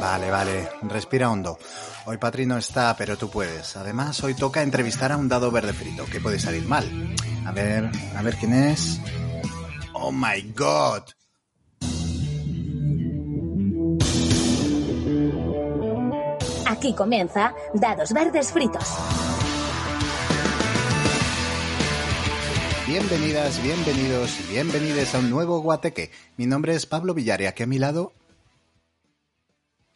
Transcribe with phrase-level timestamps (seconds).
[0.00, 1.58] Vale, vale, respira hondo.
[2.06, 3.76] Hoy Patri no está, pero tú puedes.
[3.76, 6.84] Además, hoy toca entrevistar a un dado verde frito, que puede salir mal.
[7.46, 8.98] A ver, a ver quién es.
[9.92, 11.02] Oh my god.
[16.66, 18.88] Aquí comienza Dados Verdes Fritos.
[22.86, 26.10] Bienvenidas, bienvenidos y bienvenides a un nuevo Guateque.
[26.38, 28.14] Mi nombre es Pablo Villaria, que a mi lado...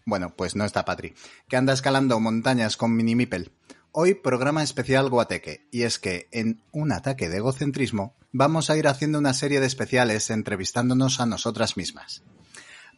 [0.07, 1.15] Bueno, pues no está Patri,
[1.49, 3.53] que anda escalando montañas con Mini Mipel.
[3.91, 8.87] Hoy programa especial Guateque, y es que en un ataque de egocentrismo vamos a ir
[8.87, 12.23] haciendo una serie de especiales entrevistándonos a nosotras mismas,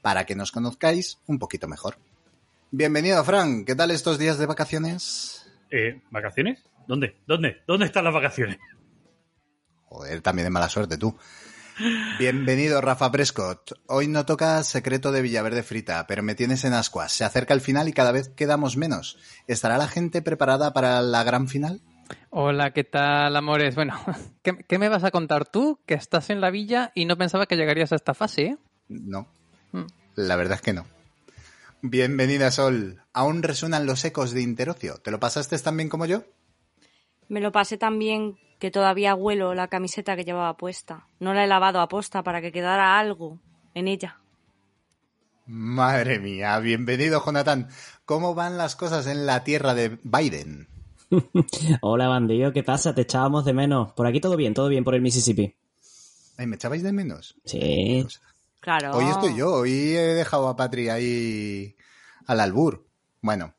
[0.02, 1.96] para que nos conozcáis un poquito mejor.
[2.72, 5.46] Bienvenido, Fran, ¿qué tal estos días de vacaciones?
[5.70, 6.64] Eh, ¿Vacaciones?
[6.88, 7.18] ¿Dónde?
[7.24, 7.62] ¿Dónde?
[7.68, 8.58] ¿Dónde están las vacaciones?
[9.84, 11.16] Joder, también de mala suerte tú.
[12.18, 13.72] Bienvenido, Rafa Prescott.
[13.86, 17.12] Hoy no toca secreto de Villaverde Frita, pero me tienes en ascuas.
[17.12, 19.18] Se acerca el final y cada vez quedamos menos.
[19.46, 21.82] ¿Estará la gente preparada para la gran final?
[22.30, 23.74] Hola, ¿qué tal, amores?
[23.74, 23.94] Bueno,
[24.42, 25.78] ¿qué, qué me vas a contar tú?
[25.86, 28.58] Que estás en la villa y no pensaba que llegarías a esta fase, ¿eh?
[28.88, 29.28] No,
[29.72, 29.86] Mm.
[30.14, 30.86] la verdad es que no.
[31.82, 33.02] Bienvenida, Sol.
[33.12, 34.96] Aún resuenan los ecos de Interocio.
[34.98, 36.22] ¿Te lo pasaste tan bien como yo?
[37.28, 41.06] Me lo pasé tan bien que todavía huelo la camiseta que llevaba puesta.
[41.20, 43.38] No la he lavado a posta para que quedara algo
[43.74, 44.18] en ella.
[45.46, 47.68] Madre mía, bienvenido, Jonathan.
[48.04, 50.68] ¿Cómo van las cosas en la tierra de Biden?
[51.82, 52.94] Hola, bandido, ¿qué pasa?
[52.94, 53.92] Te echábamos de menos.
[53.92, 55.54] Por aquí todo bien, todo bien por el Mississippi.
[56.36, 57.36] Ay, ¿Me echabais de menos?
[57.44, 58.06] Sí.
[58.60, 58.90] Claro.
[58.96, 61.76] Hoy estoy yo, hoy he dejado a Patri ahí
[62.26, 62.84] al albur.
[63.22, 63.54] Bueno,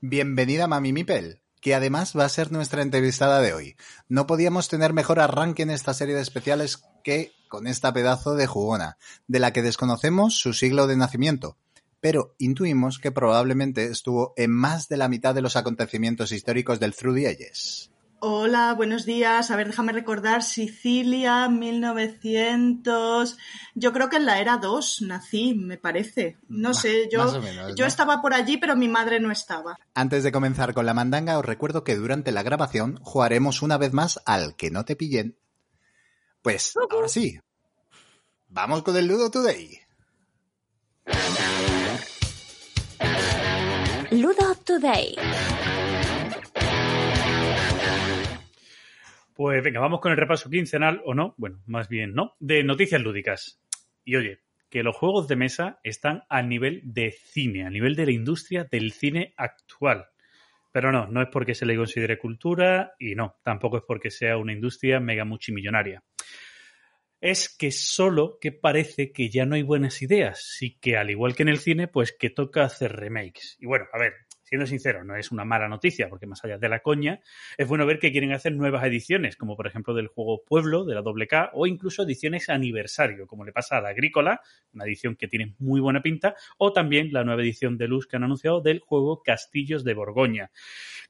[0.00, 3.76] bienvenida Mami Mipel, que además va a ser nuestra entrevistada de hoy.
[4.08, 8.48] No podíamos tener mejor arranque en esta serie de especiales que con esta pedazo de
[8.48, 11.56] jugona, de la que desconocemos su siglo de nacimiento,
[12.00, 16.96] pero intuimos que probablemente estuvo en más de la mitad de los acontecimientos históricos del
[16.96, 17.91] Through the Ages.
[18.24, 19.50] Hola, buenos días.
[19.50, 20.44] A ver, déjame recordar.
[20.44, 23.36] Sicilia, 1900.
[23.74, 26.38] Yo creo que en la era 2 nací, me parece.
[26.46, 27.88] No sé, yo, menos, yo ¿no?
[27.88, 29.76] estaba por allí, pero mi madre no estaba.
[29.94, 33.92] Antes de comenzar con la mandanga, os recuerdo que durante la grabación jugaremos una vez
[33.92, 35.36] más al que no te pillen.
[36.42, 37.40] Pues, ahora sí.
[38.46, 39.80] Vamos con el Ludo Today.
[44.12, 45.16] Ludo Today.
[49.34, 53.00] Pues venga, vamos con el repaso quincenal, o no, bueno, más bien no, de noticias
[53.00, 53.60] lúdicas.
[54.04, 58.06] Y oye, que los juegos de mesa están a nivel de cine, a nivel de
[58.06, 60.06] la industria del cine actual.
[60.72, 64.38] Pero no, no es porque se le considere cultura y no, tampoco es porque sea
[64.38, 66.02] una industria mega multimillonaria.
[67.20, 71.36] Es que solo que parece que ya no hay buenas ideas y que al igual
[71.36, 73.58] que en el cine, pues que toca hacer remakes.
[73.60, 74.14] Y bueno, a ver,
[74.52, 77.20] siendo sincero, no es una mala noticia, porque más allá de la coña,
[77.56, 80.94] es bueno ver que quieren hacer nuevas ediciones, como por ejemplo del juego Pueblo, de
[80.94, 84.42] la WK, o incluso ediciones aniversario, como le pasa a la Agrícola,
[84.74, 88.16] una edición que tiene muy buena pinta, o también la nueva edición de Luz que
[88.16, 90.50] han anunciado del juego Castillos de Borgoña,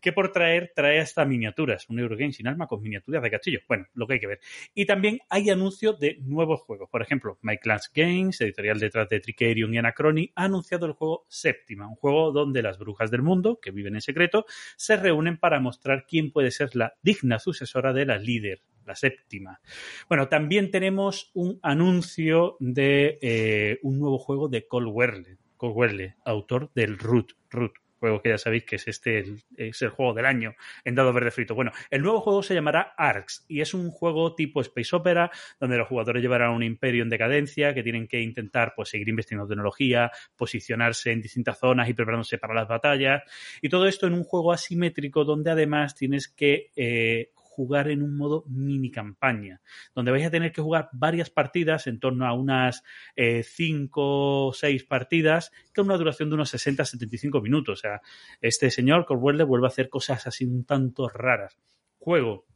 [0.00, 3.62] que por traer trae hasta miniaturas, un Eurogame sin alma con miniaturas de castillos.
[3.66, 4.40] Bueno, lo que hay que ver.
[4.72, 6.88] Y también hay anuncio de nuevos juegos.
[6.88, 11.26] Por ejemplo, My Class Games, editorial detrás de Tricerion y Anacrony, ha anunciado el juego
[11.28, 13.31] Séptima, un juego donde las brujas del mundo,
[13.62, 14.44] que viven en secreto,
[14.76, 19.60] se reúnen para mostrar quién puede ser la digna sucesora de la líder, la séptima.
[20.08, 26.16] Bueno, también tenemos un anuncio de eh, un nuevo juego de Cole Werle, Cole Werle,
[26.24, 27.32] autor del Root.
[27.50, 30.96] Root juego que ya sabéis que es este el, es el juego del año en
[30.96, 31.54] dado verde frito.
[31.54, 35.30] Bueno, el nuevo juego se llamará Arcs y es un juego tipo space opera
[35.60, 39.48] donde los jugadores llevarán un imperio en decadencia que tienen que intentar pues seguir investigando
[39.48, 43.22] tecnología, posicionarse en distintas zonas y preparándose para las batallas
[43.60, 48.16] y todo esto en un juego asimétrico donde además tienes que eh, jugar en un
[48.16, 49.60] modo mini campaña,
[49.94, 52.82] donde vais a tener que jugar varias partidas, en torno a unas
[53.16, 57.78] 5 o 6 partidas, con una duración de unos 60-75 minutos.
[57.78, 58.00] O sea,
[58.40, 61.58] este señor Corwell vuelve a hacer cosas así un tanto raras.
[61.98, 62.46] Juego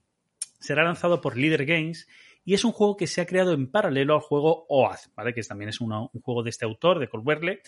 [0.58, 2.08] será lanzado por Leader Games
[2.46, 5.34] y es un juego que se ha creado en paralelo al juego OAZ, ¿vale?
[5.34, 5.90] que también es un
[6.22, 7.60] juego de este autor, de Colberle,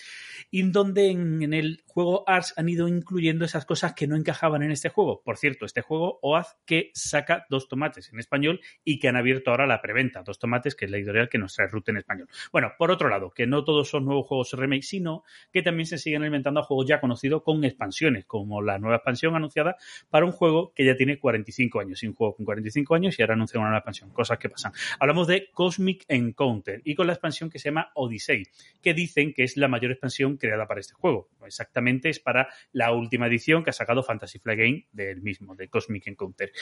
[0.52, 4.70] y donde en, el juego Arts han ido incluyendo esas cosas que no encajaban en
[4.70, 5.20] este juego.
[5.25, 9.50] Por cierto, este juego OAZ que saca dos tomates en español y que han abierto
[9.50, 12.28] ahora la preventa, dos tomates, que es la editorial que nos trae Root en español.
[12.52, 15.98] Bueno, por otro lado, que no todos son nuevos juegos remake, sino que también se
[15.98, 19.76] siguen alimentando a juegos ya conocidos con expansiones, como la nueva expansión anunciada
[20.08, 23.34] para un juego que ya tiene 45 años, un juego con 45 años y ahora
[23.34, 24.68] anuncia una nueva expansión, cosas que pasan
[24.99, 28.44] Hablamos de Cosmic Encounter y con la expansión que se llama Odyssey,
[28.82, 31.29] que dicen que es la mayor expansión creada para este juego.
[31.44, 35.69] Exactamente es para la última edición que ha sacado Fantasy Flight Game del mismo, de
[35.69, 36.53] Cosmic Encounter.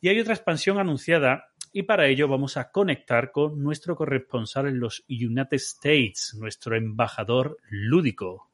[0.00, 4.80] Y hay otra expansión anunciada y para ello vamos a conectar con nuestro corresponsal en
[4.80, 8.50] los United States, nuestro embajador lúdico.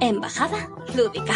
[0.00, 1.34] Embajada lúdica.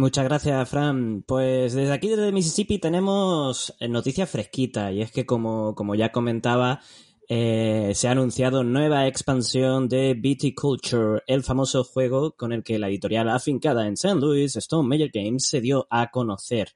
[0.00, 1.22] Muchas gracias, Fran.
[1.26, 4.94] Pues desde aquí, desde Mississippi, tenemos noticias fresquitas.
[4.94, 6.80] Y es que, como, como ya comentaba,
[7.28, 12.78] eh, se ha anunciado nueva expansión de BT Culture, el famoso juego con el que
[12.78, 14.14] la editorial afincada en St.
[14.14, 16.70] Louis, Stone Major Games, se dio a conocer.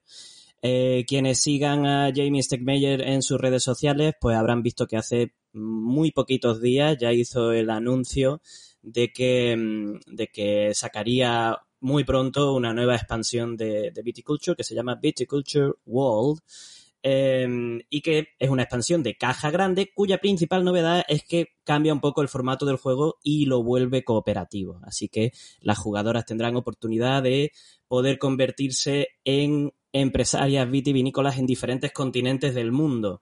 [0.60, 5.32] Eh, quienes sigan a Jamie Stegmeyer en sus redes sociales, pues habrán visto que hace
[5.54, 8.42] muy poquitos días ya hizo el anuncio
[8.82, 14.74] de que, mm, de que sacaría muy pronto una nueva expansión de, Viticulture que se
[14.74, 16.40] llama Viticulture World.
[17.06, 21.92] Em, y que es una expansión de caja grande cuya principal novedad es que cambia
[21.92, 24.80] un poco el formato del juego y lo vuelve cooperativo.
[24.84, 27.52] Así que las jugadoras tendrán oportunidad de
[27.86, 33.20] poder convertirse en empresarias vitivinícolas en diferentes continentes del mundo.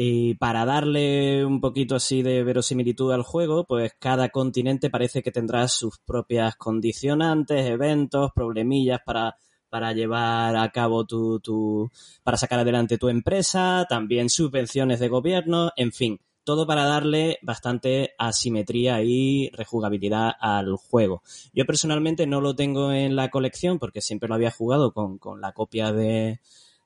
[0.00, 5.32] Y para darle un poquito así de verosimilitud al juego, pues cada continente parece que
[5.32, 9.36] tendrá sus propias condicionantes, eventos, problemillas para,
[9.68, 11.90] para llevar a cabo tu, tu,
[12.22, 18.14] para sacar adelante tu empresa, también subvenciones de gobierno, en fin, todo para darle bastante
[18.18, 21.24] asimetría y rejugabilidad al juego.
[21.52, 25.40] Yo personalmente no lo tengo en la colección porque siempre lo había jugado con, con
[25.40, 26.38] la copia de,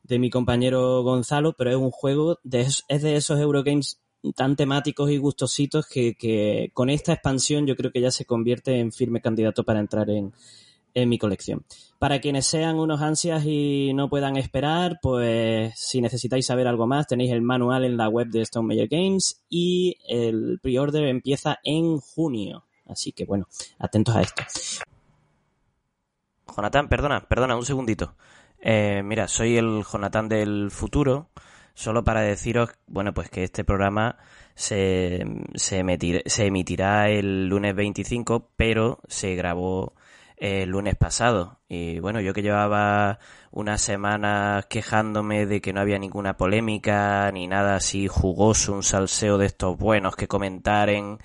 [0.02, 4.00] de mi compañero Gonzalo, pero es un juego, de, es de esos Eurogames
[4.36, 8.78] tan temáticos y gustositos que, que, con esta expansión yo creo que ya se convierte
[8.78, 10.32] en firme candidato para entrar en,
[10.94, 11.64] en mi colección.
[11.98, 17.06] Para quienes sean unos ansias y no puedan esperar, pues si necesitáis saber algo más,
[17.06, 21.98] tenéis el manual en la web de Stone Major Games y el pre-order empieza en
[21.98, 22.64] junio.
[22.86, 23.46] Así que bueno,
[23.78, 24.42] atentos a esto.
[26.54, 28.14] Jonathan, perdona, perdona, un segundito.
[28.62, 31.30] Eh, mira, soy el Jonathan del futuro,
[31.74, 34.18] solo para deciros, bueno, pues que este programa
[34.54, 35.24] se,
[35.54, 39.94] se, emitir, se emitirá el lunes 25, pero se grabó
[40.36, 41.60] el lunes pasado.
[41.68, 43.18] Y bueno, yo que llevaba
[43.50, 49.38] unas semanas quejándome de que no había ninguna polémica, ni nada así jugoso, un salseo
[49.38, 51.18] de estos buenos que comentar en,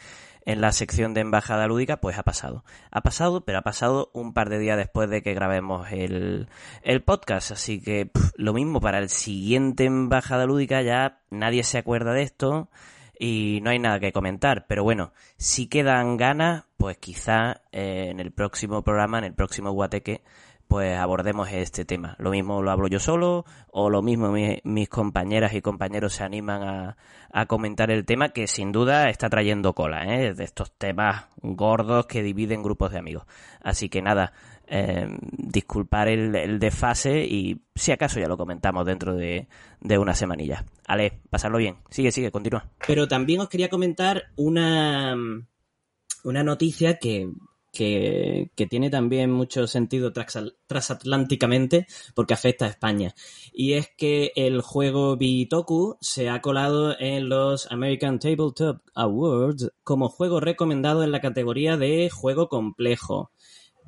[0.48, 2.64] en la sección de Embajada Lúdica, pues ha pasado.
[2.90, 6.48] Ha pasado, pero ha pasado un par de días después de que grabemos el,
[6.84, 7.52] el podcast.
[7.52, 12.70] Así que lo mismo para el siguiente Embajada Lúdica, ya nadie se acuerda de esto
[13.20, 14.68] y no hay nada que comentar.
[14.68, 19.72] Pero bueno, si quedan ganas, pues quizá eh, en el próximo programa, en el próximo
[19.72, 20.22] Guateque,
[20.68, 22.16] pues abordemos este tema.
[22.20, 26.64] Lo mismo lo hablo yo solo o lo mismo mis compañeras y compañeros se animan
[26.64, 26.98] a,
[27.32, 30.34] a, comentar el tema que sin duda está trayendo cola, ¿eh?
[30.34, 33.26] de estos temas gordos que dividen grupos de amigos.
[33.62, 34.34] Así que nada,
[34.70, 39.48] eh, disculpar el, desfase y si acaso ya lo comentamos dentro de,
[39.98, 40.66] una semanilla.
[40.86, 41.78] Ale, pasarlo bien.
[41.90, 42.66] Sigue, sigue, continúa.
[42.86, 45.16] Pero también os quería comentar una
[46.24, 47.32] noticia que
[47.78, 51.86] que, tiene también mucho sentido transatlánticamente
[52.16, 53.14] porque afecta a España.
[53.54, 60.10] Y es que el juego Bitoku se ha colado en los American Tabletop Awards como
[60.10, 63.32] juego recomendado en la categoría de juego complejo.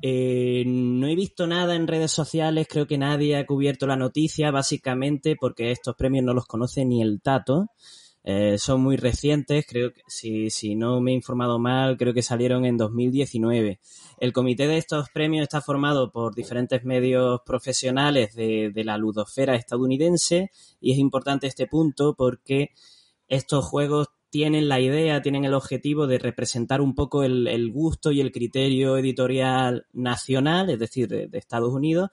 [0.02, 4.50] Eh, no he visto nada en redes sociales, creo que nadie ha cubierto la noticia,
[4.52, 7.66] básicamente porque estos premios no los conoce ni el Tato.
[8.22, 12.22] Eh, son muy recientes, creo que si, si no me he informado mal, creo que
[12.22, 13.80] salieron en 2019.
[14.18, 20.50] El comité de estos premios está formado por diferentes medios profesionales de, la ludosfera estadounidense
[20.80, 22.70] y es importante este punto porque
[23.28, 28.20] estos juegos tienen la idea, tienen el objetivo de representar un poco el, gusto y
[28.20, 32.10] el criterio editorial nacional, es decir, de, de Estados Unidos,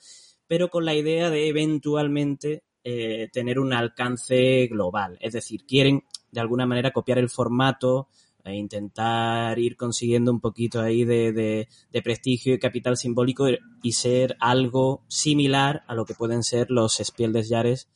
[0.48, 5.17] pero con la idea de eventualmente eh, tener un alcance global.
[5.20, 8.08] Es decir, quieren de alguna manera copiar el formato
[8.46, 13.48] e intentar ir consiguiendo un poquito ahí de, de, prestigio y capital simbólico
[13.84, 17.89] y ser algo similar a lo que pueden ser los Spiel Jahres,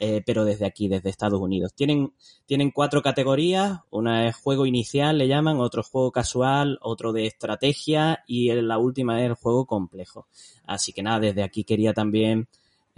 [0.00, 1.74] eh, pero desde aquí, desde Estados Unidos.
[1.74, 2.14] Tienen,
[2.46, 8.24] tienen cuatro categorías, una es juego inicial, le llaman, otro juego casual, otro de estrategia
[8.26, 10.26] y la última es el juego complejo.
[10.64, 12.48] Así que nada, desde aquí quería también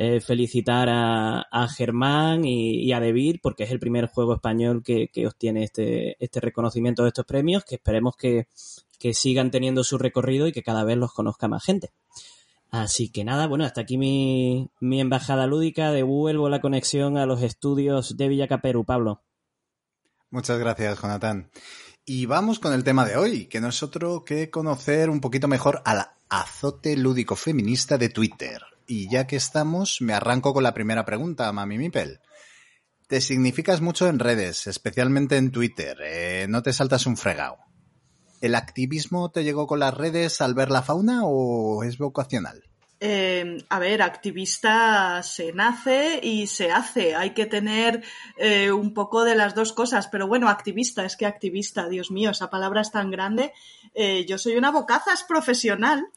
[0.03, 5.09] eh, felicitar a, a Germán y, a Debir porque es el primer juego español que,
[5.09, 8.49] que obtiene este, este reconocimiento de estos premios, que esperemos que,
[8.99, 11.91] que sigan teniendo su recorrido y que cada vez los conozca más gente.
[12.71, 15.93] Así que nada, bueno, hasta aquí mi, mi embajada lúdica.
[15.93, 19.21] Devuelvo la conexión a los estudios de Villacaperu, Pablo.
[20.31, 21.51] Muchas gracias, Jonathan.
[22.07, 25.47] Y vamos con el tema de hoy, que no es otro que conocer un poquito
[25.47, 28.63] mejor al azote lúdico feminista de Twitter.
[28.93, 32.19] Y ya que estamos, me arranco con la primera pregunta, Mami Mipel.
[33.07, 35.97] Te significas mucho en redes, especialmente en Twitter.
[36.03, 37.59] Eh, no te saltas un fregado.
[38.41, 42.65] ¿El activismo te llegó con las redes al ver la fauna o es vocacional?
[42.99, 47.15] Eh, a ver, activista se nace y se hace.
[47.15, 48.03] Hay que tener
[48.39, 50.09] eh, un poco de las dos cosas.
[50.09, 53.53] Pero bueno, activista, es que activista, Dios mío, esa palabra es tan grande.
[54.27, 56.11] Yo soy una bocazas profesional.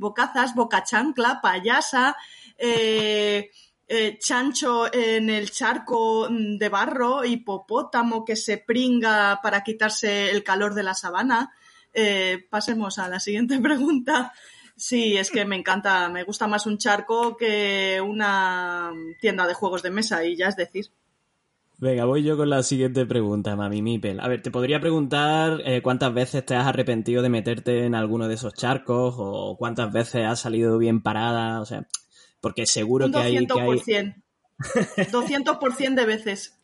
[0.00, 2.16] Bocazas, boca chancla, payasa,
[2.56, 3.50] eh,
[3.86, 10.74] eh, chancho en el charco de barro, hipopótamo que se pringa para quitarse el calor
[10.74, 11.52] de la sabana.
[11.92, 14.32] Eh, pasemos a la siguiente pregunta.
[14.74, 18.90] Sí, es que me encanta, me gusta más un charco que una
[19.20, 20.86] tienda de juegos de mesa y ya es decir.
[21.80, 24.20] Venga, voy yo con la siguiente pregunta, Mami Mipel.
[24.20, 28.28] A ver, te podría preguntar eh, cuántas veces te has arrepentido de meterte en alguno
[28.28, 31.86] de esos charcos o cuántas veces has salido bien parada, o sea,
[32.42, 33.46] porque seguro Un que hay...
[33.46, 33.68] Que hay...
[33.78, 34.14] 200%.
[35.10, 36.58] 200% de veces.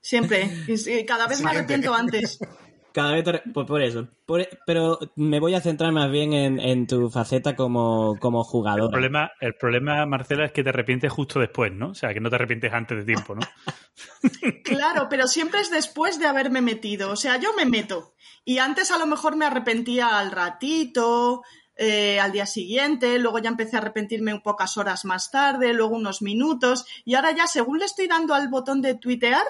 [0.00, 0.50] Siempre.
[0.66, 2.38] Y cada vez me arrepiento antes.
[2.92, 3.42] Cada vez, te...
[3.52, 4.08] pues por eso.
[4.26, 4.46] Por...
[4.66, 8.84] Pero me voy a centrar más bien en, en tu faceta como, como jugador.
[8.84, 11.90] El problema, el problema, Marcela, es que te arrepientes justo después, ¿no?
[11.90, 13.42] O sea, que no te arrepientes antes de tiempo, ¿no?
[14.64, 17.10] Claro, pero siempre es después de haberme metido.
[17.10, 18.14] O sea, yo me meto.
[18.44, 21.42] Y antes a lo mejor me arrepentía al ratito,
[21.76, 25.96] eh, al día siguiente, luego ya empecé a arrepentirme un pocas horas más tarde, luego
[25.96, 29.44] unos minutos, y ahora ya según le estoy dando al botón de tuitear,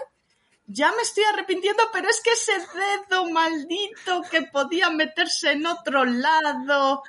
[0.66, 6.04] ya me estoy arrepintiendo, pero es que ese dedo maldito que podía meterse en otro
[6.04, 7.02] lado.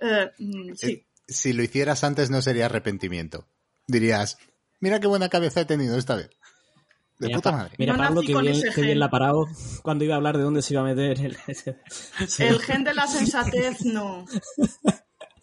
[0.00, 0.90] Eh, mm, sí.
[0.90, 3.46] Eh, si lo hicieras antes no sería arrepentimiento.
[3.86, 4.38] Dirías,
[4.80, 6.30] mira qué buena cabeza he tenido esta vez.
[7.18, 7.74] De Mira, puta madre.
[7.78, 9.46] Mira, No Pablo, que bien, qué bien la ha parado
[9.82, 11.18] cuando iba a hablar de dónde se iba a meter.
[11.20, 11.36] El...
[12.38, 14.24] El gen de la sensatez no.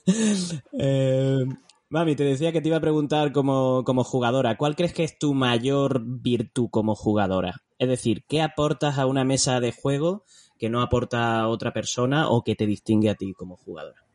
[0.07, 1.43] Eh,
[1.89, 5.17] mami, te decía que te iba a preguntar como, como jugadora, ¿cuál crees que es
[5.17, 7.61] tu mayor virtud como jugadora?
[7.77, 10.23] Es decir, ¿qué aportas a una mesa de juego
[10.57, 14.05] que no aporta a otra persona o que te distingue a ti como jugadora?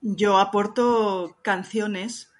[0.00, 2.30] Yo aporto canciones.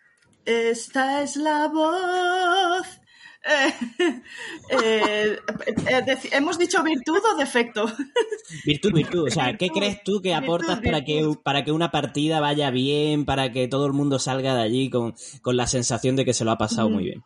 [0.45, 3.01] Esta es la voz.
[4.71, 5.39] Eh, eh,
[5.87, 7.87] eh, ¿Hemos dicho virtud o defecto?
[8.65, 9.27] Virtud, virtud.
[9.29, 12.41] O sea, ¿qué Virtud, crees tú que virtud, aportas para que, para que una partida
[12.41, 16.25] vaya bien, para que todo el mundo salga de allí con, con la sensación de
[16.25, 16.93] que se lo ha pasado Mm.
[16.93, 17.25] muy bien?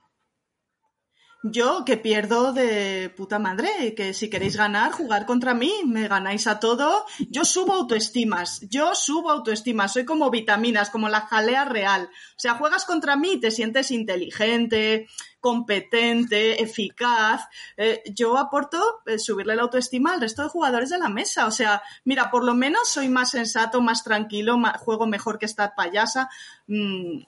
[1.44, 6.48] Yo que pierdo de puta madre, que si queréis ganar, jugar contra mí, me ganáis
[6.48, 7.04] a todo.
[7.30, 12.10] Yo subo autoestimas, yo subo autoestimas, soy como vitaminas, como la jalea real.
[12.10, 15.06] O sea, juegas contra mí y te sientes inteligente,
[15.40, 17.42] competente, eficaz.
[17.76, 21.46] Eh, yo aporto eh, subirle la autoestima al resto de jugadores de la mesa.
[21.46, 25.74] O sea, mira, por lo menos soy más sensato, más tranquilo, juego mejor que esta
[25.74, 26.28] payasa.
[26.66, 27.20] Mm,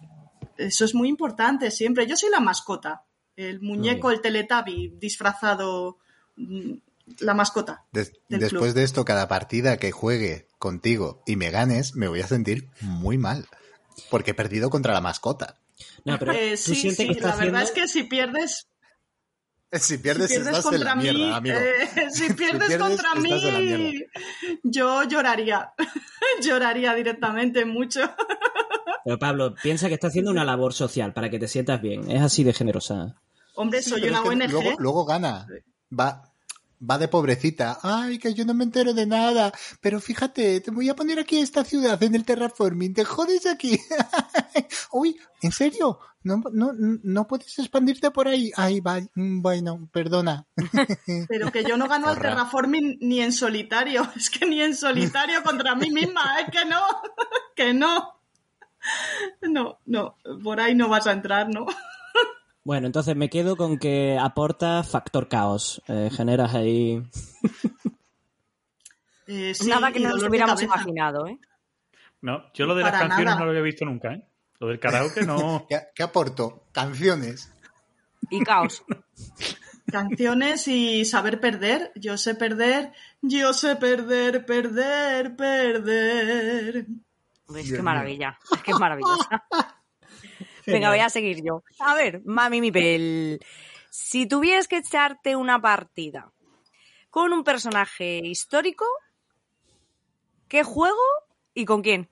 [0.56, 2.06] eso es muy importante siempre.
[2.06, 3.04] Yo soy la mascota.
[3.36, 5.98] El muñeco, el teletabi disfrazado,
[6.36, 6.72] mm,
[7.20, 7.84] la mascota.
[7.92, 8.74] Des- después club.
[8.74, 13.18] de esto, cada partida que juegue contigo y me ganes, me voy a sentir muy
[13.18, 13.46] mal.
[14.10, 15.56] Porque he perdido contra la mascota.
[16.04, 18.68] No, pero Eh, tú sí, sientes sí, que la verdad es que si pierdes,
[19.72, 21.56] Si si pierdes, pierdes estás en la contra mí, mierda, amigo.
[21.58, 24.04] eh, si pierdes pierdes, contra mí,
[24.64, 25.72] yo lloraría,
[26.42, 28.00] lloraría directamente mucho.
[29.04, 32.10] Pero Pablo, piensa que está haciendo una labor social para que te sientas bien.
[32.10, 33.16] Es así de generosa.
[33.54, 34.50] Hombre, soy una es que ONG.
[34.50, 35.46] Luego, luego gana.
[35.99, 36.29] Va,
[36.88, 37.78] va de pobrecita.
[37.82, 39.52] Ay, que yo no me entero de nada.
[39.80, 42.94] Pero fíjate, te voy a poner aquí esta ciudad en el terraforming.
[42.94, 43.78] Te jodes aquí.
[44.92, 45.99] Uy, ¿en serio?
[46.22, 48.52] ¿No, no, ¿No puedes expandirte por ahí?
[48.56, 50.46] Ay, va, mm, bueno, perdona.
[51.28, 54.10] Pero que yo no gano al terraforming ni en solitario.
[54.16, 56.40] Es que ni en solitario contra mí misma.
[56.40, 56.82] Es que no.
[57.56, 58.20] Que no.
[59.42, 60.16] No, no.
[60.42, 61.66] Por ahí no vas a entrar, ¿no?
[62.62, 65.82] Bueno, entonces me quedo con que aporta factor caos.
[65.88, 67.02] Eh, generas ahí...
[69.32, 71.38] Eh, sí, Nada que no nos hubiéramos imaginado, ¿eh?
[72.20, 73.38] No, yo lo de las canciones nada.
[73.38, 74.26] no lo había visto nunca, ¿eh?
[74.58, 75.66] Lo del karaoke no.
[75.68, 76.64] ¿Qué, qué aporto?
[76.72, 77.52] Canciones.
[78.28, 78.82] Y caos.
[79.86, 81.92] Canciones y saber perder.
[81.94, 82.92] Yo sé perder.
[83.22, 86.86] Yo sé perder, perder, perder.
[87.56, 87.82] Es que mío.
[87.82, 88.38] maravilla.
[88.52, 89.44] Es que es maravillosa.
[90.66, 91.62] Venga, voy a seguir yo.
[91.78, 93.40] A ver, mami mi pel.
[93.90, 96.32] Si tuvieras que echarte una partida
[97.10, 98.84] con un personaje histórico,
[100.48, 101.02] ¿qué juego
[101.54, 102.08] y con quién?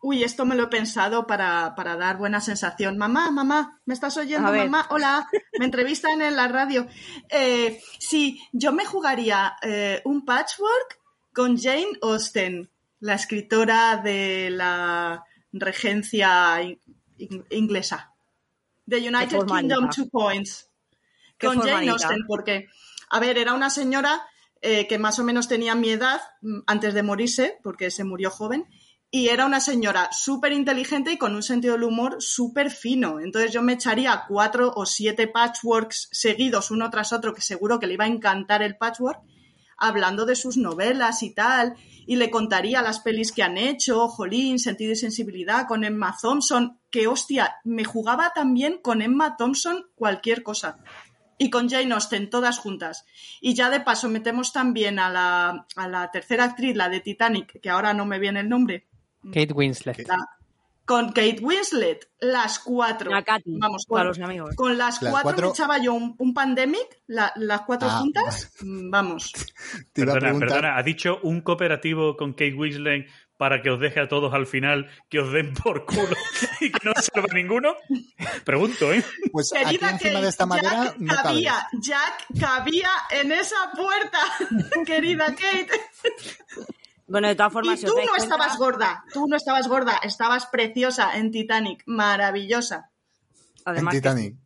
[0.00, 2.98] Uy, esto me lo he pensado para, para dar buena sensación.
[2.98, 4.52] Mamá, mamá, ¿me estás oyendo?
[4.52, 5.28] Mamá, hola,
[5.58, 6.86] me entrevistan en la radio.
[7.28, 11.00] Eh, sí, yo me jugaría eh, un patchwork
[11.32, 16.78] con Jane Austen, la escritora de la regencia in-
[17.18, 18.14] in- inglesa.
[18.88, 19.46] The United.
[19.46, 20.70] Kingdom Two Points.
[21.40, 21.90] Con Jane.
[21.90, 22.66] Austen, porque,
[23.10, 24.26] a ver, era una señora
[24.60, 28.30] eh, que más o menos tenía mi edad mm, antes de morirse, porque se murió
[28.30, 28.66] joven,
[29.10, 33.20] y era una señora súper inteligente y con un sentido del humor súper fino.
[33.20, 37.86] Entonces yo me echaría cuatro o siete patchworks seguidos uno tras otro, que seguro que
[37.86, 39.20] le iba a encantar el patchwork,
[39.78, 41.76] hablando de sus novelas y tal,
[42.08, 46.80] y le contaría las pelis que han hecho, Jolín, Sentido y Sensibilidad, con Emma Thompson,
[46.90, 50.78] que hostia, me jugaba también con Emma Thompson cualquier cosa.
[51.36, 53.04] Y con Jane Austen, todas juntas.
[53.42, 57.60] Y ya de paso metemos también a la, a la tercera actriz, la de Titanic,
[57.60, 58.86] que ahora no me viene el nombre,
[59.22, 60.08] Kate Winslet.
[60.08, 60.26] la-
[60.88, 63.10] con Kate Winslet, las cuatro.
[63.10, 64.56] La Katy, Vamos, para con, los amigos.
[64.56, 67.98] con las, Las cuatro, cuatro- me echaba yo un, un pandemic, la- las cuatro Ah.
[67.98, 69.30] juntas, mm, vamos.
[69.92, 70.48] Te iba a Perdona, preguntar.
[70.48, 74.46] perdona, ¿ha dicho un cooperativo con Kate Winslet para que os deje a todos al
[74.48, 76.08] final que os den por culo
[76.60, 77.76] y que no salva ninguno?
[78.44, 79.04] Pregunto, ¿eh?
[79.30, 83.70] Pues aquí Querida encima Kate, de esta madera Jack no cabía, Jack cabía en esa
[83.76, 84.18] puerta,
[84.86, 85.68] querida Kate.
[87.08, 90.46] Bueno, de todas formas, Y tú no cuenta- estabas gorda, tú no estabas gorda, estabas
[90.46, 92.90] preciosa en Titanic, maravillosa.
[93.56, 94.36] En Además que Titanic.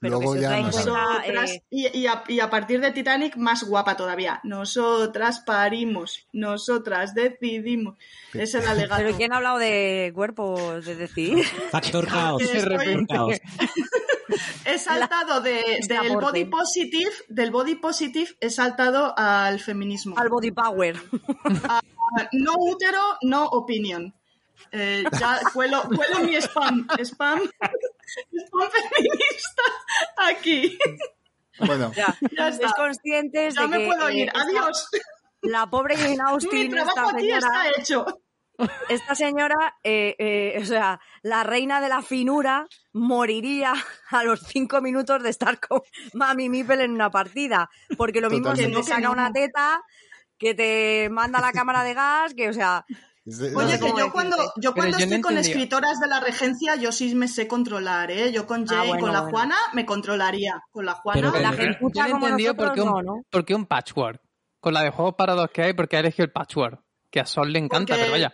[0.00, 0.66] Pero Luego ya no.
[0.66, 4.40] Nosotras, eh, y, y a, y a partir de Titanic, más guapa todavía.
[4.44, 7.96] Nosotras parimos, nosotras decidimos.
[8.32, 9.02] Es el alegato.
[9.02, 11.44] Pero ¿quién ha hablado de cuerpos de decir?
[11.70, 12.42] Factor caos.
[12.42, 13.38] Estoy- Factor caos.
[14.64, 20.14] He saltado de, Este del body positive, del body positive, he saltado al feminismo.
[20.18, 20.96] Al body power.
[22.32, 24.14] No útero, no opinion.
[24.72, 29.62] Eh, ya cuelo, cuelo mi spam, spam, spam feminista
[30.16, 30.78] aquí.
[31.66, 32.66] Bueno, Ya, Ya está.
[32.66, 34.32] es conscientes Ya de me que puedo eh, ir.
[34.34, 34.88] Adiós.
[35.42, 38.06] la pobre Jane Mi Austen, trabajo esta está hecho.
[38.88, 43.72] esta señora eh, eh, o sea, la reina de la finura moriría
[44.10, 45.80] a los cinco minutos de estar con
[46.14, 47.70] Mami Mipel en una partida.
[47.96, 48.82] Porque lo mismo Totalmente.
[48.82, 49.80] se te saca una teta,
[50.38, 52.84] que te manda la cámara de gas, que, o sea,
[53.54, 56.92] Oye, que yo cuando, yo cuando yo no estoy con escritoras de la regencia, yo
[56.92, 58.32] sí me sé controlar, ¿eh?
[58.32, 59.36] Yo con Ah, Jay, bueno, con la bueno.
[59.36, 60.62] Juana, me controlaría.
[60.70, 62.88] Con la Juana, Pero la Pero- gente Yo no he como entendido por qué, un,
[62.88, 63.22] no, ¿no?
[63.30, 64.20] por qué un patchwork.
[64.60, 66.80] Con la de juegos para dos que hay, porque ha elegido el patchwork.
[67.10, 68.32] Que a Sol le encanta, Porque- pero vaya.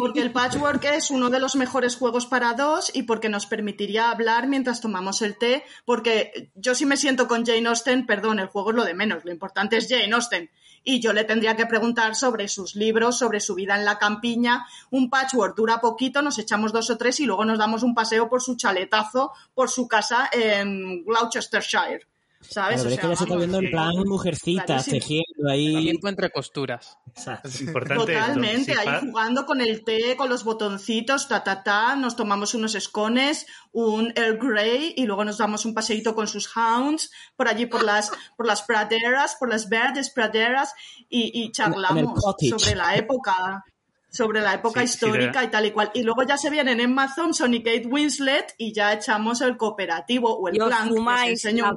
[0.00, 4.10] porque el patchwork es uno de los mejores juegos para dos y porque nos permitiría
[4.10, 5.64] hablar mientras tomamos el té.
[5.84, 9.24] Porque yo sí me siento con Jane Austen, perdón, el juego es lo de menos,
[9.24, 10.50] lo importante es Jane Austen.
[10.84, 14.66] Y yo le tendría que preguntar sobre sus libros, sobre su vida en la campiña.
[14.90, 18.28] Un patchwork dura poquito, nos echamos dos o tres y luego nos damos un paseo
[18.28, 22.11] por su chaletazo, por su casa en Gloucestershire.
[22.42, 22.82] ¿Sabes?
[22.82, 24.98] Claro, pero O es que sea, ya se está viendo en plan mujercitas, Clarísimo.
[24.98, 25.82] tejiendo ahí.
[25.84, 26.98] Tiempo entre costuras.
[27.08, 27.48] Exacto.
[27.48, 28.24] Es importante esto.
[28.26, 32.16] Totalmente, Si ahí pa- jugando con el té, con los botoncitos, ta, ta, ta, nos
[32.16, 37.10] tomamos unos escones, un Earl Grey y luego nos damos un paseíto con sus hounds
[37.36, 40.72] por allí por las, por las praderas, por las verdes praderas
[41.08, 43.64] y, y charlamos sobre la época,
[44.12, 45.90] sobre la época Sí, histórica de- y tal y cual.
[45.94, 50.36] Y luego ya se vienen Emma Thompson y Kate Winslet y ya echamos el cooperativo
[50.38, 50.90] o el plan,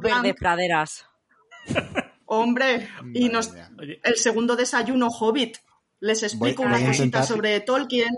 [0.02, 1.06] verdes praderas.
[2.26, 3.52] hombre, y nos,
[4.04, 5.58] el segundo desayuno Hobbit.
[6.00, 8.10] Les explico Voy- una cosita sobre Tolkien.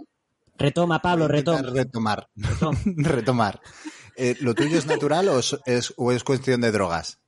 [0.58, 1.62] Retoma, Pablo, retoma.
[1.62, 2.28] Retomar.
[2.86, 3.62] retomar.
[4.16, 7.20] Eh, ¿Lo tuyo es natural o es, es- o es cuestión de drogas?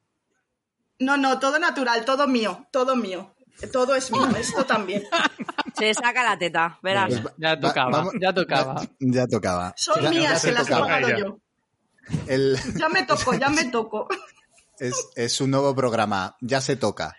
[0.98, 3.36] No, no, todo natural, todo mío, todo mío.
[3.72, 5.04] Todo es mío, esto también.
[5.78, 7.10] Se saca la teta, verás.
[7.10, 8.82] Pues va- Ya va- tocaba, vamos- ya tocaba.
[8.82, 9.74] Ya, ya tocaba.
[9.78, 11.40] Son Ya- mías, ya se las he pagado yo.
[12.28, 14.08] El- Ya me tocó, ya me tocó.
[14.80, 16.36] es, es un nuevo programa.
[16.42, 17.16] Ya se toca.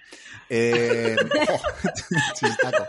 [0.48, 1.14] Eh,
[1.50, 1.60] oh,
[2.34, 2.86] chistaco.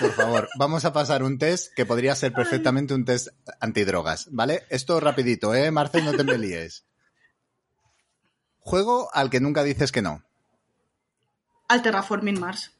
[0.00, 3.28] Por favor, vamos a pasar un test que podría ser perfectamente un test
[3.60, 4.64] antidrogas, ¿vale?
[4.68, 6.04] Esto rapidito, ¿eh, Marcel?
[6.04, 6.84] No te me líes.
[8.58, 10.22] Juego al que nunca dices que no.
[11.68, 12.72] Al Terraforming Mars.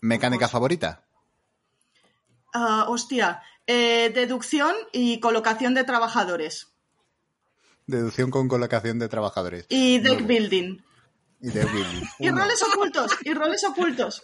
[0.00, 1.04] Mecánica favorita.
[2.52, 6.68] Ah, hostia, eh, deducción y colocación de trabajadores.
[7.86, 9.66] Deducción con colocación de trabajadores.
[9.68, 10.26] Y deck Luego.
[10.28, 10.78] building.
[11.40, 12.02] Y de building.
[12.20, 14.22] Y roles ocultos, y roles ocultos.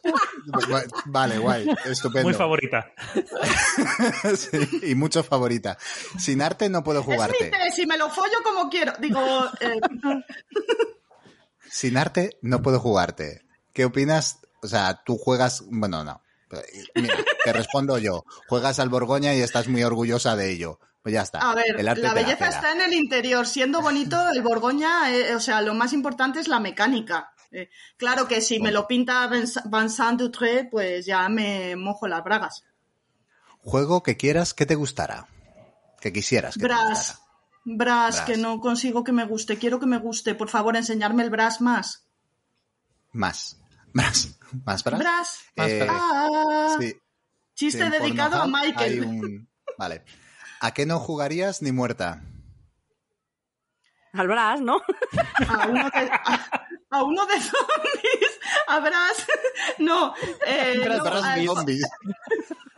[0.71, 1.69] Va- Vale, guay.
[1.85, 2.29] Estupendo.
[2.29, 2.93] muy favorita.
[4.37, 5.77] Sí, y mucho favorita.
[6.19, 7.51] Sin arte no puedo Es mi jugarte.
[7.51, 8.93] té, si me lo follo como quiero.
[9.01, 9.21] Digo,
[9.61, 9.81] eh,
[11.71, 13.43] Sin arte no puedo jugarte.
[13.73, 14.41] ¿Qué opinas?
[14.63, 15.63] O sea, tú juegas.
[15.71, 16.23] Bueno, no.
[16.97, 18.25] Mira, te respondo yo.
[18.49, 20.81] Juegas al Borgoña y estás muy orgullosa de ello.
[21.03, 21.39] Pues ya está.
[21.39, 23.47] A ver, El arte la belleza está en el interior.
[23.47, 27.33] Siendo bonito, el Borgoña, eh, o sea, lo más importante es la mecánica.
[27.53, 32.23] Eh, claro que si me lo pinta Vinc- Vincent Dutré, pues ya me mojo las
[32.23, 32.65] bragas.
[33.63, 35.27] Juego que quieras que te gustara.
[36.01, 37.21] Que quisieras que te gustara.
[37.65, 38.27] Brass, Brass.
[38.27, 39.59] que no consigo que me guste.
[39.59, 40.35] Quiero que me guste.
[40.35, 42.07] Por favor, enseñarme el Brass más.
[43.13, 43.61] Más.
[43.93, 44.39] Más.
[44.65, 44.99] Más Brass.
[45.01, 45.39] Brass.
[45.57, 45.97] Más Eh, Brass.
[46.03, 46.97] Ah, sí.
[47.55, 48.93] chiste dedicado a Michael.
[48.93, 50.05] hay un- Vale.
[50.61, 52.23] ¿A qué no jugarías ni muerta?
[54.13, 54.81] Al Brass, ¿no?
[55.49, 59.27] a uno de, a, a uno de zombies, a Brass,
[59.79, 60.13] no,
[60.47, 61.87] eh, no, Brass zombies.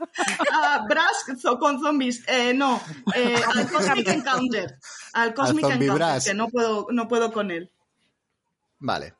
[0.52, 2.80] a Brass zo- con zombies, eh, no,
[3.14, 4.78] eh, al Cosmic Encounter,
[5.12, 7.70] al Cosmic Encounter, que no puedo, no puedo con él.
[8.78, 9.14] Vale.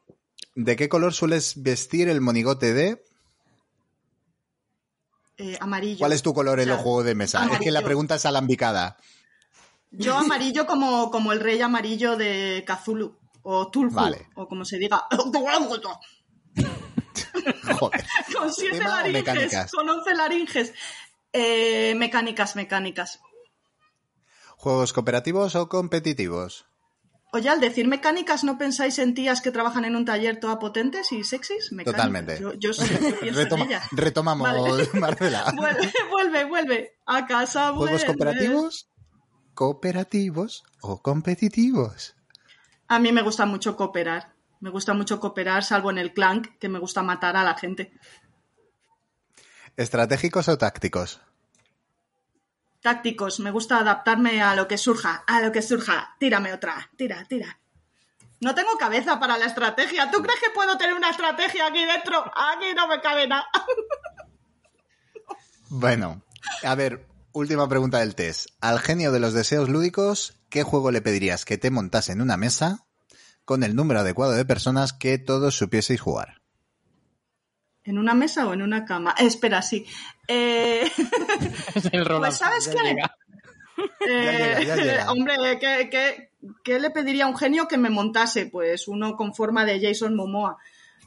[0.54, 3.02] ¿De qué color sueles vestir el monigote de?
[5.38, 5.98] Eh, amarillo.
[5.98, 7.48] ¿Cuál es tu color en O sea, los juegos de mesa?
[7.50, 8.96] Es que la pregunta es alambicada.
[9.90, 14.28] Yo amarillo como, como el rey amarillo de Cthulhu, o Tulhu, Vale.
[14.34, 15.06] o como se diga.
[17.78, 18.04] Joder.
[18.36, 19.70] con siete ¿Tema o laringes, mecánicas?
[19.72, 20.72] con once laringes.
[21.32, 23.20] Eh, mecánicas, mecánicas.
[24.56, 26.66] ¿Juegos cooperativos o competitivos?
[27.32, 31.10] Oye, al decir mecánicas, ¿no pensáis en tías que trabajan en un taller todas potentes
[31.12, 31.72] y sexys?
[31.72, 31.94] Mecánicas.
[31.96, 32.38] Totalmente.
[32.40, 34.88] Yo, yo sí, Retoma- retomamos, Vale.
[35.00, 35.50] Marcela.
[35.56, 36.96] Vuelve, vuelve, vuelve.
[37.06, 38.06] A casa ¿Juegos vuelve.
[38.06, 38.88] cooperativos?
[39.54, 42.14] ¿Cooperativos o competitivos?
[42.88, 44.31] A mí me gusta mucho cooperar.
[44.62, 47.92] Me gusta mucho cooperar, salvo en el clank, que me gusta matar a la gente.
[49.76, 51.20] ¿Estratégicos o tácticos?
[52.80, 56.14] Tácticos, me gusta adaptarme a lo que surja, a lo que surja.
[56.20, 57.58] Tírame otra, tira, tira.
[58.40, 60.12] No tengo cabeza para la estrategia.
[60.12, 62.20] ¿Tú crees que puedo tener una estrategia aquí dentro?
[62.20, 63.46] Aquí no me cabe nada.
[65.74, 66.20] Bueno,
[66.64, 68.50] a ver, última pregunta del test.
[68.60, 72.36] Al genio de los deseos lúdicos, ¿qué juego le pedirías que te montase en una
[72.36, 72.84] mesa
[73.44, 76.42] con el número adecuado de personas que todos supieseis jugar?
[77.84, 79.14] ¿En una mesa o en una cama?
[79.18, 79.84] Eh, espera, sí.
[80.28, 80.90] Eh,
[81.92, 82.88] El Roland pues, ¿sabes ya qué?
[82.88, 83.16] llega.
[84.08, 85.12] Eh, llega, ya llega.
[85.12, 86.30] hombre, ¿qué, qué,
[86.62, 88.46] qué le pediría a un genio que me montase?
[88.46, 90.58] Pues uno con forma de Jason Momoa.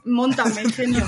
[0.06, 1.04] Móntame, genio.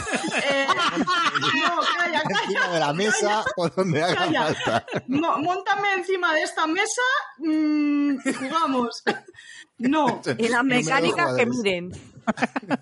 [0.49, 2.73] Eh, no, calla, Encima calla.
[2.73, 4.43] de la mesa o donde haga Calla.
[4.55, 4.85] falta.
[5.95, 7.01] Encima de esta mesa
[7.39, 9.03] mm, y jugamos.
[9.79, 11.91] No, Y las mecánicas que miren.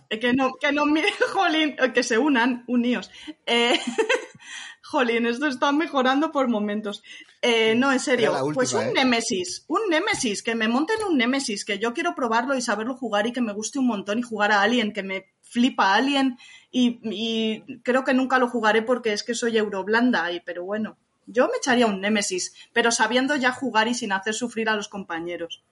[0.09, 3.09] eh, que no, que no miren, jolín, eh, que se unan, uníos.
[3.45, 3.79] Eh,
[4.83, 7.03] jolín, esto está mejorando por momentos.
[7.41, 8.91] Eh, no, en serio, última, pues un ¿eh?
[8.95, 13.27] Némesis, un Némesis, que me monten un Némesis, que yo quiero probarlo y saberlo jugar
[13.27, 16.37] y que me guste un montón y jugar a Alien, que me flipa Alien
[16.69, 20.97] y, y creo que nunca lo jugaré porque es que soy euroblanda, y, pero bueno,
[21.25, 24.89] yo me echaría un Némesis, pero sabiendo ya jugar y sin hacer sufrir a los
[24.89, 25.63] compañeros.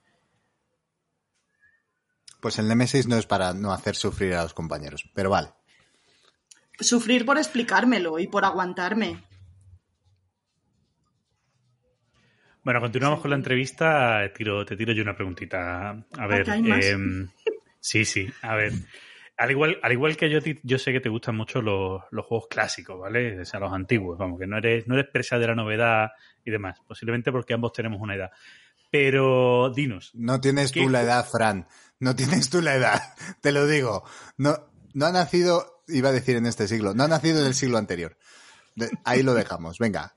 [2.40, 5.48] Pues el Nemesis no es para no hacer sufrir a los compañeros, pero vale.
[6.80, 9.22] Sufrir por explicármelo y por aguantarme.
[12.62, 14.32] Bueno, continuamos con la entrevista.
[14.34, 15.90] Tiro, te tiro yo una preguntita.
[15.90, 16.50] A ver.
[16.50, 16.84] hay más.
[16.86, 17.28] em,
[17.78, 18.26] sí, sí.
[18.40, 18.72] A ver.
[19.36, 22.46] Al igual, al igual que yo, yo sé que te gustan mucho los, los juegos
[22.48, 23.40] clásicos, ¿vale?
[23.40, 26.10] O sea, los antiguos, vamos, que no eres, no eres presa de la novedad
[26.44, 26.78] y demás.
[26.86, 28.30] Posiblemente porque ambos tenemos una edad.
[28.90, 31.66] Pero dinos, No tienes ¿Qué tú la edad, Fran.
[31.98, 33.00] No tienes tú la edad.
[33.40, 34.04] Te lo digo.
[34.36, 34.54] No,
[34.92, 37.78] no ha nacido, iba a decir en este siglo, no ha nacido en el siglo
[37.78, 38.16] anterior.
[38.76, 39.78] De- ahí lo dejamos.
[39.78, 40.14] Venga.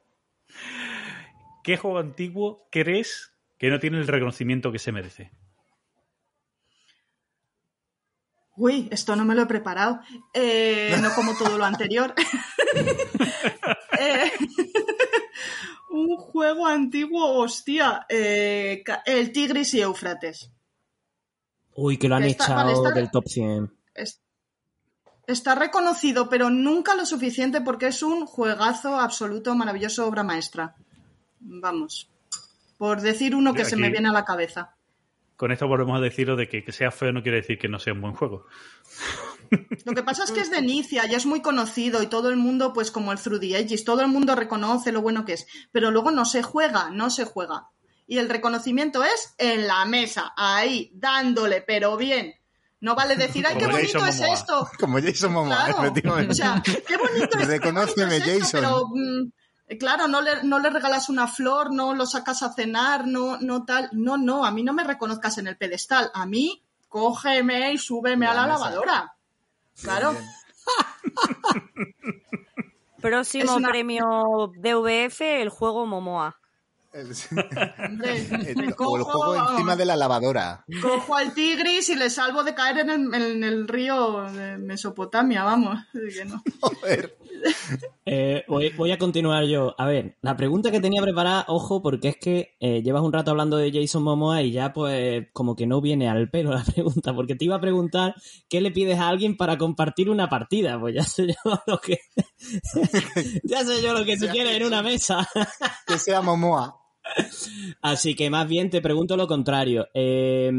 [1.64, 5.32] ¿qué juego antiguo crees que no tiene el reconocimiento que se merece?
[8.58, 10.00] Uy, esto no me lo he preparado.
[10.34, 12.14] Eh, no como todo lo anterior.
[14.00, 14.32] Eh,
[15.90, 18.06] un juego antiguo, hostia.
[18.10, 20.52] eh, el Tigris y Éufrates.
[21.76, 23.74] Uy, que lo han Está- echado vale, está- del top 100.
[23.96, 24.22] Es-
[25.26, 30.76] Está reconocido, pero nunca lo suficiente porque es un juegazo absoluto, maravilloso, obra maestra.
[31.40, 32.10] Vamos.
[32.78, 34.77] Por decir uno que se me viene a la cabeza.
[35.38, 37.78] Con esto volvemos a deciros de que, que sea feo no quiere decir que no
[37.80, 38.46] sea un buen juego.
[39.86, 42.38] Lo que pasa es que es de inicia, ya es muy conocido y todo el
[42.38, 45.48] mundo, pues como el Through the Ages, todo el mundo reconoce lo bueno que es,
[45.72, 47.70] pero luego no se juega, no se juega.
[48.08, 52.34] Y el reconocimiento es en la mesa, ahí, dándole, pero bien.
[52.80, 54.34] No vale decir, ay, qué Como bonito Jason es Momoa.
[54.36, 54.70] esto.
[54.80, 56.32] Como Jason Momoa, Claro, efectivamente.
[56.32, 58.62] o sea, qué bonito es, qué Reconóceme, bonito es esto, Jason.
[58.62, 59.32] pero mm,
[59.80, 63.66] claro, no le, no le regalas una flor, no lo sacas a cenar, no, no
[63.66, 63.90] tal.
[63.92, 66.10] No, no, a mí no me reconozcas en el pedestal.
[66.14, 68.54] A mí, cógeme y súbeme La a la mesa.
[68.60, 69.14] lavadora.
[69.82, 70.16] Claro.
[73.02, 76.40] Próximo una- premio DVF, el juego Momoa.
[76.94, 77.14] El-
[77.86, 80.66] Hombre, el- me o el cojo- juego encima de la lavadora.
[80.82, 85.44] Cojo al tigris y le salvo de caer en el, en el río de Mesopotamia,
[85.44, 85.78] vamos.
[85.94, 86.42] Así que no.
[86.62, 87.18] Joder.
[88.10, 89.76] Eh, voy, voy a continuar yo.
[89.78, 93.32] A ver, la pregunta que tenía preparada, ojo, porque es que eh, llevas un rato
[93.32, 97.14] hablando de Jason Momoa y ya pues como que no viene al pelo la pregunta,
[97.14, 98.16] porque te iba a preguntar
[98.48, 100.80] qué le pides a alguien para compartir una partida.
[100.80, 102.00] Pues ya sé yo lo que...
[103.44, 105.28] ya sé yo lo que tú quieres en una mesa.
[105.86, 106.80] Que sea Momoa.
[107.82, 109.88] Así que más bien te pregunto lo contrario.
[109.94, 110.52] Eh,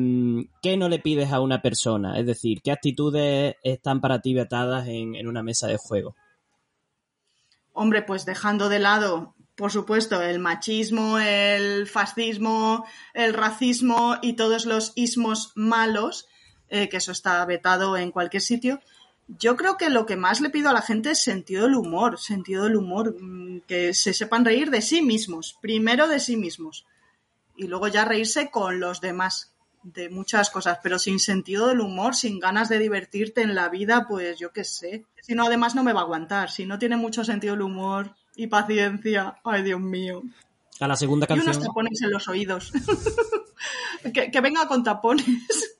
[0.62, 2.18] ¿Qué no le pides a una persona?
[2.18, 6.14] Es decir, ¿qué actitudes están para ti vetadas en, en una mesa de juego?
[7.80, 14.66] Hombre, pues dejando de lado, por supuesto, el machismo, el fascismo, el racismo y todos
[14.66, 16.26] los ismos malos,
[16.70, 18.80] eh, que eso está vetado en cualquier sitio.
[19.28, 22.18] Yo creo que lo que más le pido a la gente es sentido del humor,
[22.18, 26.84] sentido del humor, mm, que se sepan reír de sí mismos, primero de sí mismos,
[27.56, 32.14] y luego ya reírse con los demás de muchas cosas, pero sin sentido del humor,
[32.14, 35.04] sin ganas de divertirte en la vida, pues yo qué sé.
[35.22, 36.50] Si no, además no me va a aguantar.
[36.50, 40.22] Si no tiene mucho sentido del humor y paciencia, ay Dios mío.
[40.80, 41.64] A la segunda Y unos canción.
[41.66, 42.72] tapones en los oídos.
[44.14, 45.76] que, que venga con tapones.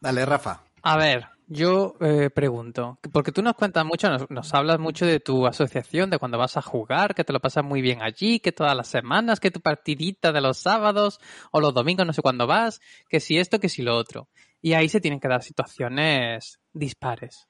[0.00, 0.62] Dale, Rafa.
[0.82, 5.46] A ver, yo eh, pregunto, porque tú nos cuentas mucho, nos, hablas mucho de tu
[5.46, 8.76] asociación, de cuando vas a jugar, que te lo pasas muy bien allí, que todas
[8.76, 12.80] las semanas, que tu partidita de los sábados o los domingos, no sé cuándo vas,
[13.08, 14.28] que si esto, que si lo otro.
[14.60, 17.48] Y ahí se tienen que dar situaciones dispares.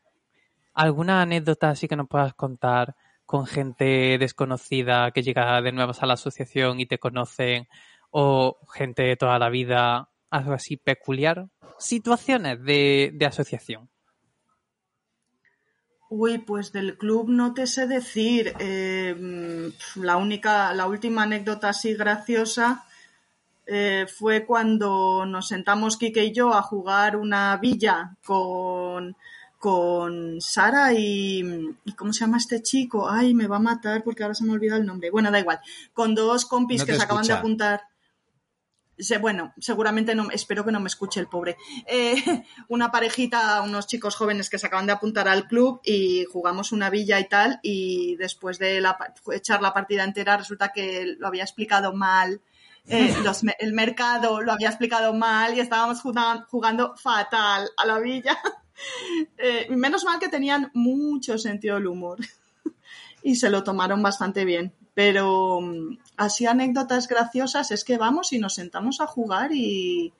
[0.74, 2.94] ¿Alguna anécdota así que nos puedas contar
[3.26, 7.66] con gente desconocida que llega de nuevas a la asociación y te conocen?
[8.10, 11.46] ¿O gente de toda la vida, algo así peculiar?
[11.78, 13.88] Situaciones de, de asociación.
[16.10, 18.54] Uy, pues del club no te sé decir.
[18.58, 22.86] Eh, mm, la única, la última anécdota así graciosa
[23.66, 29.14] eh, fue cuando nos sentamos Kike y yo a jugar una villa con,
[29.58, 33.10] con Sara y, y ¿cómo se llama este chico?
[33.10, 35.10] Ay, me va a matar porque ahora se me olvida el nombre.
[35.10, 35.60] Bueno, da igual.
[35.92, 37.82] Con dos compis No que se acaban de apuntar.
[39.20, 41.56] Bueno, seguramente no, espero que no me escuche el pobre.
[41.86, 42.14] Eh,
[42.68, 46.90] una parejita, unos chicos jóvenes que se acaban de apuntar al club y jugamos una
[46.90, 47.60] villa y tal.
[47.62, 48.96] Y después de la
[49.32, 52.40] echar la partida entera, resulta que lo había explicado mal.
[52.88, 57.98] eh, los el mercado lo había explicado mal y estábamos jugando, jugando fatal a la
[57.98, 58.38] villa.
[59.36, 62.20] Eh, menos mal que tenían mucho sentido del humor
[63.22, 64.72] y se lo tomaron bastante bien.
[64.98, 70.12] Pero mm, así anécdotas graciosas es que vamos y nos sentamos a jugar y,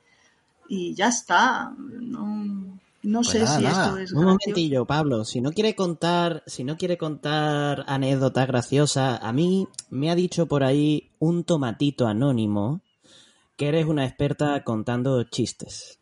[0.69, 1.73] y ya está.
[1.79, 3.73] No, no Pues sé nada, si nada.
[3.73, 4.25] esto es Un gracioso.
[4.25, 5.25] momentillo, Pablo.
[5.25, 10.47] Si no quiere contar, si no quiere contar anécdotas graciosas, a mí me ha dicho
[10.47, 12.81] por ahí un tomatito anónimo
[13.57, 15.99] que eres una experta contando chistes.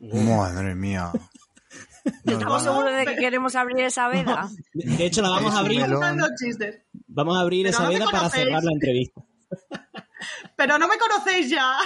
[0.00, 1.12] Madre mía.
[2.24, 4.48] ¿Estamos no, seguros de que pero- queremos abrir esa veda?
[4.74, 5.80] De hecho, la vamos a abrir,
[7.08, 9.20] vamos a abrir Pero esa veda para cerrar la entrevista.
[10.56, 11.76] Pero no me conocéis ya.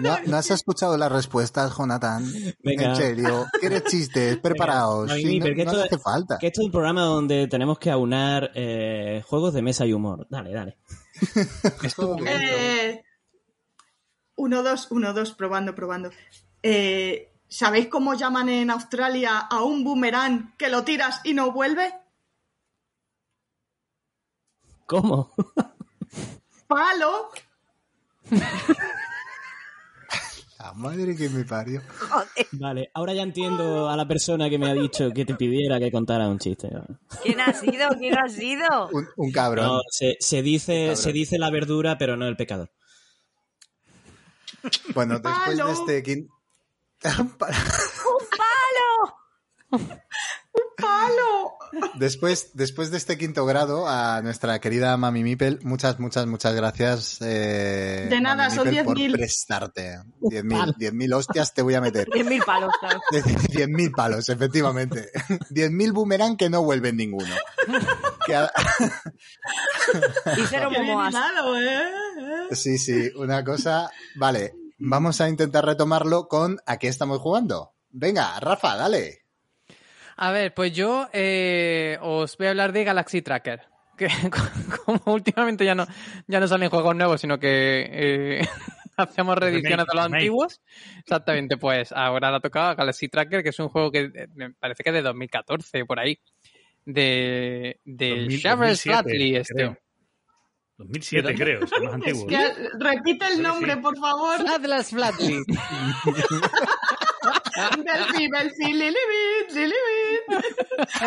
[0.00, 2.24] ¿No, no has escuchado las respuestas, Jonathan?
[2.62, 2.84] Venga.
[2.90, 3.46] En serio.
[3.60, 4.38] ¿Quieres chistes?
[4.38, 5.08] Preparaos.
[5.12, 6.38] Venga, Sí, no, pero que no esto- hace falta.
[6.38, 10.26] Que esto es un programa donde tenemos que aunar eh, juegos de mesa y humor.
[10.30, 10.78] Dale, dale.
[12.26, 13.02] Eh,
[14.36, 16.10] uno, dos, uno, dos, probando, probando.
[16.62, 21.92] Eh, ¿Sabéis cómo llaman en Australia a un boomerang que lo tiras y no vuelve?
[24.86, 25.32] ¿Cómo?
[26.66, 27.30] Palo.
[30.58, 31.82] La madre que me parió.
[31.98, 35.78] Joder, Vale, ahora ya entiendo a la persona que me ha dicho que te pidiera
[35.78, 36.70] que contara un chiste.
[37.22, 37.88] ¿quién ha sido?
[37.98, 38.88] ¿Quién ha sido?
[38.90, 39.66] Un, un cabrón.
[39.66, 40.96] No, se, se dice, Cabrón.
[40.96, 42.70] se dice la verdura, pero no el pecador.
[44.94, 45.66] Bueno, después Palo.
[45.66, 46.26] de este...
[47.18, 47.54] ¡Un palo!
[50.76, 51.54] ¡Palo!
[51.94, 57.18] Después, después de este quinto grado, a nuestra querida Mami Mipel, muchas, muchas, muchas gracias.
[57.20, 59.12] eh, De nada, Mami son Mipel, por 10.000.
[59.12, 59.98] prestarte.
[60.20, 62.06] 10.000 10.000 hostias te voy a meter.
[62.08, 63.00] 10.000 palos, claro.
[63.12, 65.10] 10.000 palos, efectivamente.
[65.50, 67.34] 10.000 boomerang que no vuelven ninguno.
[68.26, 68.52] Que a-
[70.36, 71.14] Y cero momoas.
[71.14, 72.54] ¿eh?
[72.54, 73.90] Sí, sí, una cosa.
[74.16, 74.54] Vale,
[74.84, 77.72] vamos a intentar retomarlo con ¿a qué estamos jugando?
[77.90, 79.22] Venga, Rafa, dale.
[80.16, 83.62] A ver, pues yo eh, os voy a hablar de Galaxy Tracker.
[83.96, 84.08] Que
[84.84, 85.86] como últimamente ya no,
[86.26, 88.48] ya no salen juegos nuevos, sino que eh,
[88.96, 90.60] hacemos reediciones de los antiguos.
[90.98, 94.26] Exactamente, pues ahora le ha tocado a Galaxy Tracker, que es un juego que eh,
[94.34, 96.18] me parece que es de 2014, por ahí.
[96.84, 99.54] de, de 2000, Shavers 2007, Flatley, este.
[99.54, 99.78] creo.
[100.76, 102.26] 2007, creo, es el más antiguo.
[102.26, 103.80] Que- repite el nombre, sí.
[103.80, 104.38] por favor.
[104.40, 105.38] Flatlas Flatley.
[107.84, 110.24] Belfi, Belfi, Lilibit, Lilibit.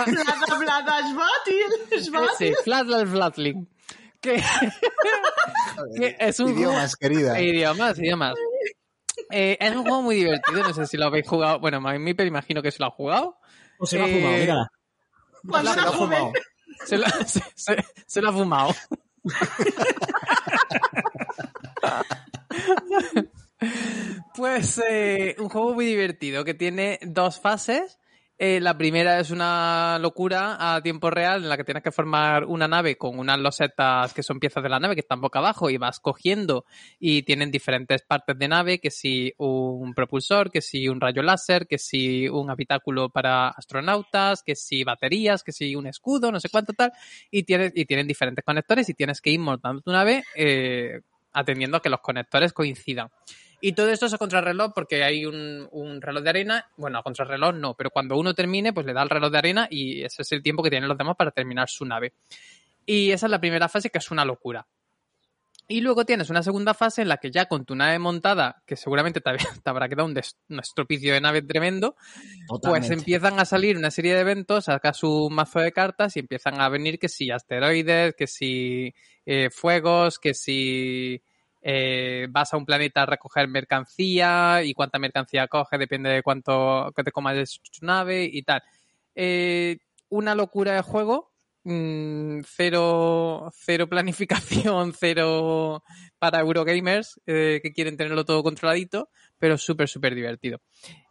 [0.08, 2.48] Blada, blada, Schwatil, Schwatil.
[2.48, 3.56] Sí, Flatlas Flatley.
[4.22, 4.42] Que,
[6.00, 7.32] que es un Idiomas, querida.
[7.36, 7.46] juego...
[7.46, 8.36] Idiomas, idiomas.
[9.32, 11.60] Eh, es un juego muy divertido, no sé si lo habéis jugado.
[11.60, 13.38] Bueno, Mipel imagino que se lo ha jugado.
[13.80, 14.68] O se lo ha Eh, fumado, mírala.
[15.48, 16.32] Cuando Se lo ha fumado.
[16.86, 18.74] Se lo, se, se- se lo ha fumado.
[24.36, 27.98] Pues eh, un juego muy divertido que tiene dos fases.
[28.40, 32.46] Eh, la primera es una locura a tiempo real en la que tienes que formar
[32.46, 35.72] una nave con unas losetas que son piezas de la nave que están boca abajo
[35.72, 36.64] y vas cogiendo
[37.00, 41.66] y tienen diferentes partes de nave, que si un propulsor, que si un rayo láser,
[41.66, 46.50] que si un habitáculo para astronautas, que si baterías, que si un escudo, no sé
[46.50, 46.92] cuánto tal,
[47.32, 51.02] y, tienes, y tienen diferentes conectores y tienes que ir montando tu nave eh,
[51.34, 53.10] atendiendo a que los conectores coincidan.
[53.60, 56.66] Y todo esto es a contrarreloj porque hay un, un reloj de arena.
[56.78, 59.68] Bueno, a contrarreloj no, pero cuando uno termine, pues le da el reloj de arena
[59.70, 62.14] y ese es el tiempo que tienen los demás para terminar su nave.
[62.86, 64.68] Y esa es la primera fase que es una locura.
[65.70, 68.78] Y luego tienes una segunda fase en la que ya con tu nave montada, que
[68.78, 69.32] seguramente te,
[69.64, 70.18] te habrá quedado un,
[70.60, 71.98] estropicio de nave tremendo,
[72.62, 76.62] pues empiezan a salir una serie de eventos, sacas un mazo de cartas y empiezan
[76.62, 78.94] a venir que si asteroides, que si
[79.26, 81.22] eh, fuegos, que si
[81.62, 86.92] eh, vas a un planeta a recoger mercancía y cuánta mercancía coge depende de cuánto
[86.96, 88.62] que te comas de su nave y tal.
[89.16, 89.78] Eh,
[90.10, 95.84] una locura de juego, mm, cero, cero planificación, cero
[96.20, 100.62] para Eurogamers eh, que quieren tenerlo todo controladito, pero súper, súper divertido.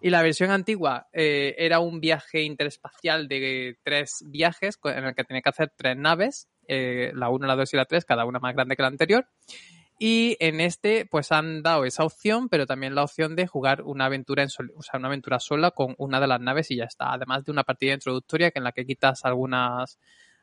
[0.00, 5.42] Y la versión antigua era un viaje interespacial de tres viajes en el que tenía
[5.42, 8.74] que hacer tres naves, la 1, la 2 y la 3, cada una más grande
[8.74, 9.28] que la anterior.
[9.98, 14.04] Y en este, pues han dado esa opción, pero también la opción de jugar una
[14.06, 16.84] aventura en sol- o sea, una aventura sola con una de las naves y ya
[16.84, 17.12] está.
[17.12, 19.98] Además de una partida introductoria que en la que quitas algunas,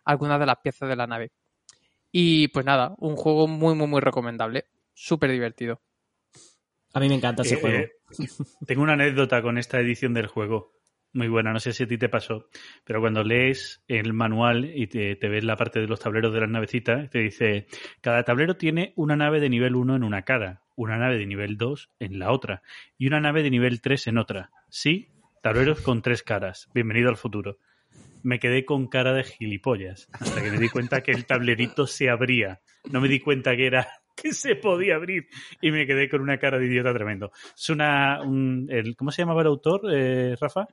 [0.06, 1.32] algunas de las piezas de la nave.
[2.12, 4.66] Y pues nada, un juego muy, muy, muy recomendable.
[4.94, 5.82] Súper divertido.
[6.94, 7.78] A mí me encanta ese Eh, juego.
[7.80, 7.92] eh,
[8.68, 10.74] tengo una anécdota con esta edición del juego.
[11.16, 12.50] Muy buena, no sé si a ti te pasó,
[12.84, 16.50] pero cuando lees el manual y te, ves la parte de los tableros de las
[16.50, 17.68] navecitas, te dice,
[18.02, 21.56] cada tablero tiene una nave de nivel 1 en una cara, una nave de nivel
[21.56, 22.64] 2 en la otra
[22.98, 24.50] y una nave de nivel 3 en otra.
[24.70, 25.12] Sí,
[25.44, 26.68] tableros con tres caras.
[26.74, 27.60] Bienvenido al futuro.
[28.24, 32.10] Me quedé con cara de gilipollas hasta que me di cuenta que el tablerito se
[32.10, 32.62] abría.
[32.92, 33.88] No me di cuenta que era
[34.22, 35.28] que se podía abrir
[35.62, 37.32] y me quedé con una cara de idiota tremendo.
[37.56, 38.22] Es una.
[38.22, 40.68] un- el, ¿Cómo se llamaba el autor, eh, Rafa?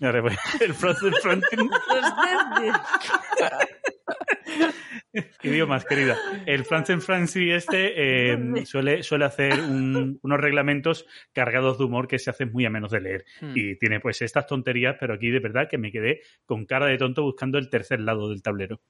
[0.00, 1.70] Mira, pues, El Francis Franklin.
[5.42, 6.16] Idiomas, querida.
[6.46, 12.18] El Francis Francis este eh, suele, suele hacer un- unos reglamentos cargados de humor que
[12.18, 13.24] se hacen muy a menos de leer.
[13.40, 13.52] Hmm.
[13.54, 16.98] Y tiene pues estas tonterías, pero aquí de verdad que me quedé con cara de
[16.98, 18.80] tonto buscando el tercer lado del tablero.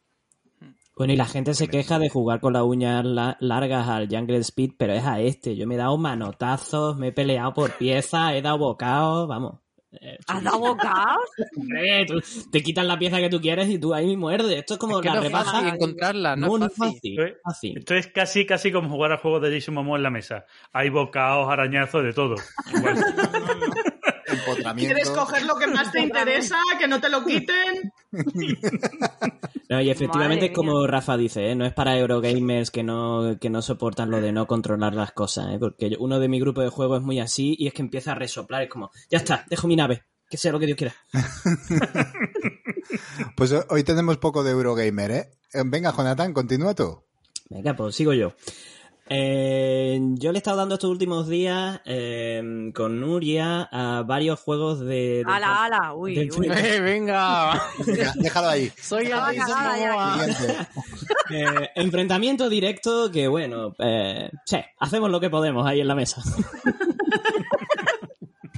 [0.97, 4.39] Bueno, y la gente se queja de jugar con las uñas la- largas al Jungle
[4.39, 5.57] Speed, pero es a este.
[5.57, 9.59] Yo me he dado manotazos, me he peleado por piezas, he dado bocados, vamos.
[10.01, 11.25] Eh, ¿Has dado bocados?
[11.57, 14.57] hombre, tú- te quitan la pieza que tú quieres y tú ahí muerdes.
[14.59, 15.51] Esto es como Es que la no rebaja.
[15.53, 17.17] fácil encontrarla, no, no, es fácil.
[17.45, 17.79] Fácil.
[17.79, 20.47] Esto es casi, casi como jugar a juegos de Jason Momoa en la mesa.
[20.73, 22.35] Hay bocados, arañazos, de todo.
[22.77, 23.05] Igual.
[24.35, 24.95] Empotramiento.
[24.95, 26.57] ¿Quieres coger lo que más te interesa?
[26.79, 27.93] Que no te lo quiten.
[29.67, 31.55] No, y efectivamente como Rafa dice, ¿eh?
[31.57, 35.47] no es para Eurogamers que no, que no soportan lo de no controlar las cosas,
[35.55, 35.57] ¿eh?
[35.59, 38.15] porque uno de mi grupo de juego es muy así y es que empieza a
[38.15, 40.95] resoplar, es como, ya está, dejo mi nave, que sea lo que Dios quiera.
[43.37, 45.31] Pues ho- hoy tenemos poco de Eurogamer, ¿eh?
[45.53, 47.03] Eh, Venga, Jonathan, continúa tú.
[47.49, 48.35] Venga, pues sigo yo.
[49.07, 54.81] Eh, yo le he estado dando estos últimos días eh, con Nuria a varios juegos
[54.81, 55.23] de...
[55.23, 56.49] de- Ala, ala, uy, de- uy.
[56.51, 57.61] Eh, venga.
[57.87, 58.73] Venga, déjalo ahí.
[58.81, 59.07] Soy.
[59.07, 60.57] Siguiente.
[61.31, 66.23] eh, enfrentamiento directo que, bueno, eh, sí, hacemos lo que podemos ahí en la mesa.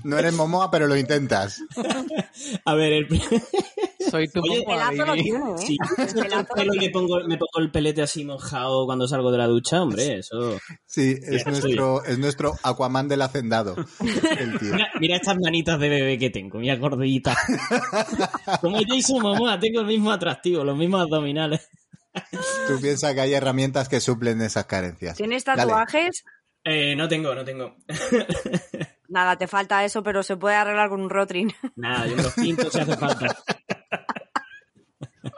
[0.05, 1.61] No eres Momoa, pero lo intentas.
[2.65, 3.09] A ver, el...
[4.11, 5.77] Soy tu Oye, Momoa, El lazo lo tiene, ¿eh?
[5.97, 9.31] Me El pelazo pelo y me pongo, me pongo el pelete así mojado cuando salgo
[9.31, 10.59] de la ducha, hombre, eso...
[10.85, 13.77] Sí, es Ya, nuestro, es nuestro Aquaman del hacendado.
[14.39, 14.73] El tío.
[14.75, 17.37] Mira, mira estas manitas de bebé que tengo, mira gordita.
[18.61, 21.69] Como Jason Momoa, tengo el mismo atractivo, los mismos abdominales.
[22.67, 25.17] Tú piensas que hay herramientas que suplen esas carencias.
[25.17, 26.25] ¿Tienes tatuajes?
[26.65, 27.77] Eh, no tengo, no tengo.
[29.09, 31.53] Nada, te falta eso, pero se puede arreglar con un rotring.
[31.77, 33.37] Nada, yo los pinto si hace falta.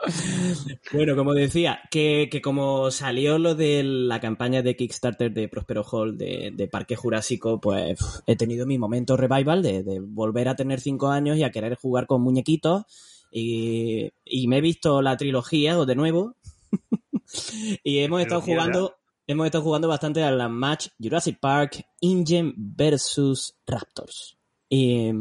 [0.93, 5.83] Bueno, como decía, que, que como salió lo de la campaña de Kickstarter de Prospero
[5.83, 10.55] Hall de, de Parque Jurásico, pues he tenido mi momento revival de, de volver a
[10.55, 12.83] tener cinco años y a querer jugar con muñequitos.
[13.31, 16.35] Y, y me he visto la trilogía o de nuevo.
[17.83, 18.95] y hemos estado jugando.
[19.27, 24.39] Hemos estado jugando bastante a la match Jurassic Park InGen versus Raptors.
[24.67, 25.11] Y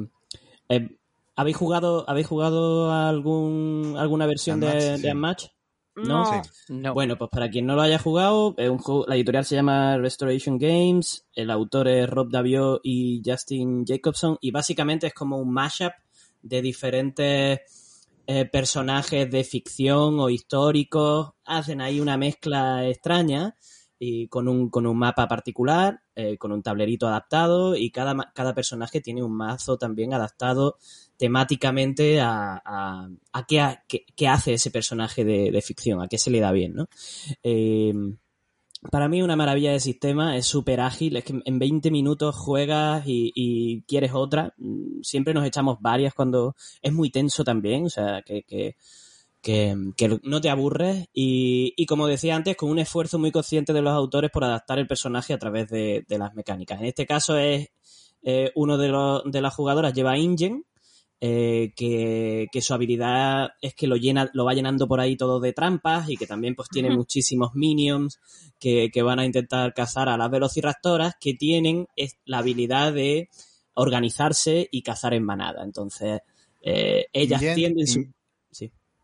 [0.70, 0.97] eh,
[1.38, 5.02] ¿habéis jugado habéis jugado algún alguna versión de, sí.
[5.02, 5.48] de Unmatched?
[5.96, 6.24] No.
[6.42, 6.50] Sí.
[6.68, 6.94] No.
[6.94, 9.96] Bueno, pues para quien no lo haya jugado, es un juego- la editorial se llama
[9.98, 15.52] Restoration Games, el autor es Rob Davio y Justin Jacobson, y básicamente es como un
[15.52, 15.92] mashup
[16.42, 17.60] de diferentes
[18.28, 23.56] eh, personajes de ficción o históricos, hacen ahí una mezcla extraña
[23.98, 28.54] y con un, con un mapa particular, eh, con un tablerito adaptado y cada, cada
[28.54, 30.76] personaje tiene un mazo también adaptado
[31.16, 36.18] temáticamente a, a, a qué, ha- qué- qué hace ese personaje de, ficción, a qué
[36.18, 36.88] se le da bien, ¿no?
[37.42, 37.92] Eh,
[38.92, 43.02] para mí una maravilla de sistema, es súper ágil, es que en 20 minutos juegas
[43.06, 44.54] y, y quieres otra.
[44.58, 48.76] Mm, Siempre nos echamos varias cuando es muy tenso también, o sea, que, que,
[49.48, 53.72] que, que no te aburres y, y como decía antes, con un esfuerzo muy consciente
[53.72, 56.78] de los autores por adaptar el personaje a través de, de las mecánicas.
[56.80, 57.70] En este caso es
[58.22, 60.66] eh, uno de, los, de las jugadoras lleva Ingen,
[61.22, 65.40] eh, que, que su habilidad es que lo llena, lo va llenando por ahí todo
[65.40, 68.20] de trampas y que también pues tiene muchísimos minions
[68.58, 73.30] que, que van a intentar cazar a las velociraptoras que tienen es- la habilidad de
[73.72, 75.64] organizarse y cazar en manada.
[75.64, 76.20] Entonces,
[76.60, 78.00] eh, ellas Ingen- tienden su...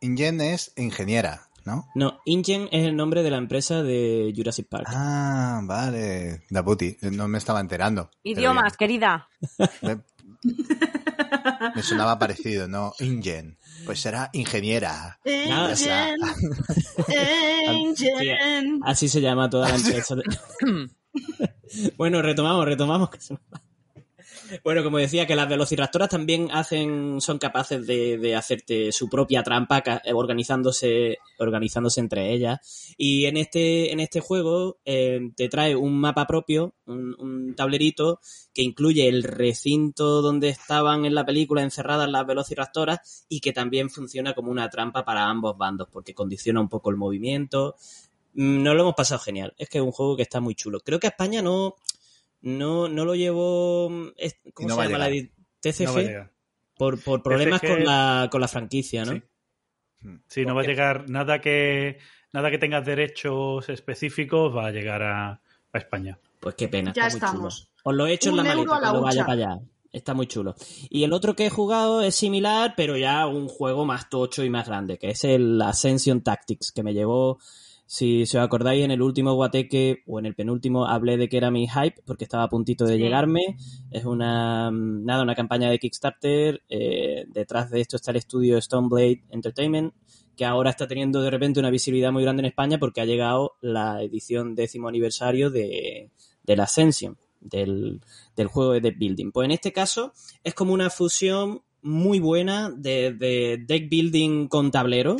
[0.04, 1.88] Ingen es ingeniera, ¿no?
[1.94, 4.86] No, Ingen es el nombre de la empresa de Jurassic Park.
[4.88, 6.42] Ah, vale.
[6.50, 6.96] Da puti.
[7.00, 8.10] No me estaba enterando.
[8.22, 9.28] Idiomas, querida.
[9.82, 10.00] Me,
[11.74, 12.92] me sonaba parecido, ¿no?
[13.00, 13.58] Ingen.
[13.86, 15.18] Pues será ingeniera.
[15.48, 16.16] Nada, Ingen.
[17.72, 18.80] Ingen.
[18.84, 20.14] Así se llama toda la empresa.
[20.16, 20.24] de-
[21.96, 23.10] bueno, retomamos, retomamos.
[23.10, 23.62] que se nos va.
[24.62, 29.82] Bueno, como decía, que las velociraptoras también hacen, son capaces de, hacerte su propia trampa,
[30.04, 32.94] eh, organizándose, organizándose entre ellas.
[32.96, 38.20] Y en este, en este juego eh, te trae un mapa propio, un, un tablerito
[38.52, 43.90] que incluye el recinto donde estaban en la película encerradas las velociraptoras y que también
[43.90, 47.76] funciona como una trampa para ambos bandos, porque condiciona un poco el movimiento.
[48.34, 49.54] Mm, No lo hemos pasado genial.
[49.58, 50.80] Es que es un juego que está muy chulo.
[50.80, 51.76] Creo que a España no,
[52.44, 53.90] no, no lo llevó.
[53.90, 55.10] mm, es- ¿Cómo no se llama la
[55.60, 56.14] TCG?
[56.14, 56.30] No
[56.76, 59.12] por, por problemas TCG con la, con la franquicia, ¿no?
[59.12, 59.22] Sí.
[60.28, 61.98] Sí, no va a llegar nada que
[62.32, 65.30] nada que tenga derechos específicos va a llegar a,
[65.72, 66.18] a España.
[66.40, 66.92] Pues qué pena.
[66.94, 67.56] Ya está muy estamos.
[67.62, 67.70] chulo.
[67.84, 69.60] Os lo he hecho en la maleta la vaya para allá.
[69.92, 70.56] Está muy chulo.
[70.90, 74.50] Y el otro que he jugado es similar, pero ya un juego más tocho y
[74.50, 77.38] más grande, que es el Ascension Tactics, que me llevó,
[77.86, 81.36] si, si os acordáis, en el último guateque o en el penúltimo hablé de que
[81.36, 83.00] era mi hype, porque estaba a puntito de Sí.
[83.02, 83.56] llegarme.
[83.90, 86.62] Es una, mm, nada, una campaña de Kickstarter.
[86.68, 89.92] eh, detrás de esto está el estudio Stoneblade Entertainment,
[90.36, 93.52] que ahora está teniendo de repente una visibilidad muy grande en España porque ha llegado
[93.60, 96.10] la edición décimo aniversario de,
[96.42, 98.00] del Ascension, del,
[98.36, 99.30] del juego de deck building.
[99.30, 100.12] Pues en este caso
[100.42, 105.16] es como una fusión muy buena de, de deck building con tablero,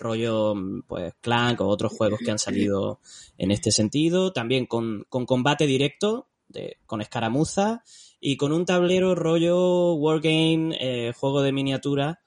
[0.00, 0.54] rollo
[0.86, 3.00] pues Clank o otros juegos que han salido
[3.38, 7.84] en este sentido, también con, con combate directo, de, con escaramuza
[8.18, 12.20] y con un tablero rollo wargame, eh, juego de miniatura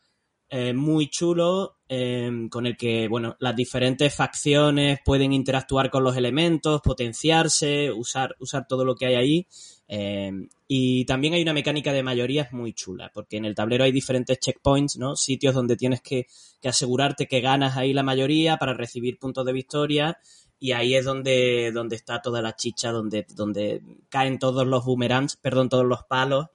[0.50, 6.16] eh, muy chulo eh, con el que bueno las diferentes facciones pueden interactuar con los
[6.16, 9.48] elementos, potenciarse, usar usar todo lo que hay ahí
[9.96, 10.32] eh,
[10.68, 14.40] y también hay una mecánica de mayorías muy chula porque en el tablero hay diferentes
[14.40, 16.26] checkpoints, no sitios donde tienes que,
[16.60, 20.18] que asegurarte que ganas ahí la mayoría para recibir puntos de victoria
[20.60, 25.38] y ahí es donde, donde está toda la chicha, donde, donde caen todos los boomerangs,
[25.38, 26.48] perdón, todos los palos.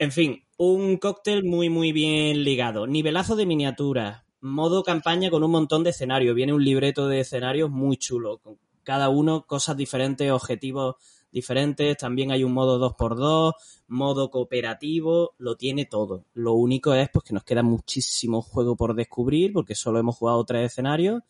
[0.00, 2.88] En fin, un cóctel muy, muy bien ligado.
[2.88, 6.34] Nivelazo de miniaturas, modo campaña con un montón de escenarios.
[6.34, 10.96] Viene un libreto de escenarios muy chulo, con cada uno cosas diferentes, objetivos
[11.36, 11.96] diferentes.
[11.96, 13.52] También hay un modo 2x2,
[13.88, 16.24] modo cooperativo, lo tiene todo.
[16.34, 20.44] Lo único es pues, que nos queda muchísimo juego por descubrir, porque solo hemos jugado
[20.44, 21.22] tres escenarios.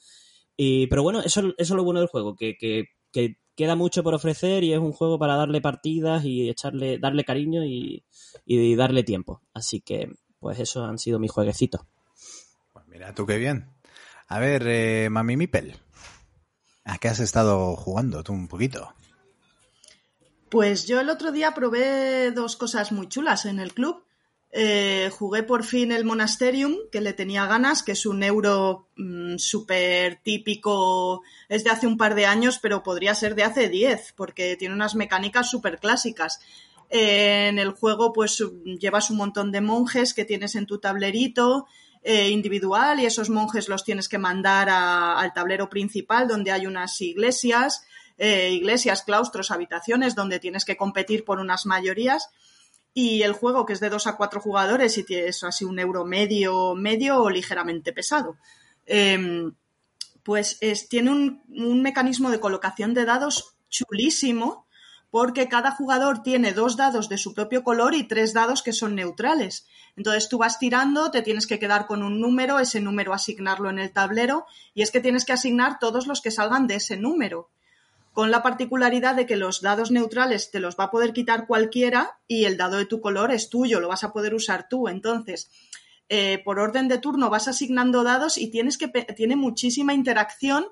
[0.56, 4.02] Y, pero bueno, eso, eso es lo bueno del juego, que, que, que queda mucho
[4.02, 8.04] por ofrecer y es un juego para darle partidas y echarle, darle cariño y,
[8.46, 9.42] y darle tiempo.
[9.52, 11.82] Así que, pues esos han sido mis jueguecitos.
[12.72, 13.68] Pues mira tú qué bien.
[14.28, 15.76] A ver, eh, Mami Mipel.
[16.84, 18.94] ¿A qué has estado jugando tú un poquito?
[20.48, 24.02] Pues yo el otro día probé dos cosas muy chulas en el club.
[24.58, 29.36] eh, jugué por fin el Monasterium, que le tenía ganas, que es un euro mm,
[29.36, 34.14] súper típico, es de hace un par de años, pero podría ser de hace 10,
[34.16, 36.40] porque tiene unas mecánicas súper clásicas.
[36.88, 38.42] Eh, en el juego, pues
[38.80, 41.66] llevas un montón de monjes que tienes en tu tablerito
[42.02, 47.00] eh, individual y esos monjes los tienes que mandar al tablero principal, donde hay unas
[47.00, 47.85] iglesias,
[48.18, 52.28] eh, iglesias, claustros, habitaciones, donde tienes que competir por unas mayorías
[52.94, 56.04] y el juego que es de 2 a 4 jugadores y tienes así un euro
[56.04, 58.36] medio, medio o ligeramente pesado.
[58.86, 59.52] Em,
[60.22, 64.66] pues es- tiene un, un mecanismo de colocación de dados chulísimo
[65.10, 68.94] porque cada jugador tiene dos dados de su propio color y tres dados que son
[68.94, 69.66] neutrales.
[69.96, 73.78] Entonces tú vas tirando, te tienes que quedar con un número, ese número asignarlo en
[73.78, 77.50] el tablero y es que tienes que asignar todos los que salgan de ese número
[78.16, 82.18] con la particularidad de que los dados neutrales te los va a poder quitar cualquiera
[82.26, 84.88] y el dado de tu color es tuyo, lo vas a poder usar tú.
[84.88, 85.50] Entonces,
[86.08, 90.64] eh, por orden de turno vas asignando dados y tienes que tiene muchísima interacción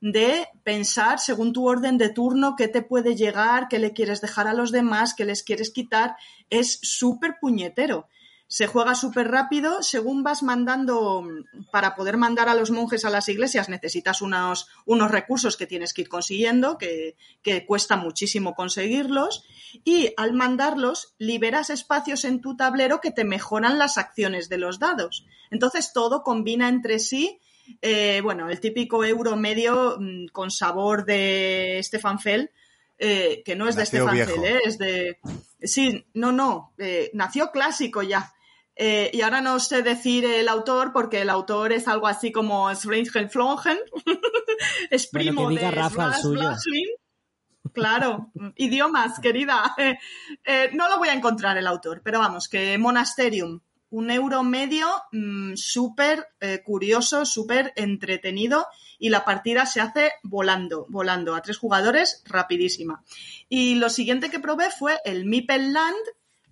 [0.00, 4.46] de pensar según tu orden de turno qué te puede llegar, qué le quieres dejar
[4.46, 6.14] a los demás, qué les quieres quitar.
[6.48, 8.06] Es súper puñetero.
[8.54, 9.82] Se juega súper rápido.
[9.82, 11.26] Según vas mandando,
[11.72, 15.92] para poder mandar a los monjes a las iglesias, necesitas unos, unos recursos que tienes
[15.92, 19.42] que ir consiguiendo, que, que cuesta muchísimo conseguirlos.
[19.82, 24.78] Y al mandarlos, liberas espacios en tu tablero que te mejoran las acciones de los
[24.78, 25.26] dados.
[25.50, 27.40] Entonces todo combina entre sí.
[27.82, 32.52] Eh, bueno, el típico euro medio mm, con sabor de Stefan Fell,
[33.00, 34.16] eh, que no es de Stefan.
[34.16, 34.60] Fell, ¿eh?
[34.64, 35.18] es de...
[35.60, 38.33] Sí, no, no, eh, nació clásico ya.
[38.76, 42.74] Eh, y ahora no sé decir el autor porque el autor es algo así como
[42.74, 43.78] Sveinflogen.
[44.90, 46.50] es Bueno, primo que diga de Rafa el suyo.
[47.72, 49.74] Claro, idiomas, querida.
[49.78, 49.98] Eh,
[50.44, 53.60] eh, no lo voy a encontrar el autor, pero vamos, que Monasterium,
[53.90, 58.66] un euro medio, mm, súper eh, curioso, súper entretenido
[58.98, 63.02] y la partida se hace volando, volando a tres jugadores, rapidísima.
[63.48, 66.04] Y lo siguiente que probé fue el Meeple Land.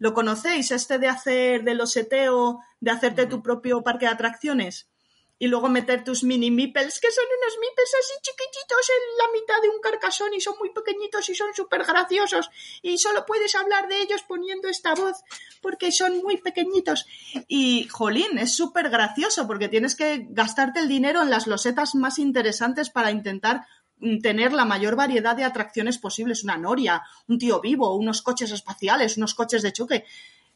[0.02, 0.72] ¿Lo conocéis?
[0.72, 4.88] Este de hacer del oseteo, de hacerte tu propio parque de atracciones
[5.38, 9.62] y luego meter tus mini meeples, que son unos meeples así chiquititos en la mitad
[9.62, 12.50] de un carcasón y son muy pequeñitos y son súper graciosos
[12.82, 15.22] y solo puedes hablar de ellos poniendo esta voz
[15.60, 17.06] porque son muy pequeñitos.
[17.46, 22.18] Y, jolín, es súper gracioso porque tienes que gastarte el dinero en las losetas más
[22.18, 23.66] interesantes para intentar
[24.22, 29.16] tener la mayor variedad de atracciones posibles, una noria, un tío vivo, unos coches espaciales,
[29.16, 30.04] unos coches de choque.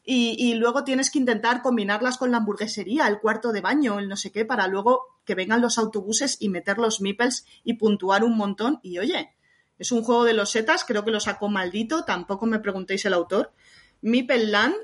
[0.04, 4.08] Y, y luego tienes que intentar combinarlas con la hamburguesería, el cuarto de baño, el
[4.08, 8.22] no sé qué, para luego que vengan los autobuses y meter los meeples y puntuar
[8.22, 8.78] un montón.
[8.82, 9.34] Y oye,
[9.78, 13.12] es un juego de los setas, creo que lo sacó maldito, tampoco me preguntéis el
[13.12, 13.52] autor.
[14.00, 14.74] Meeple Land,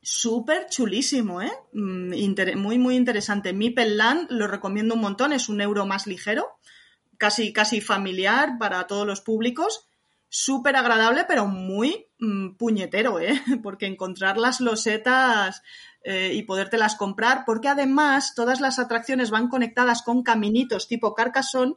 [0.00, 1.52] súper chulísimo, ¿eh?
[1.72, 2.14] Mm,
[2.56, 3.52] muy, muy interesante.
[3.52, 6.58] Meeple Land lo recomiendo un montón, es un euro más ligero,
[7.18, 9.88] casi, casi familiar para todos los públicos
[10.28, 13.40] súper agradable, pero muy mm, puñetero, ¿eh?
[13.62, 15.62] Porque encontrar las losetas
[16.02, 21.74] eh, y podértelas comprar, porque además todas las atracciones van conectadas con caminitos tipo Carcassonne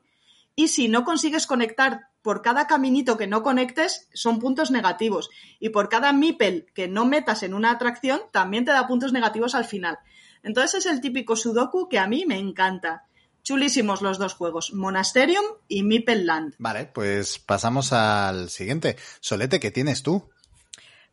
[0.56, 5.30] y si no consigues conectar por cada caminito que no conectes, son puntos negativos.
[5.60, 9.56] Y por cada meeple que no metas en una atracción, también te da puntos negativos
[9.56, 9.98] al final.
[10.44, 13.06] Entonces es el típico sudoku que a mí me encanta.
[13.44, 16.56] Chulísimos los dos juegos, Monasterium y Meeple Land.
[16.60, 18.98] Vale, pues pasamos al siguiente.
[19.22, 20.30] Solete, ¿qué tienes tú?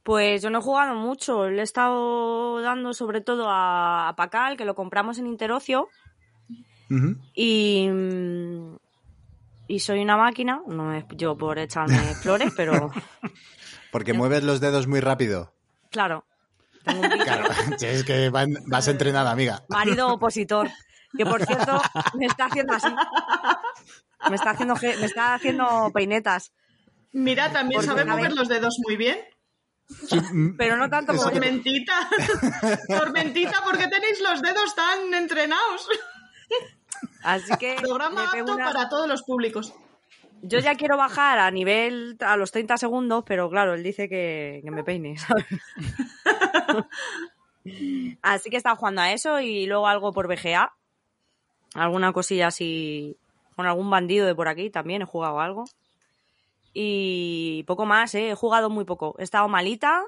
[0.03, 4.57] Pues yo no he jugado mucho, le he estado dando sobre todo a, a Pacal,
[4.57, 5.89] que lo compramos en Interocio,
[7.35, 8.77] y, mm,
[9.69, 12.93] y soy una máquina, no es yo por echarme flores, pero
[13.91, 15.53] Porque mueves los dedos muy rápido.
[15.91, 16.25] claro,
[16.85, 17.09] tengo un.
[17.25, 19.65] Claro, si es que van- vas entrenada, amiga.
[19.69, 20.69] marido opositor,
[21.17, 21.81] que por cierto
[22.15, 22.89] me está haciendo así,
[24.31, 26.53] me está haciendo, me está haciendo peinetas,
[27.13, 28.35] Mira, también Porque, sabe mover ver.
[28.35, 29.19] los dedos muy bien.
[30.59, 31.95] pero no tanto como Tormentita.
[32.89, 35.89] Tormentita, ¿por qué tenéis los dedos tan entrenados?
[37.23, 39.73] Así que Programa apto una- para todos los públicos.
[40.43, 44.61] yo ya quiero bajar a nivel a los 30 segundos, pero claro, él dice que,
[44.63, 45.47] que me peine, ¿sabes?
[48.23, 50.73] Así que estado jugando a eso y luego algo por BGA.
[51.77, 53.17] Alguna cosilla así.
[53.55, 55.65] Con algún bandido de por aquí también he jugado algo.
[56.73, 58.31] Y poco más, ¿eh?
[58.31, 59.15] He jugado muy poco.
[59.19, 60.03] He estado malita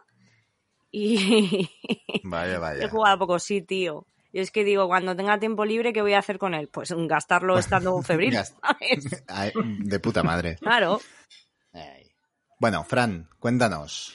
[0.91, 1.69] y
[2.25, 4.07] Vaya, he jugado poco, sí, tío.
[4.33, 6.69] Y es que digo, cuando tenga tiempo libre, ¿qué voy a hacer con él?
[6.69, 8.35] Pues gastarlo estando febril.
[8.35, 9.25] Gast- ¿sabes?
[9.29, 10.57] Ay, de puta madre.
[10.61, 11.01] Claro.
[12.61, 14.15] Bueno, Fran, cuéntanos.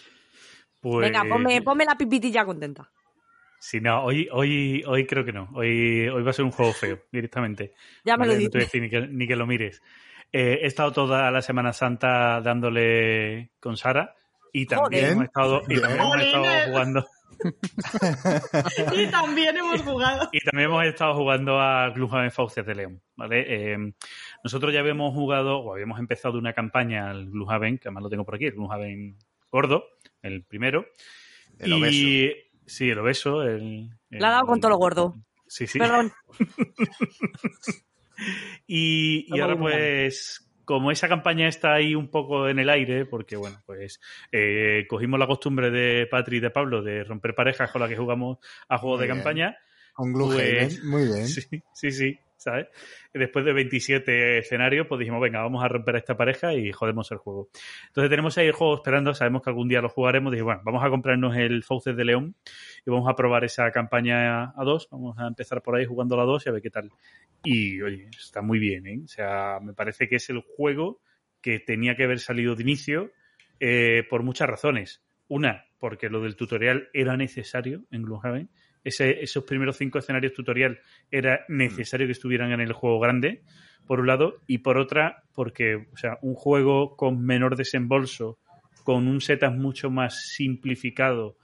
[0.82, 2.92] Pues, Venga, ponme, ponme la pipitilla contenta.
[3.66, 5.48] Sí, no, hoy, hoy, hoy creo que no.
[5.54, 7.72] Hoy, hoy va a ser un juego feo, directamente.
[8.04, 8.72] Ya me lo Vale, no te voy a dices.
[8.74, 9.82] decir ni que, ni que lo mires.
[10.34, 14.16] Eh, he estado toda la Semana Santa dándole con Sara
[14.52, 17.08] y también hemos estado, y también hemos estado jugando
[18.98, 20.30] Y también hemos jugado.
[20.34, 23.46] y también hemos estado jugando a Gloomhaven Fauces de León, ¿vale?
[23.48, 23.94] Eh,
[24.44, 28.26] nosotros ya habíamos jugado o habíamos empezado una campaña al Gloomhaven, que además lo tengo
[28.26, 29.16] por aquí, el Gloomhaven
[29.50, 29.86] gordo,
[30.22, 30.86] el primero.
[31.60, 32.43] El y obeso.
[32.66, 35.16] Sí, el obeso, el, Le ha dado con todo lo gordo.
[35.48, 35.80] Sí, sí.
[35.80, 36.12] Perdón.
[38.68, 43.36] Y, y ahora pues, como esa campaña está ahí un poco en el aire, porque
[43.36, 44.00] bueno, pues
[44.32, 47.98] eh, cogimos la costumbre de Patri y de Pablo de romper parejas con las que
[47.98, 48.38] jugamos
[48.70, 49.18] a juegos Muy de bien.
[49.24, 49.58] campaña.
[49.94, 51.28] Con Gloomhaven, Pues- muy bien.
[51.28, 51.42] Sí,
[51.74, 52.20] sí, sí,
[53.14, 57.18] Después de 27 escenarios, pues dijimos, venga, vamos a romper esta pareja y jodemos el
[57.18, 57.50] juego.
[57.88, 60.32] Entonces tenemos ahí el juego esperando, sabemos que algún día lo jugaremos.
[60.32, 62.36] Dije, bueno, vamos a comprarnos el Fauces de León
[62.86, 64.88] y vamos a probar esa campaña a dos.
[64.92, 66.92] Vamos a empezar por ahí jugando a dos y a ver qué tal.
[67.44, 69.02] Y, oye, está muy bien, ¿eh?
[69.04, 71.02] O sea, me parece que es el juego
[71.42, 73.12] que tenía que haber salido de inicio
[73.60, 75.04] eh, por muchas razones.
[75.28, 78.50] Una, porque lo del tutorial era necesario en Gloomhaven.
[78.84, 80.80] Ese, esos primeros cinco escenarios tutorial
[81.10, 83.42] era necesario que estuvieran en el juego grande,
[83.88, 88.40] por un lado, y por otra, porque o sea, un juego con menor desembolso,
[88.84, 91.38] con un setup mucho más simplificado,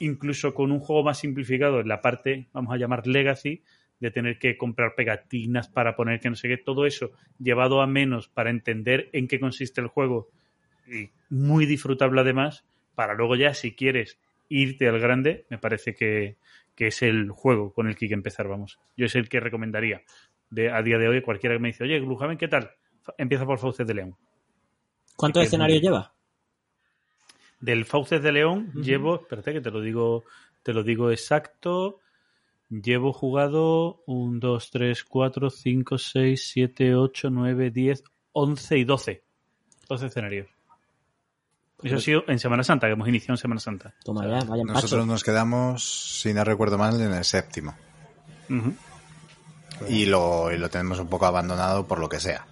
[0.00, 3.62] incluso con un juego más simplificado en la parte, vamos a llamar legacy,
[4.00, 7.86] de tener que comprar pegatinas para poner que no sé qué, todo eso llevado a
[7.86, 10.28] menos para entender en qué consiste el juego
[10.88, 12.64] y muy disfrutable además,
[12.96, 14.18] para luego ya si quieres
[14.52, 16.36] irte al grande, me parece que,
[16.74, 18.78] que es el juego con el que hay que empezar, vamos.
[18.96, 20.02] Yo es el que recomendaría
[20.50, 22.70] de, a día de hoy cualquiera que me dice, oye, Gloomhaven, ¿qué tal?
[23.16, 24.16] Empieza por Fauces de León.
[25.16, 26.14] ¿Cuántos escenarios lleva?
[27.60, 28.82] Del Fauces de León Ujú.
[28.82, 30.24] llevo, espérate que te lo digo,
[30.62, 32.00] te lo digo exacto.
[32.68, 39.22] Llevo jugado 1, 2, 3, 4, 5, 6, 7, 8, 9, 10, 11 y 12.
[39.88, 40.48] 12 escenarios.
[41.82, 43.94] Eso ha sido en Semana Santa, que hemos iniciado en Semana Santa.
[44.04, 44.62] Toma ya, vaya.
[44.64, 47.74] Nosotros nos quedamos, si no recuerdo mal, en el séptimo.
[49.88, 52.46] Y lo, y lo tenemos un poco abandonado por lo que sea.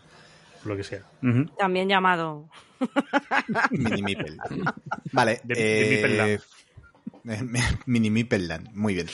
[0.64, 1.02] Lo que sea.
[1.58, 2.48] También llamado.
[3.70, 4.38] Mini Mipel.
[5.12, 5.40] Vale.
[5.44, 6.40] De- de eh,
[7.86, 8.70] Mini Mipelland.
[8.74, 9.06] Muy bien.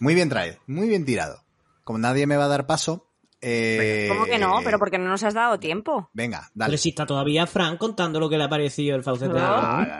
[0.00, 0.56] Muy bien traído.
[0.66, 1.42] Muy bien tirado.
[1.84, 3.06] Como nadie me va a dar paso.
[3.40, 4.60] Eh, ¿Cómo que no?
[4.64, 6.10] Pero porque no nos has dado tiempo.
[6.12, 6.70] Venga, dale.
[6.70, 9.44] Pero si está todavía Fran contando lo que le ha parecido el Faucet de No.
[9.46, 9.98] Ah.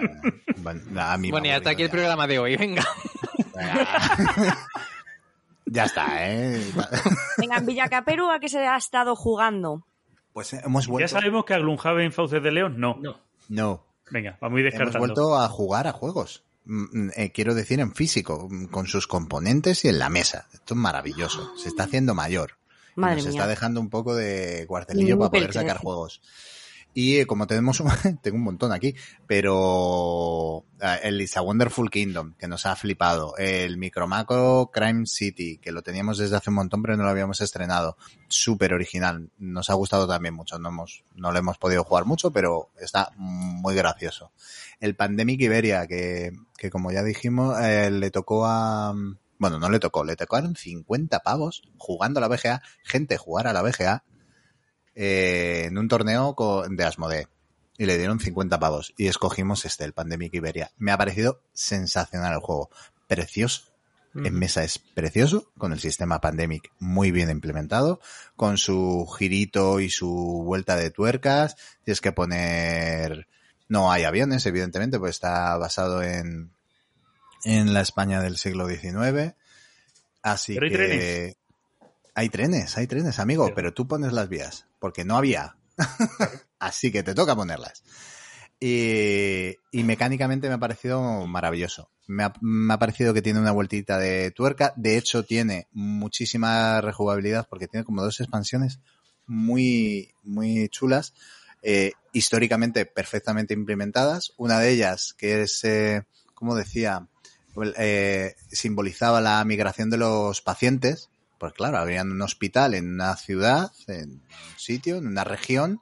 [0.59, 2.57] Bueno, a mí Bueno, y hasta aquí el programa de hoy.
[2.57, 2.87] Venga.
[3.55, 4.59] ya.
[5.73, 6.61] Ya está, ¿eh?
[7.39, 9.87] Venga, en Villacaperu, ¿a qué se ha estado jugando?
[10.33, 11.09] Pues hemos ¿Ya vuelto.
[11.09, 12.81] sabemos que a Gloomhaven Fauces de León?
[12.81, 12.99] No.
[13.01, 13.21] No.
[13.49, 16.43] No, Venga, vamos a ir hemos vuelto a jugar a juegos.
[16.65, 20.47] Mm, mm, eh, quiero decir en físico, mm, con sus componentes y en la mesa.
[20.53, 21.57] Esto es maravilloso.
[21.57, 22.57] Se está haciendo mayor.
[22.97, 23.33] Madre nos mía.
[23.33, 26.21] está dejando un poco de cuartelillo para poder sacar juegos.
[26.93, 27.89] Y eh, como tenemos un,
[28.23, 28.95] tengo un montón aquí,
[29.27, 35.59] pero eh, el It's a Wonderful Kingdom, que nos ha flipado, el Micromacro Crime City,
[35.59, 37.97] que lo teníamos desde hace un montón, pero no lo habíamos estrenado,
[38.29, 42.33] súper original, nos ha gustado también mucho, no hemos, no lo hemos podido jugar mucho,
[42.33, 44.33] pero está muy gracioso.
[44.81, 48.93] El Pandemic Iberia, que, que como ya dijimos, eh, le tocó a,
[49.41, 53.55] bueno, no le tocó, le tocaron 50 pavos jugando a la BGA, gente jugar a
[53.55, 54.05] la BGA,
[54.95, 56.37] eh, en un torneo
[56.69, 57.27] de Asmodee.
[57.79, 58.93] Y le dieron 50 pavos.
[58.99, 60.73] Y escogimos este, el Pandemic Iberia.
[60.77, 62.69] Me ha parecido sensacional el juego.
[63.09, 63.63] Precioso.
[64.15, 68.01] En mesa es precioso, con el sistema Pandemic muy bien implementado,
[68.37, 71.57] con su girito y su vuelta de tuercas.
[71.85, 73.27] Tienes que poner...
[73.69, 76.51] No hay aviones, evidentemente, pues está basado en,
[77.45, 79.35] en la España del siglo XIX.
[80.23, 80.77] Así Pero hay que...
[80.77, 81.37] trenes.
[82.15, 85.57] Hay trenes, hay trenes, amigo, Pero- pero tú pones las vías, porque no había.
[86.59, 87.83] Así que te toca ponerlas.
[88.59, 91.91] Y, y mecánicamente me ha parecido maravilloso.
[92.07, 94.75] Me ha, me ha parecido que tiene una vueltita de tuerca.
[94.77, 98.81] De hecho, tiene muchísima rejugabilidad porque tiene como dos expansiones
[99.27, 101.15] muy, muy chulas.
[101.63, 104.33] eh, históricamente perfectamente implementadas.
[104.37, 106.03] Una de ellas, que es, eh,
[106.35, 107.07] como decía,
[107.77, 111.11] eh, simbolizaba la migración de los pacientes.
[111.39, 115.81] Pues claro, había un hospital en una ciudad, en un sitio, en una región,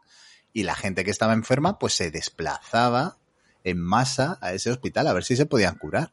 [0.53, 3.18] y la gente que estaba enferma pues se desplazaba
[3.64, 6.12] en masa a ese hospital a ver si se podían curar.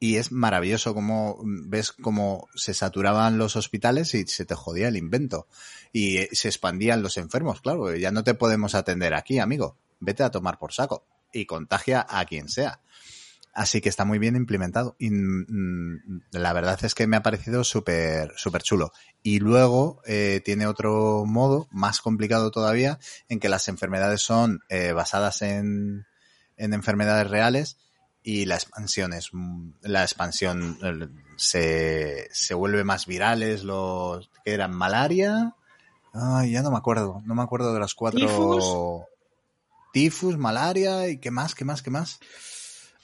[0.00, 4.96] Y es maravilloso como ves cómo se saturaban los hospitales y se te jodía el
[4.96, 5.48] invento.
[5.92, 9.76] Y eh, se expandían los enfermos, claro, ya no te podemos atender aquí, amigo.
[9.98, 12.80] Vete a tomar por saco y contagia a quien sea.
[13.58, 14.94] Así que está muy bien implementado.
[15.00, 18.92] Y mm, la verdad es que me ha parecido súper súper chulo.
[19.24, 24.92] Y luego eh, tiene otro modo, más complicado todavía, en que las enfermedades son eh,
[24.92, 26.06] basadas en,
[26.56, 27.78] en enfermedades reales
[28.22, 30.78] y la expansión es mm, la expansión
[31.36, 35.56] se, se vuelve más virales los que eran malaria
[36.12, 38.64] ay ya no me acuerdo no me acuerdo de las cuatro Tifus.
[39.92, 42.18] tifus malaria y qué más qué más qué más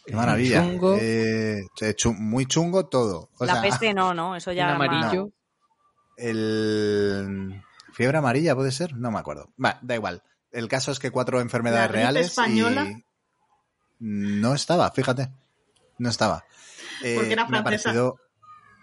[0.06, 0.62] qué maravilla.
[0.62, 0.96] Chungo.
[1.00, 1.62] Eh,
[2.18, 3.30] muy chungo todo.
[3.38, 4.36] O la sea, peste no, ¿no?
[4.36, 4.66] Eso ya...
[4.66, 5.30] Un amarillo.
[6.16, 9.52] el fiebre amarilla puede ser no me acuerdo.
[9.62, 10.22] Va, da igual.
[10.50, 12.86] El caso es que cuatro enfermedades ¿La reales española?
[12.88, 13.04] y
[13.98, 15.30] no estaba fíjate.
[15.98, 16.44] No estaba.
[17.02, 17.92] Eh, Porque era me ha francesa.
[17.92, 18.16] parecido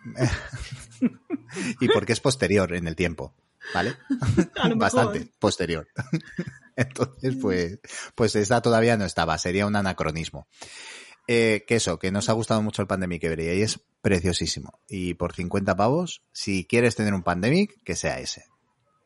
[1.80, 3.36] y porque es posterior en el tiempo
[3.74, 3.96] vale
[4.76, 5.88] bastante posterior.
[6.76, 7.80] Entonces pues
[8.16, 10.48] pues esta todavía no estaba sería un anacronismo
[11.28, 14.80] eh, que eso, que nos ha gustado mucho el Pandemic Every y es preciosísimo.
[14.90, 18.46] Y por 50 pavos, si quieres tener un Pandemic, que sea ese.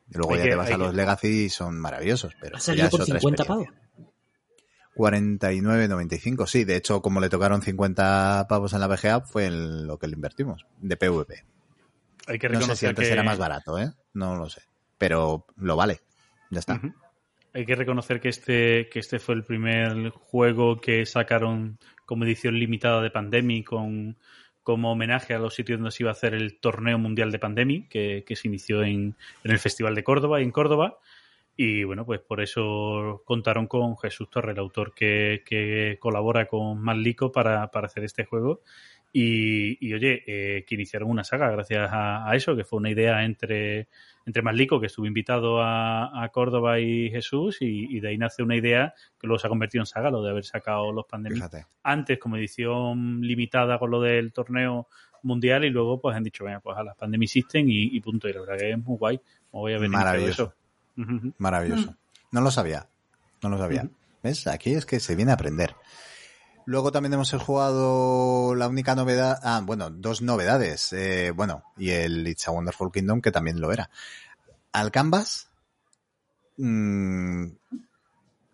[0.08, 2.56] Y luego Hay ya que- te vas a que- los Legacy y son maravillosos, pero
[2.56, 3.64] Ha salido por otra 50 pavos.
[3.66, 3.86] experiencia.
[4.94, 6.64] 49.95, sí.
[6.64, 10.14] De hecho, como le tocaron 50 pavos en la VGA, fue en lo que le
[10.14, 11.44] invertimos, de PvP.
[12.28, 13.92] Hay que No sé si reconocer antes que era más barato, ¿eh?
[14.14, 14.62] No lo sé.
[14.98, 16.00] Pero lo vale.
[16.50, 16.80] Ya está.
[17.52, 22.58] Hay que reconocer que este, que este fue el primer juego que sacaron como edición
[22.58, 24.16] limitada de Pandemic con
[24.62, 27.88] como homenaje a los sitios donde se iba a hacer el torneo mundial de Pandemic,
[27.88, 30.98] que, que se inició en, en el Festival de Córdoba y en Córdoba.
[31.56, 36.80] Y bueno, pues por eso contaron con Jesús Torre, el autor que, que colabora con
[36.80, 38.62] Manlico para, para hacer este juego.
[39.18, 42.90] Y, y, oye, eh, que iniciaron una saga gracias a, a eso, que fue una
[42.90, 43.88] idea entre,
[44.26, 48.42] entre Manlico, que estuvo invitado a, a Córdoba y Jesús, y, y de ahí nace
[48.42, 51.38] una idea que luego se ha convertido en saga, lo de haber sacado los Pandemic
[51.38, 51.64] Fíjate.
[51.82, 54.86] antes como edición limitada con lo del torneo
[55.22, 58.28] mundial y luego pues han dicho, venga, pues a las Pandemic System y, y punto.
[58.28, 59.16] Y la verdad que es muy guay.
[59.16, 60.54] Me voy a ver Maravilloso.
[60.94, 61.02] eso.
[61.02, 61.32] Ujú.
[61.38, 61.96] Maravilloso.
[62.32, 62.86] No lo sabía.
[63.42, 63.84] No lo sabía.
[63.84, 63.94] Ujú.
[64.22, 64.46] ¿Ves?
[64.46, 65.74] Aquí es que se viene a aprender.
[66.66, 69.38] Luego también hemos jugado la única novedad.
[69.42, 70.92] Ah, bueno, dos novedades.
[70.92, 73.88] Eh, bueno, y el It's a Wonderful Kingdom, que también lo era.
[74.72, 75.48] Al Canvas.
[76.56, 77.46] mm,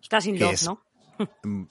[0.01, 0.65] Está sin ¿Qué love, es?
[0.65, 0.83] ¿no?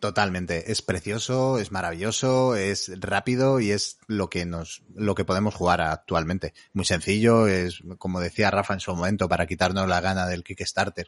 [0.00, 5.54] Totalmente, es precioso, es maravilloso, es rápido y es lo que nos, lo que podemos
[5.54, 6.52] jugar actualmente.
[6.74, 11.06] Muy sencillo, es como decía Rafa en su momento para quitarnos la gana del Kickstarter.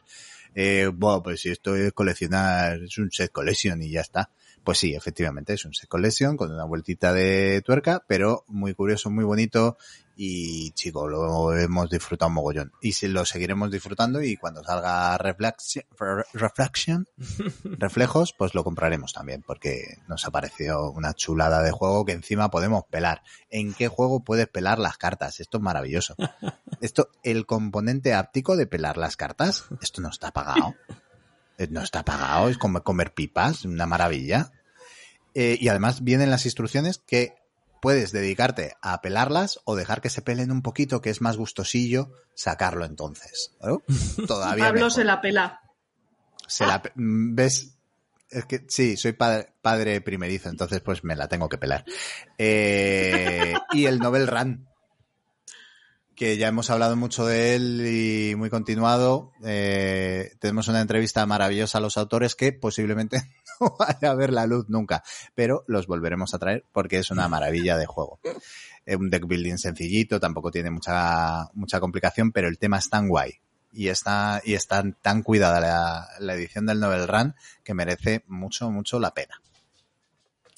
[0.55, 4.31] Eh, bueno, pues si esto es coleccionar, es un set collection y ya está.
[4.67, 9.09] Pues sí, efectivamente es un set collection con una vueltita de tuerca, pero muy curioso,
[9.09, 9.77] muy bonito
[10.17, 12.73] y chico, lo hemos disfrutado mogollón.
[12.81, 15.85] Y si lo seguiremos disfrutando y cuando salga Reflection,
[16.33, 17.07] Reflection
[17.63, 22.51] reflejos, pues lo compraremos también, porque nos ha parecido una chulada de juego que encima
[22.51, 23.21] podemos pelar.
[23.49, 25.39] ¿En qué juego puedes pelar las cartas?
[25.39, 26.17] Esto es maravilloso.
[26.81, 30.75] Esto, el componente áptico de pelar las cartas, esto no está pagado.
[31.57, 34.51] Eh, No está pagado, es como comer pipas, una maravilla.
[35.33, 37.35] Eh, y además vienen las instrucciones que
[37.81, 42.11] puedes dedicarte a pelarlas o dejar que se pelen un poquito, que es más gustosillo,
[42.33, 43.51] sacarlo entonces.
[43.61, 43.83] ¿no?
[44.27, 44.91] Todavía Pablo mejor.
[44.91, 45.61] se la pela.
[46.47, 47.73] Se la pe- mm, ves
[48.29, 51.85] es que sí soy padre, padre primerizo entonces pues me la tengo que pelar
[52.37, 54.66] Eh, y el Nobel Run
[56.17, 61.77] que ya hemos hablado mucho de él y muy continuado Eh, tenemos una entrevista maravillosa
[61.77, 63.21] a los autores que posiblemente
[63.61, 65.03] no vaya a ver la luz nunca
[65.35, 68.19] pero los volveremos a traer porque es una maravilla de juego
[68.85, 73.07] Es un deck building sencillito tampoco tiene mucha mucha complicación pero el tema es tan
[73.07, 73.39] guay
[73.71, 78.71] y está, y está tan cuidada la, la edición del Novel Run que merece mucho,
[78.71, 79.39] mucho la pena.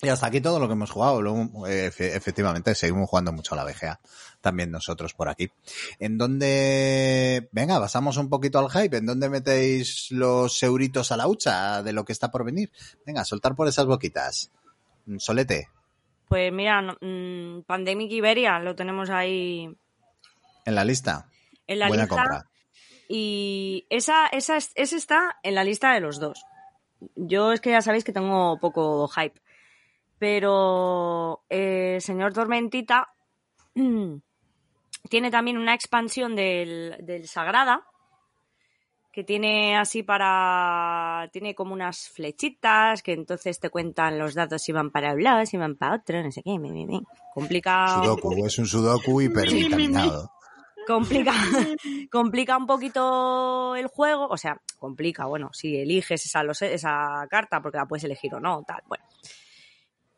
[0.01, 1.21] Y hasta aquí todo lo que hemos jugado.
[1.21, 3.99] Luego, eh, efe- efectivamente, seguimos jugando mucho a la VGA.
[4.39, 5.51] También nosotros por aquí.
[5.99, 8.97] ¿En dónde, venga, pasamos un poquito al hype?
[8.97, 12.71] ¿En dónde metéis los euritos a la hucha de lo que está por venir?
[13.05, 14.51] Venga, soltar por esas boquitas.
[15.17, 15.67] Solete,
[16.29, 19.75] Pues mira, mm, Pandemic Iberia lo tenemos ahí
[20.65, 21.27] en la lista.
[21.67, 22.15] en la Buena lista.
[22.15, 22.45] compra.
[23.09, 26.43] Y esa, esa, es- esa está en la lista de los dos.
[27.15, 29.41] Yo es que ya sabéis que tengo poco hype.
[30.19, 33.07] Pero eh, señor Tormentita
[35.09, 37.85] tiene también una expansión del, del Sagrada
[39.11, 41.29] que tiene así para...
[41.33, 45.45] tiene como unas flechitas que entonces te cuentan los datos si van para un lado,
[45.45, 46.59] si van para otro, no sé qué.
[46.59, 47.01] mi, mi, mi.
[47.33, 50.31] Complicado Sudoku, es un Sudoku hipervitaminado.
[50.87, 51.33] complica,
[52.11, 57.77] complica un poquito el juego, o sea, complica, bueno, si eliges esa, esa carta, porque
[57.77, 59.03] la puedes elegir o no, tal, bueno.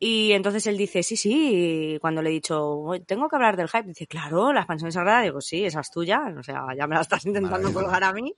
[0.04, 3.70] Y entonces él dice, sí, sí, cuando le he dicho, "Oye, tengo que hablar del
[3.70, 6.96] hype, dice, claro, la expansión sagrada, digo, sí, esa es tuya, o sea, ya me
[6.96, 8.36] la estás intentando colgar a mí.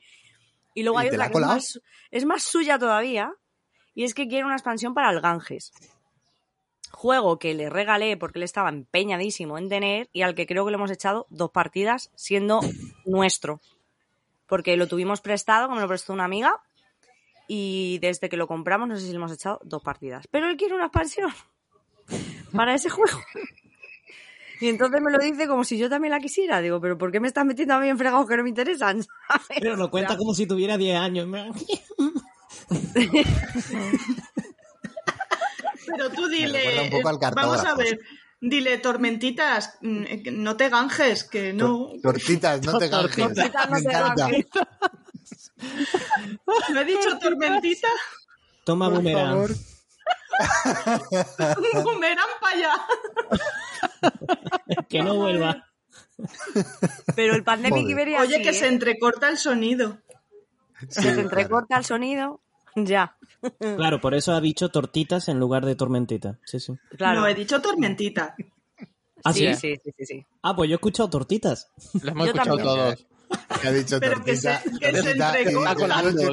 [0.74, 3.34] Y luego ¿Y hay otra que es más, es más suya todavía,
[3.95, 5.72] y es que quiere una expansión para el Ganges.
[6.91, 10.72] Juego que le regalé porque él estaba empeñadísimo en tener y al que creo que
[10.72, 12.59] le hemos echado dos partidas siendo
[13.05, 13.61] nuestro.
[14.47, 16.61] Porque lo tuvimos prestado, como lo prestó una amiga,
[17.47, 20.28] y desde que lo compramos no sé si le hemos echado dos partidas.
[20.30, 21.34] Pero él quiere una expansión
[22.56, 23.20] para ese juego.
[24.62, 26.62] Y entonces me lo dice como si yo también la quisiera.
[26.62, 29.04] Digo, pero ¿por qué me estás metiendo a mí en fregados que no me interesan?
[29.28, 29.60] ¿Sabes?
[29.60, 31.28] Pero lo cuenta O sea, como si tuviera 10 años.
[35.86, 36.89] Pero tú dile,
[37.36, 37.99] vamos a ver,
[38.39, 41.68] dile, tormentitas, mm, eh, no te ganjes, que no...
[41.68, 43.16] Tor- Tortitas, no te ganjes.
[43.18, 44.45] Tortitas, no Me te ganjes.
[46.74, 47.89] ¿No he dicho tormentita?
[48.64, 49.49] Toma Por boomerang.
[51.83, 52.73] Boomerang para allá.
[54.89, 55.65] Que no vuelva.
[57.15, 57.87] Pero el Pandemic.
[57.87, 58.53] Iberia Oye, sí, que ¿eh?
[58.53, 59.97] se entrecorta el sonido.
[60.89, 62.41] Se entrecorta el sonido.
[62.75, 63.15] Ya,
[63.59, 66.39] Claro, por eso ha dicho tortitas en lugar de tormentita.
[66.45, 66.73] Sí, sí.
[66.97, 67.21] claro.
[67.21, 68.35] No, he dicho tormentita.
[69.23, 69.75] Ah, sí, sí.
[69.83, 70.25] sí, sí, sí.
[70.41, 71.69] Ah, pues yo he escuchado tortitas.
[72.01, 72.75] Lo hemos Yo escuchado también.
[72.75, 73.07] todos.
[73.61, 74.59] Que ha dicho Pero que tortita.
[74.59, 75.53] se- que se tortita, que se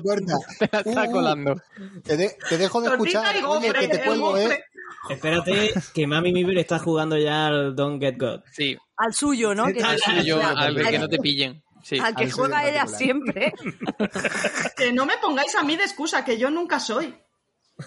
[0.03, 0.34] corta.
[0.59, 1.62] Te la está Uh, colando.
[2.05, 3.36] Te, de- te dejo de Tortita escuchar.
[3.36, 4.55] Oye, gofre, que te cuelgo, gofre.
[4.55, 4.64] ¿eh?
[5.09, 8.40] Espérate, que Mami Mibel está jugando ya al Don't Get God.
[8.53, 9.66] Sí, Al suyo, ¿no?
[9.72, 11.62] Que Al suyo, yo, al- que no te pillen.
[11.82, 11.98] Sí.
[11.98, 13.55] al que al juega ella siempre.
[14.76, 17.14] Que no me pongáis a mí de excusa, que yo nunca soy.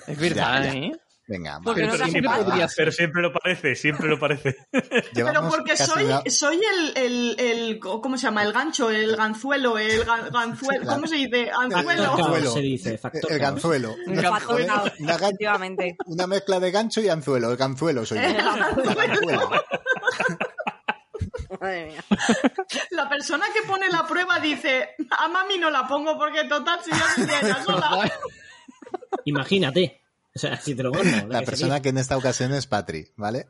[0.07, 0.80] Es verdad, Ya, ya.
[0.80, 0.91] ¿eh?
[1.26, 2.45] Venga, Porque no siempre, falta.
[2.45, 2.76] podría ser.
[2.78, 4.57] pero siempre lo parece, siempre lo parece.
[5.13, 8.43] Pero porque soy, soy el, el, el- ¿cómo se llama?
[8.43, 11.49] El gancho, el ganzuelo, el ga- ganzuelo, ¿cómo se dice?
[11.57, 12.13] Anzuelo.
[12.13, 12.51] Anzuelo.
[12.51, 12.97] se dice.
[12.97, 13.95] Factor el ganzuelo.
[14.05, 15.95] Un Una, factor caos, una gan- efectivamente.
[16.07, 17.51] una mezcla de gancho y anzuelo.
[17.51, 18.24] El ganzuelo soy yo.
[18.28, 19.49] El La ganzuela.
[21.61, 22.03] Madre mía.
[22.91, 26.91] La persona que pone la prueba dice, a mami no la pongo porque total si
[26.91, 28.11] ya ella sola.
[29.26, 30.03] Imagínate.
[30.36, 31.28] O sea, si te lo pongo.
[31.28, 31.82] La que persona sería.
[31.82, 33.48] que en esta ocasión es Patri, ¿vale?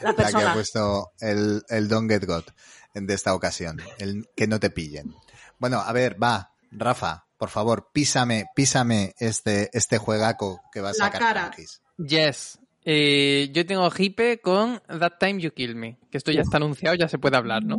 [0.00, 0.54] La La que ha persona.
[0.54, 2.52] puesto el, el Don't Get Got
[2.94, 3.80] de esta ocasión.
[3.98, 5.14] El que no te pillen.
[5.58, 10.92] Bueno, a ver, va, Rafa, por favor, písame, písame este, este juegaco que va a
[10.92, 11.40] La sacar cara.
[11.48, 11.82] Frankis.
[11.98, 12.58] Yes.
[12.84, 15.98] Eh, yo tengo hipe con That Time You Kill Me.
[16.10, 17.76] Que esto ya está anunciado, ya se puede hablar, ¿no?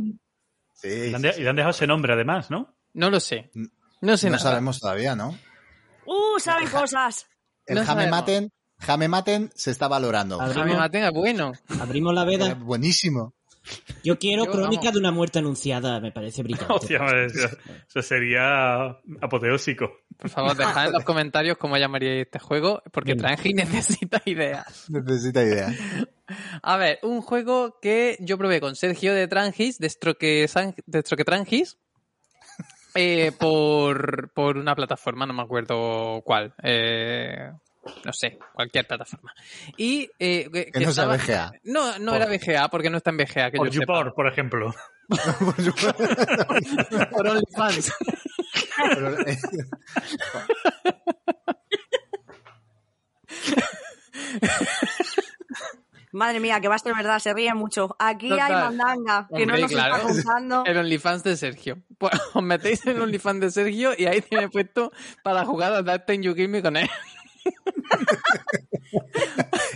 [0.76, 2.76] Sí, Y le han, de- han dejado ese nombre además, ¿no?
[2.94, 3.52] No lo sé.
[4.02, 4.44] No sé no nada.
[4.50, 5.38] sabemos todavía, ¿no?
[6.06, 7.26] Uh, saben cosas.
[7.66, 8.08] El No Jame.
[8.08, 10.38] Maten, Jame Maten se está valorando.
[10.40, 11.54] Jaime Maten es bueno.
[11.80, 12.54] Abrimos la veda.
[12.56, 13.34] buenísimo.
[14.04, 14.94] Yo quiero Yo, crónica vamos.
[14.94, 16.02] de una muerte anunciada.
[16.02, 16.66] Me parece brillante.
[16.74, 17.48] Hostia, madre, eso,
[17.88, 18.88] eso sería
[19.22, 19.90] apoteósico.
[20.18, 23.16] Por favor, dejad en los comentarios cómo llamaríais este juego, porque.
[23.16, 24.90] Tranji necesita ideas.
[24.90, 25.74] Necesita idea.
[26.62, 31.02] A ver, un juego que yo probé con Sergio de Trangis, de Stroke, San- de
[31.02, 31.78] Stroke Trangis,
[32.96, 36.54] eh, por, por una plataforma, no me acuerdo cuál.
[36.64, 37.52] eh,
[38.06, 39.34] no sé, cualquier plataforma.
[39.78, 41.52] Y eh, que, Que no sea VGA.
[41.64, 44.10] No, no Por- era VGA, porque no está en VGA, que Por yo sepa.
[44.12, 44.74] Por ejemplo.
[47.12, 47.92] Por OnlyFans.
[56.14, 57.96] Madre mía, que va a ser verdad, se ríe mucho.
[58.00, 59.96] Aquí hay mandanga, que no nos claro.
[59.96, 60.64] está contando.
[60.66, 61.82] El OnlyFans de Sergio.
[61.98, 64.92] Pues os metéis en el OnlyFans de Sergio y ahí tiene puesto
[65.24, 66.88] para jugar a That Time You Kill Me con él.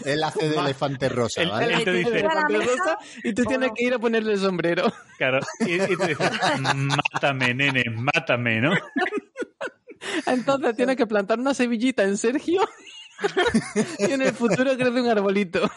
[0.06, 1.74] él hace de elefante rosa, El- ¿vale?
[1.74, 2.48] el- te dice- mesa.
[2.48, 4.92] Rosa, y tú tienes que ir a ponerle el sombrero.
[5.18, 5.40] Claro.
[5.62, 6.30] Y, y te dice,
[6.62, 8.74] mátame, nene, mátame, ¿no?
[10.28, 12.62] Entonces tienes que plantar una semillita en Sergio
[13.98, 15.70] y en el futuro crece un arbolito.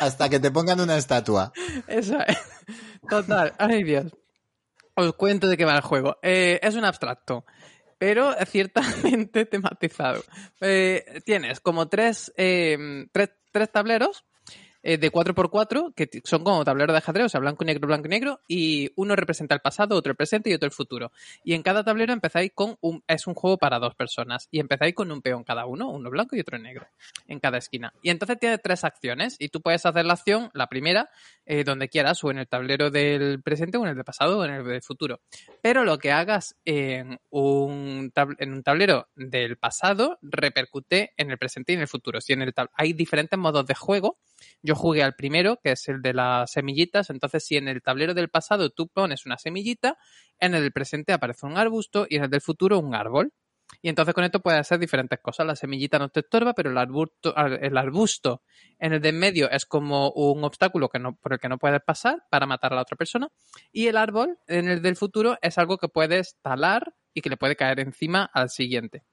[0.00, 1.52] Hasta que te pongan una estatua.
[1.86, 2.36] Eso es.
[3.08, 3.54] Total.
[3.58, 4.12] Ay, Dios.
[4.94, 6.18] Os cuento de qué va el juego.
[6.22, 7.44] Eh, es un abstracto,
[7.98, 10.22] pero ciertamente tematizado.
[10.60, 14.25] Eh, tienes como tres, eh, tres, tres tableros
[14.88, 18.06] eh, de 4x4 que son como tableros de ajedrez, o sea, blanco y negro, blanco
[18.06, 21.10] y negro, y uno representa el pasado, otro el presente y otro el futuro.
[21.42, 23.02] Y en cada tablero empezáis con un...
[23.08, 26.36] es un juego para dos personas, y empezáis con un peón cada uno, uno blanco
[26.36, 26.86] y otro negro,
[27.26, 27.92] en cada esquina.
[28.00, 31.10] Y entonces tiene tres acciones, y tú puedes hacer la acción, la primera,
[31.46, 34.44] eh, donde quieras, o en el tablero del presente, o en el del pasado, o
[34.44, 35.18] en el del futuro.
[35.62, 41.72] Pero lo que hagas en un, en un tablero del pasado repercute en el presente
[41.72, 42.20] y en el futuro.
[42.20, 44.18] Si en el hay diferentes modos de juego.
[44.62, 47.10] Yo jugué al primero, que es el de las semillitas.
[47.10, 49.98] Entonces, si en el tablero del pasado tú pones una semillita,
[50.38, 53.32] en el del presente aparece un arbusto y en el del futuro un árbol.
[53.82, 55.46] Y entonces con esto puedes hacer diferentes cosas.
[55.46, 58.42] La semillita no te estorba, pero el arbusto, el arbusto
[58.78, 61.58] en el de en medio es como un obstáculo que no, por el que no
[61.58, 63.28] puedes pasar para matar a la otra persona.
[63.72, 67.36] Y el árbol en el del futuro es algo que puedes talar y que le
[67.36, 69.04] puede caer encima al siguiente.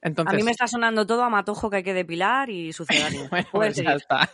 [0.00, 3.28] Entonces, A mí me está sonando todo a matojo que hay que depilar y sucedáneo.
[3.30, 4.28] bueno, pues ya está.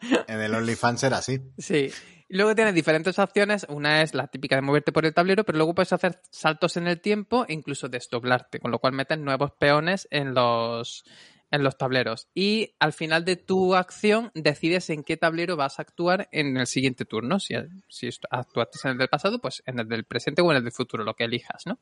[0.28, 1.40] En el OnlyFans era así.
[1.58, 1.90] Sí.
[2.28, 3.66] Luego tienes diferentes opciones.
[3.68, 6.88] Una es la típica de moverte por el tablero, pero luego puedes hacer saltos en
[6.88, 11.04] el tiempo e incluso desdoblarte, con lo cual metes nuevos peones en los,
[11.52, 12.28] en los tableros.
[12.34, 16.66] Y al final de tu acción decides en qué tablero vas a actuar en el
[16.66, 17.38] siguiente turno.
[17.38, 17.54] Si,
[17.88, 20.72] si actuaste en el del pasado, pues en el del presente o en el del
[20.72, 21.78] futuro, lo que elijas, ¿no?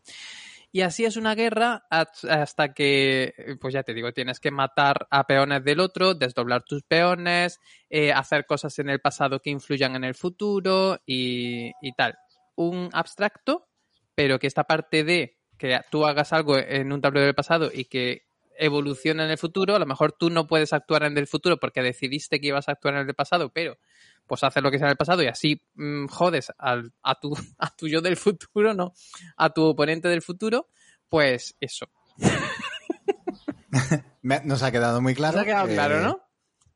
[0.74, 5.24] Y así es una guerra hasta que, pues ya te digo, tienes que matar a
[5.24, 10.02] peones del otro, desdoblar tus peones, eh, hacer cosas en el pasado que influyan en
[10.02, 12.18] el futuro y, y tal.
[12.56, 13.68] Un abstracto,
[14.16, 17.84] pero que esta parte de que tú hagas algo en un tablero del pasado y
[17.84, 18.24] que
[18.58, 21.82] evolucione en el futuro, a lo mejor tú no puedes actuar en el futuro porque
[21.82, 23.78] decidiste que ibas a actuar en el pasado, pero
[24.26, 27.34] pues haces lo que sea en el pasado y así mmm, jodes al, a, tu,
[27.58, 28.92] a tu yo del futuro, no,
[29.36, 30.68] a tu oponente del futuro,
[31.08, 31.86] pues eso.
[34.22, 35.36] Nos ha quedado muy claro.
[35.36, 36.20] Nos ha quedado claro, ¿no?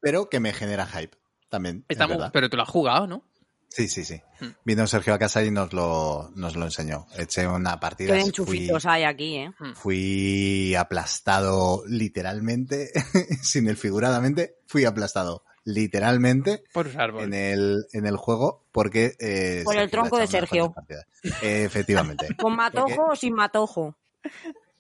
[0.01, 1.17] Pero que me genera hype
[1.49, 1.85] también.
[1.89, 3.25] Estamos- pero tú lo has jugado, ¿no?
[3.71, 4.21] Sí, sí, sí.
[4.41, 4.49] Hmm.
[4.65, 7.07] Vino Sergio a casa y nos lo, nos lo enseñó.
[7.17, 8.15] Eché una partida.
[8.15, 9.53] Qué fui, enchufitos hay aquí, ¿eh?
[9.75, 12.91] fui aplastado literalmente,
[13.43, 16.89] sin el figuradamente, fui aplastado literalmente Por
[17.21, 19.15] en el, en el juego porque...
[19.21, 20.75] eh, Por el tronco de Sergio.
[21.43, 22.29] Eh, efectivamente.
[22.39, 23.97] ¿Con matojo o sin matojo?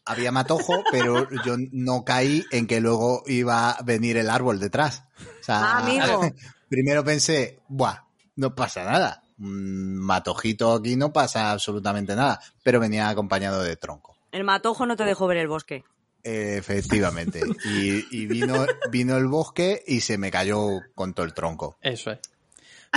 [0.07, 5.05] Había matojo, pero yo no caí en que luego iba a venir el árbol detrás.
[5.41, 6.23] O sea, Ah, amigo.
[6.71, 8.05] primero pensé, buah,
[8.37, 9.23] no pasa nada.
[9.39, 14.17] Un matojito aquí no pasa absolutamente nada, pero venía acompañado de tronco.
[14.33, 15.85] El matojo no te dejó ver el bosque.
[16.23, 17.41] Efectivamente.
[17.65, 21.79] Y, y vino, vino el bosque y se me cayó con todo el tronco.
[21.81, 22.19] Eso es.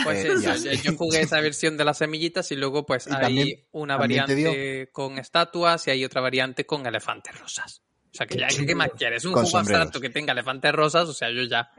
[0.03, 0.71] Pues Eh, eso, ya.
[0.73, 4.25] yo, jugué esa versión de las semillitas y luego pues Y hay también- una también
[4.25, 7.81] variante con estatuas y hay otra variante con elefantes rosas.
[8.13, 9.23] O sea que ya, ¿qué más quieres?
[9.25, 9.81] Un Con juego sombreros.
[9.83, 11.69] abstracto que tenga elefantes rosas, o sea, yo ya.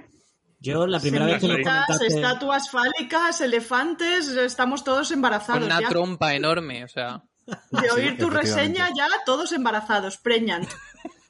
[0.61, 2.15] Yo la primera vez que lo Semillitas, comentaste...
[2.15, 5.89] estatuas fálicas, elefantes, estamos todos embarazados Con una ya.
[5.89, 7.23] trompa enorme, o sea.
[7.47, 10.69] De oír Sí, tu reseña ya todos embarazados, preñant.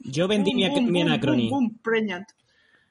[0.04, 1.48] Yo vendí mi, Boom, mi boom, Anacrony.
[1.48, 2.28] boom, boom, preñant.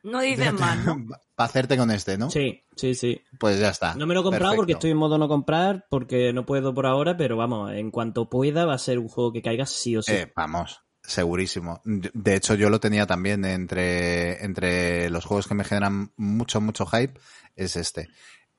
[0.04, 0.96] No dices más, ¿no?
[1.36, 2.30] Para hacerte con este, ¿no?
[2.30, 3.22] Sí, sí, sí.
[3.40, 3.96] Pues ya está.
[3.96, 6.86] No me lo he comprado porque estoy en modo no comprar, porque no puedo por
[6.86, 10.02] ahora, pero vamos, en cuanto pueda va a ser un juego que caiga sí o
[10.02, 10.12] sí.
[10.14, 11.82] Eh, vamos, segurísimo.
[11.84, 16.86] De hecho, yo lo tenía también entre, entre los juegos que me generan mucho, mucho
[16.86, 17.20] hype,
[17.56, 18.10] es este.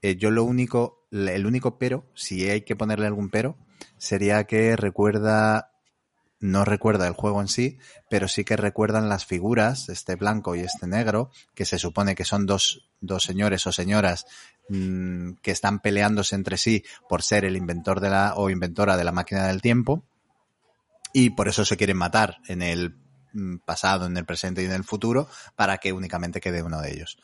[0.01, 3.57] Eh, yo lo único, el único pero, si hay que ponerle algún pero,
[3.99, 5.72] sería que recuerda,
[6.43, 7.79] no recuerda el juego en sí,
[8.11, 12.25] pero sí que recuerdan las figuras, este blanco y este negro, que se supone que
[12.25, 14.27] son dos, dos señores o señoras
[14.69, 19.05] mm, que están peleándose entre sí por ser el inventor de la, o inventora de
[19.05, 20.05] la máquina del tiempo
[21.13, 22.97] y por eso se quieren matar en el
[23.35, 26.93] mm, pasado, en el presente y en el futuro para que únicamente quede uno de
[26.93, 27.19] ellos.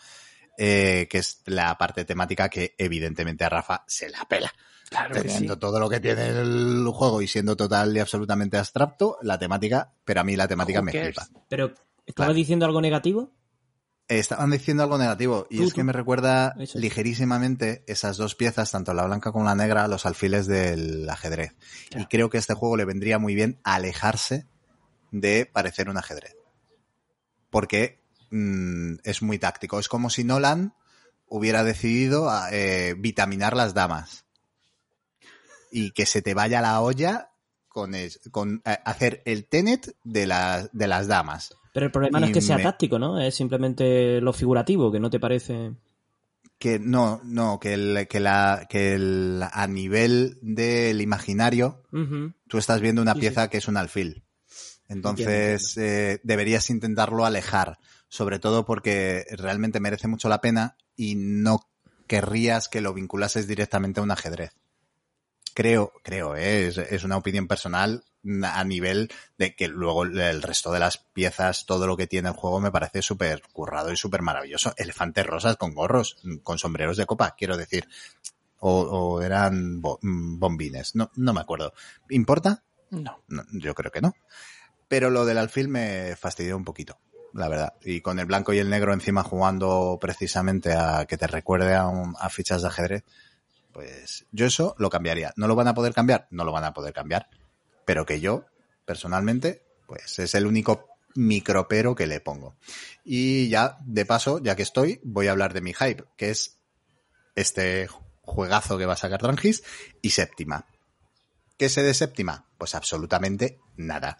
[0.60, 4.52] Eh, que es la parte temática que evidentemente a Rafa se la pela.
[4.90, 5.60] Claro Teniendo sí.
[5.60, 10.20] todo lo que tiene el juego y siendo total y absolutamente abstracto, la temática, pero
[10.20, 11.28] a mí la temática me flipa.
[11.48, 12.34] Pero, ¿estabas Claro.
[12.34, 13.32] diciendo algo negativo?
[14.08, 16.78] Estaban diciendo algo negativo y Tú, es que me recuerda Eso.
[16.78, 21.54] ligerísimamente esas dos piezas, tanto la blanca como la negra, los alfiles del ajedrez.
[21.90, 22.04] Claro.
[22.04, 24.46] Y creo que a este juego le vendría muy bien alejarse
[25.10, 26.34] de parecer un ajedrez.
[27.50, 29.78] Porque mm, es muy táctico.
[29.78, 30.72] Es como si Nolan
[31.26, 34.24] hubiera decidido eh, vitaminar las damas.
[35.70, 37.30] Y que se te vaya la olla
[37.68, 41.54] con, es- con eh, hacer el tenet de, la- de las damas.
[41.72, 43.20] Pero el problema no es que sea me- táctico, ¿no?
[43.20, 45.72] Es simplemente lo figurativo, que no te parece...
[46.58, 51.84] Que no, no, que, el, que, la, que el, a nivel del imaginario,
[52.48, 54.24] tú estás viendo una Sí, pieza que es un alfil.
[54.88, 61.60] Entonces, eh, deberías intentarlo alejar, sobre todo porque realmente merece mucho la pena y no
[62.08, 64.50] querrías que lo vinculases directamente a un ajedrez.
[65.58, 68.04] Creo, creo, eh, es, es una opinión personal
[68.44, 72.36] a nivel de que luego el resto de las piezas, todo lo que tiene el
[72.36, 74.72] juego me parece súper currado y súper maravilloso.
[74.76, 77.88] Elefantes rosas con gorros, con sombreros de copa, quiero decir.
[78.60, 81.72] O, o eran bo- mm, bombines, no, no me acuerdo.
[82.08, 82.62] ¿Importa?
[82.90, 83.24] No.
[83.26, 84.14] No, yo creo que no.
[84.86, 87.00] Pero lo del alfil me fastidió un poquito,
[87.34, 87.72] la verdad.
[87.84, 91.88] Y con el blanco y el negro encima jugando precisamente a que te recuerde a,
[91.88, 93.04] un- a fichas de ajedrez,
[93.72, 95.32] pues yo eso lo cambiaría.
[95.36, 96.26] ¿No lo van a poder cambiar?
[96.30, 97.28] No lo van a poder cambiar.
[97.84, 98.44] Pero que yo,
[98.84, 102.56] personalmente, Pues es el único micropero que le pongo.
[103.04, 106.58] Y ya, de paso, ya que estoy, voy a hablar de mi hype, que es
[107.34, 107.88] este
[108.20, 109.62] juegazo que va a sacar Trangis
[110.02, 110.66] y séptima.
[111.56, 112.46] ¿Qué sé de séptima?
[112.58, 114.18] Pues absolutamente nada.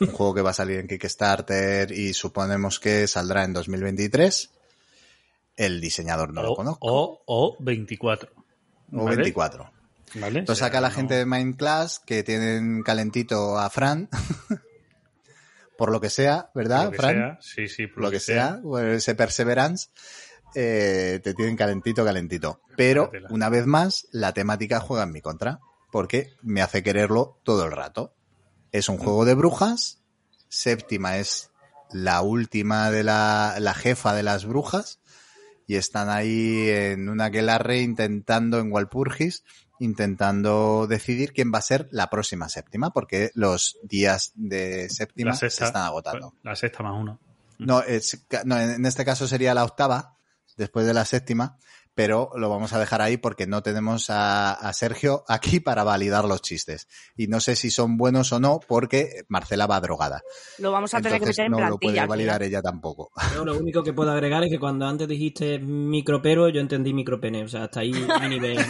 [0.00, 4.50] Un juego que va a salir en Kickstarter y suponemos que saldrá en 2023.
[5.56, 6.86] El diseñador no lo conozco.
[6.86, 8.32] o, o 24.
[8.92, 9.16] O ¿vale?
[9.16, 9.70] 24.
[10.16, 10.38] ¿Vale?
[10.40, 14.08] Entonces acá la no- gente de Mind Class que tienen calentito a Fran.
[15.78, 17.14] por lo que sea, ¿verdad, Lo que Fran?
[17.14, 18.60] sea, sí, sí, por lo que sea,
[18.92, 19.88] ese Perseverance,
[20.54, 22.60] eh, te tienen calentito, calentito.
[22.76, 25.60] Pero, una vez más, la temática juega en mi contra,
[25.90, 28.14] porque me hace quererlo todo el rato.
[28.72, 30.02] Es un juego de brujas,
[30.48, 31.50] séptima es
[31.92, 34.99] la última de la, la jefa de las brujas,
[35.70, 39.44] y están ahí en una aquelarre intentando, en Walpurgis,
[39.78, 45.46] intentando decidir quién va a ser la próxima séptima, porque los días de séptima se
[45.66, 46.34] están agotando.
[46.42, 47.20] La sexta más uno.
[47.58, 50.16] No, es- no, en este caso sería la octava,
[50.56, 51.56] después de la séptima,
[51.94, 56.24] pero lo vamos a dejar ahí porque no tenemos a, a Sergio aquí para validar
[56.24, 56.88] los chistes.
[57.16, 60.22] Y no sé si son buenos o no porque Marcela va drogada.
[60.58, 61.90] Lo vamos a tener que meter en no lo plantilla.
[61.90, 62.48] puede al validar final.
[62.48, 63.10] ella tampoco.
[63.34, 67.44] Yo lo único que puedo agregar es que cuando antes dijiste micropero, yo entendí micropene.
[67.44, 68.58] O sea, hasta ahí mi nivel.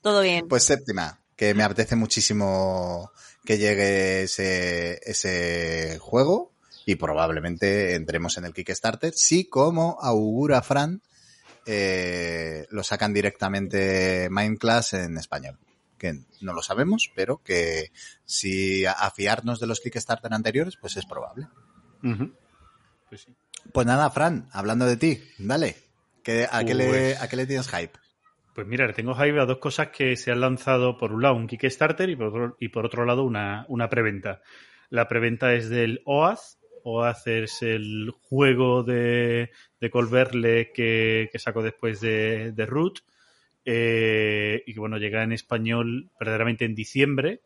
[0.00, 0.48] Todo bien.
[0.48, 3.10] pues séptima, que me apetece muchísimo
[3.44, 6.51] que llegue ese, ese juego
[6.86, 9.12] y probablemente entremos en el Kickstarter.
[9.14, 11.00] Sí, como augura Fran,
[11.66, 15.58] eh, lo sacan directamente Mindclass en español.
[15.98, 17.92] Que no lo sabemos, pero que
[18.24, 21.46] si a, a fiarnos de los Kickstarter anteriores, pues es probable.
[23.08, 23.34] Pues sí.
[23.72, 25.76] Pues nada, Fran, hablando de ti, dale.
[26.24, 27.92] ¿Qué- a, qué le, Pues- ¿A qué le tienes hype?
[28.54, 31.36] Pues mira, le tengo hype a dos cosas que se han lanzado por un lado
[31.36, 34.42] un Kickstarter y por otro, y por otro lado una, una preventa.
[34.90, 36.58] La preventa es del OAZ.
[36.84, 43.00] OAZ es el juego de, de Colverle que, que sacó después de, de Root
[43.64, 47.40] eh, y que bueno, llega en español verdaderamente en diciembre,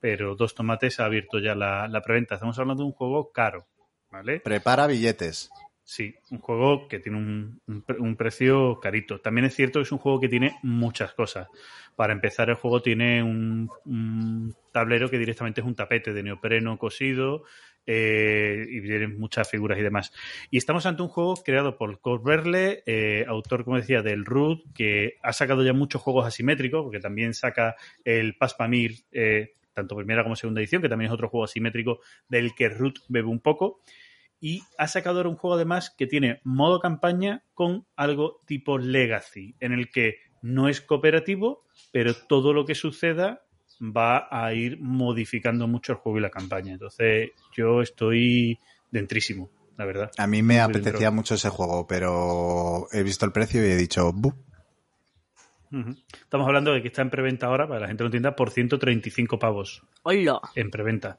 [0.00, 2.34] pero Dos Tomates ha abierto ya la, la preventa.
[2.34, 3.66] Estamos hablando de un juego caro,
[4.10, 4.40] ¿vale?
[4.40, 5.50] Prepara billetes.
[5.84, 9.20] Sí, un juego que tiene un, un un precio carito.
[9.20, 11.48] También es cierto que es un juego que tiene muchas cosas.
[11.96, 16.78] Para empezar, el juego tiene un, un tablero que directamente es un tapete de neopreno
[16.78, 17.42] cosido
[17.86, 20.12] eh, y tiene muchas figuras y demás.
[20.50, 25.14] Y estamos ante un juego creado por Corberle, eh, autor, como decía, del Root, que
[25.22, 30.36] ha sacado ya muchos juegos asimétricos, porque también saca el Paspamir, eh, tanto primera como
[30.36, 33.80] segunda edición, que también es otro juego asimétrico del que Root bebe un poco
[34.42, 39.54] y ha sacado ahora un juego además que tiene modo campaña con algo tipo Legacy,
[39.60, 43.46] en el que no es cooperativo, pero todo lo que suceda
[43.82, 46.72] va a ir modificando mucho el juego y la campaña.
[46.72, 48.58] Entonces yo estoy
[48.90, 50.10] dentrísimo, la verdad.
[50.18, 51.12] A mí me apetecía dentro.
[51.12, 54.32] mucho ese juego, pero he visto el precio y he dicho, "Bu".
[56.12, 58.50] Estamos hablando de que está en preventa ahora, para la gente que no entienda, por
[58.50, 60.38] 135 pavos Hola.
[60.54, 61.18] en preventa.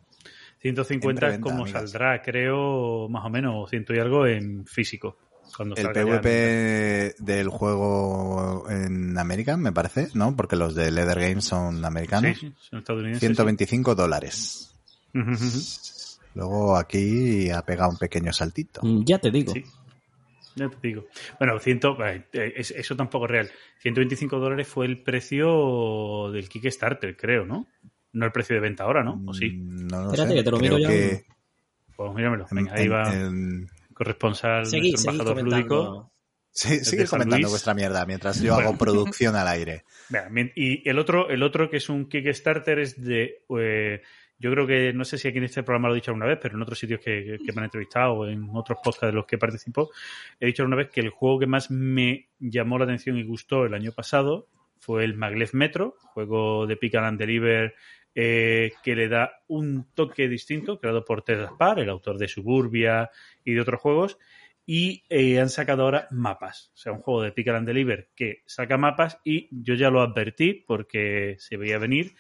[0.60, 1.92] 150 En preventa, es como amigas.
[1.92, 5.18] saldrá, creo, más o menos, o ciento y algo en físico.
[5.56, 5.94] Cuando el ya.
[5.94, 10.36] PvP del juego en América, me parece, ¿no?
[10.36, 12.38] Porque los de Leather Games son americanos.
[12.40, 13.20] Sí, sí, son estadounidenses.
[13.22, 14.74] 125 dólares.
[16.36, 18.82] Luego aquí ha pegado un pequeño saltito.
[18.84, 19.54] Mm, Ya te digo.
[19.54, 19.64] Sí.
[20.56, 21.06] Ya te digo.
[21.40, 21.80] Bueno, 100,
[22.34, 23.52] eh, es- eso tampoco es real.
[23.80, 27.68] 125 dólares fue el precio del Kickstarter, creo, ¿no?
[28.14, 29.22] No el precio de venta ahora, ¿no?
[29.26, 29.50] ¿O sí?
[29.52, 30.36] Mm, No lo Espérate, sé.
[30.38, 30.90] que te lo Creo miro ya.
[30.90, 31.26] que
[31.96, 32.46] Pues míramelo.
[32.52, 36.12] en- ahí en- va en- corresponsal, Seguid, nuestro embajador lúdico.
[36.56, 37.52] Sí, sigue comentando Luis.
[37.52, 38.70] vuestra mierda mientras yo Bueno.
[38.70, 39.84] hago producción al aire.
[40.56, 43.44] Y el otro, el otro que es un Kickstarter es de.
[43.60, 44.02] eh,
[44.40, 46.38] yo creo que, no sé si aquí en este programa lo he dicho alguna vez,
[46.42, 49.26] pero en otros sitios que, que me han entrevistado o en otros podcasts de los
[49.26, 49.90] que participo,
[50.40, 53.66] he dicho alguna vez que el juego que más me llamó la atención y gustó
[53.66, 54.48] el año pasado
[54.80, 57.74] fue el Maglev Metro, juego de Pick and Deliver
[58.16, 63.10] eh, que le da un toque distinto, creado por Ted Aspar, el autor de Suburbia
[63.44, 64.18] y de otros juegos,
[64.66, 66.72] y eh, han sacado ahora mapas.
[66.74, 70.02] O sea, un juego de Pick and Deliver que saca mapas y yo ya lo
[70.02, 72.16] advertí porque se veía venir.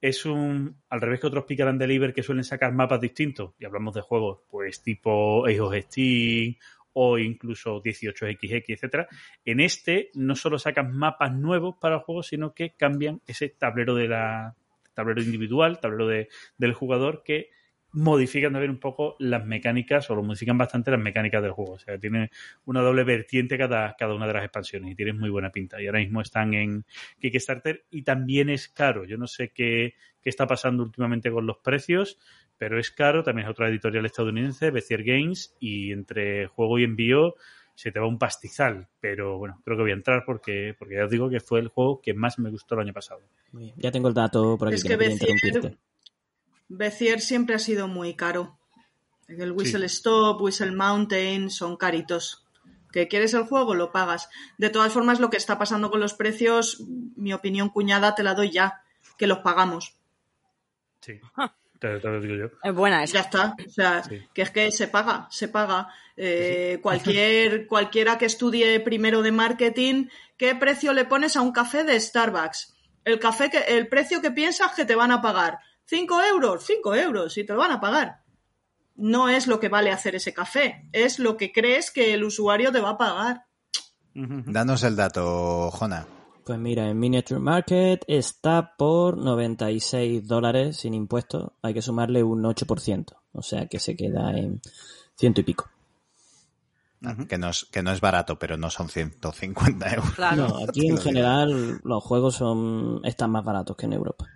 [0.00, 3.64] Es un, al revés que otros Pick and Deliver que suelen sacar mapas distintos, y
[3.64, 6.56] hablamos de juegos pues tipo Age of Steam
[6.94, 9.08] o incluso 18XX, etcétera.
[9.44, 13.94] En este no solo sacan mapas nuevos para el juego, sino que cambian ese tablero
[13.94, 14.56] de la
[14.94, 17.50] tablero individual, tablero de, del jugador que
[17.94, 21.74] modifican también un poco las mecánicas o lo modifican bastante las mecánicas del juego.
[21.74, 22.30] O sea, tiene
[22.64, 25.80] una doble vertiente cada, cada una de las expansiones y tiene muy buena pinta.
[25.80, 26.84] Y ahora mismo están en
[27.20, 29.04] Kickstarter y también es caro.
[29.04, 32.18] Yo no sé qué, qué está pasando últimamente con los precios,
[32.58, 33.22] pero es caro.
[33.22, 37.36] También es otra editorial estadounidense, Bezier Games, y entre juego y envío
[37.74, 38.88] se te va un pastizal.
[39.00, 41.68] Pero bueno, creo que voy a entrar porque, porque ya os digo que fue el
[41.68, 43.20] juego que más me gustó el año pasado.
[43.52, 43.74] Muy bien.
[43.78, 44.76] Ya tengo el dato por aquí.
[44.76, 45.76] Es que que.
[46.68, 48.58] Bezier siempre ha sido muy caro.
[49.28, 52.46] El Whistle Stop, Whistle Mountain son caritos.
[52.92, 53.74] ¿Que quieres el juego?
[53.74, 54.28] Lo pagas.
[54.58, 56.84] De todas formas, lo que está pasando con los precios,
[57.16, 58.82] mi opinión cuñada te la doy ya,
[59.18, 59.96] que los pagamos.
[61.00, 61.20] Sí,
[61.88, 62.58] te, te lo digo yo.
[62.62, 63.20] Es buena Ya esa.
[63.20, 63.56] está.
[63.66, 64.20] O sea, Sí.
[64.32, 65.88] que es que se paga, se paga.
[66.16, 70.06] Eh, cualquier, cualquiera que estudie primero de marketing,
[70.36, 72.74] ¿qué precio le pones a un café de Starbucks?
[73.04, 75.58] El café que, el precio que piensas que te van a pagar.
[75.86, 76.64] ¿Cinco euros?
[76.66, 78.22] Cinco euros, y te lo van a pagar.
[78.96, 82.70] No es lo que vale hacer ese café, es lo que crees que el usuario
[82.72, 83.44] te va a pagar.
[84.14, 86.06] Danos el dato, Jona.
[86.44, 91.52] Pues mira, en Miniature Market está por 96 dólares sin impuestos.
[91.62, 93.16] Hay que sumarle un 8%.
[93.32, 94.60] O sea que se queda en
[95.16, 95.70] ciento y pico.
[97.28, 100.10] Que no, es, que no es barato, pero no son 150 euros.
[100.14, 100.48] Claro.
[100.48, 104.26] No, aquí en general los juegos son están más baratos que en Europa.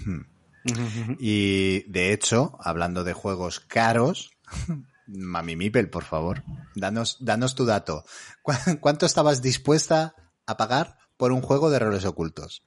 [0.00, 1.16] Ujú.
[1.18, 4.30] Y de hecho, hablando de juegos caros,
[5.06, 6.42] Mami Mipel, por favor,
[6.74, 8.04] danos, danos tu dato.
[8.42, 10.14] ¿Cu- ¿Cuánto estabas dispuesta
[10.46, 12.62] a pagar por un juego de roles ocultos?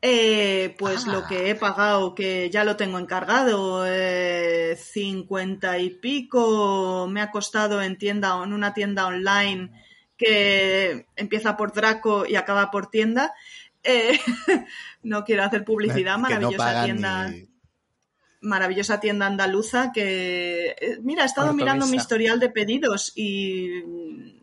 [0.00, 1.12] Eh, pues Ah.
[1.12, 7.32] lo que he pagado, que ya lo tengo encargado, eh, 50 y pico me ha
[7.32, 9.70] costado en tienda en una tienda online
[10.16, 13.32] que empieza por Draco y acaba por tienda.
[13.82, 14.18] Eh,
[15.02, 17.48] no quiero hacer publicidad, no maravillosa tienda, ni-
[18.40, 24.37] maravillosa tienda andaluza que eh, mira, he estado mirando mi historial de pedidos y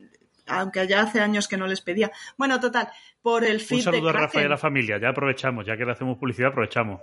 [0.48, 2.12] aunque ya hace años que no les pedía.
[2.38, 2.90] Bueno, total,
[3.22, 5.00] por el feed Un saludo de a Rafa y a la familia.
[5.00, 7.02] Ya aprovechamos, ya que le hacemos publicidad, aprovechamos.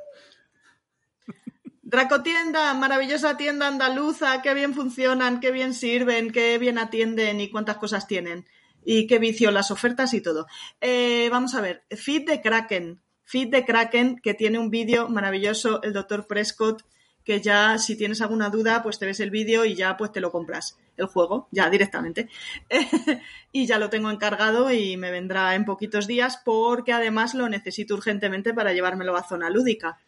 [1.82, 7.76] Dracotienda, maravillosa tienda andaluza, qué bien funcionan, qué bien sirven, qué bien atienden y cuántas
[7.76, 8.46] cosas tienen.
[8.84, 10.46] Y qué vicio las ofertas y todo.
[10.80, 13.02] Eh, vamos a ver, feed de Kraken.
[13.24, 16.82] Feed de Kraken, que tiene un vídeo maravilloso, el doctor Prescott,
[17.24, 20.20] que ya si tienes alguna duda, pues te ves el vídeo y ya pues te
[20.20, 22.28] lo compras, el juego, ya directamente.
[23.52, 27.94] y ya lo tengo encargado y me vendrá en poquitos días porque además lo necesito
[27.94, 29.98] urgentemente para llevármelo a zona lúdica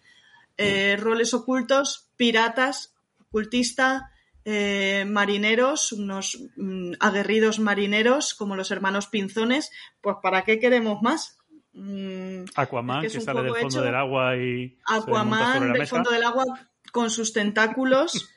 [0.57, 2.95] eh, roles ocultos, piratas,
[3.31, 4.13] cultista,
[4.45, 11.39] eh, marineros, unos mm, aguerridos marineros como los hermanos Pinzones, pues ¿para qué queremos más?
[11.73, 14.77] Mm, Aquaman, Es que, que es un sale del fondo hecho- del agua y se
[14.95, 15.97] Aquaman sobre la del mesa.
[15.97, 16.45] fondo del agua
[16.93, 18.19] con sus tentáculos, mm,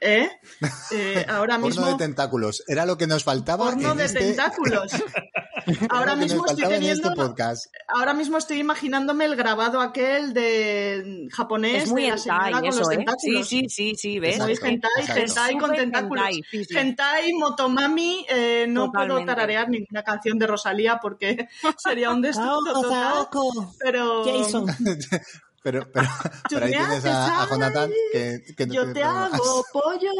[0.00, 0.30] ¿eh?
[0.92, 2.64] Eh, ahora Porno mismo de tentáculos.
[2.66, 4.18] Era lo que nos faltaba porno en de este...
[4.18, 4.92] tentáculos.
[5.90, 7.66] Ahora mismo estoy teniendo este podcast.
[7.86, 12.70] ahora mismo estoy imaginándome el grabado aquel de japonés Es muy de la señora hentai
[12.70, 12.84] con los ¿eh?
[12.90, 13.48] Sí, tentáculos.
[13.48, 14.38] sí, sí, sí, ¿ves?
[14.38, 15.20] Muy Exacto, hentai, exacto.
[15.20, 16.24] hentai con tentáculos.
[16.24, 16.76] hentai, sí, sí.
[16.76, 23.28] Hentai, Motomami, eh, no puedo tararear ninguna canción de Rosalía porque sería un destructo total.
[23.78, 24.66] Pero Jason.
[25.62, 26.08] Pero, pero,
[26.48, 29.34] pero ahí tienes haces a, a Jonathan que, que no yo te problemas.
[29.34, 30.10] hago pollo.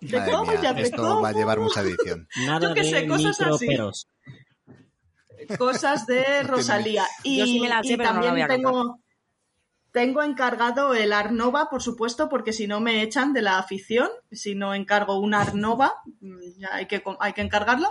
[0.00, 1.22] Te Madre como, mía, ya te esto como.
[1.22, 2.28] va a llevar mucha edición.
[2.36, 3.66] Nada Yo qué de sé, cosas así.
[3.66, 4.08] microperos.
[5.58, 7.06] Cosas de Rosalía.
[7.22, 9.00] Y, Yo sí me la sé, y pero no la también voy a tengo,
[9.92, 14.08] tengo encargado el Arnova, por supuesto, porque si no me echan de la afición.
[14.30, 17.88] Si no encargo un Arnova, mm, ya hay que, hay que encargarlo.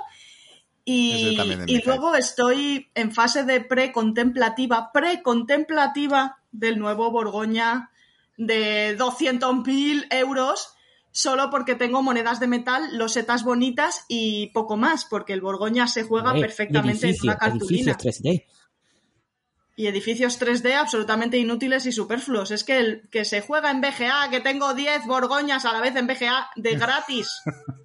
[0.86, 7.92] Y, luego estoy en fase de precontemplativa, precontemplativa del nuevo Borgoña
[8.38, 10.74] de 200.000 euros,
[11.12, 16.04] solo porque tengo monedas de metal, losetas bonitas y poco más, porque el Borgoña se
[16.04, 17.92] juega perfectamente edificio, en una cartulina.
[17.92, 18.46] edificios 3D.
[19.76, 22.52] Y edificios 3D absolutamente inútiles y superfluos.
[22.52, 25.96] Es que el que se juega en BGA, que tengo 10 Borgoñas a la vez
[25.96, 27.30] en BGA, de gratis.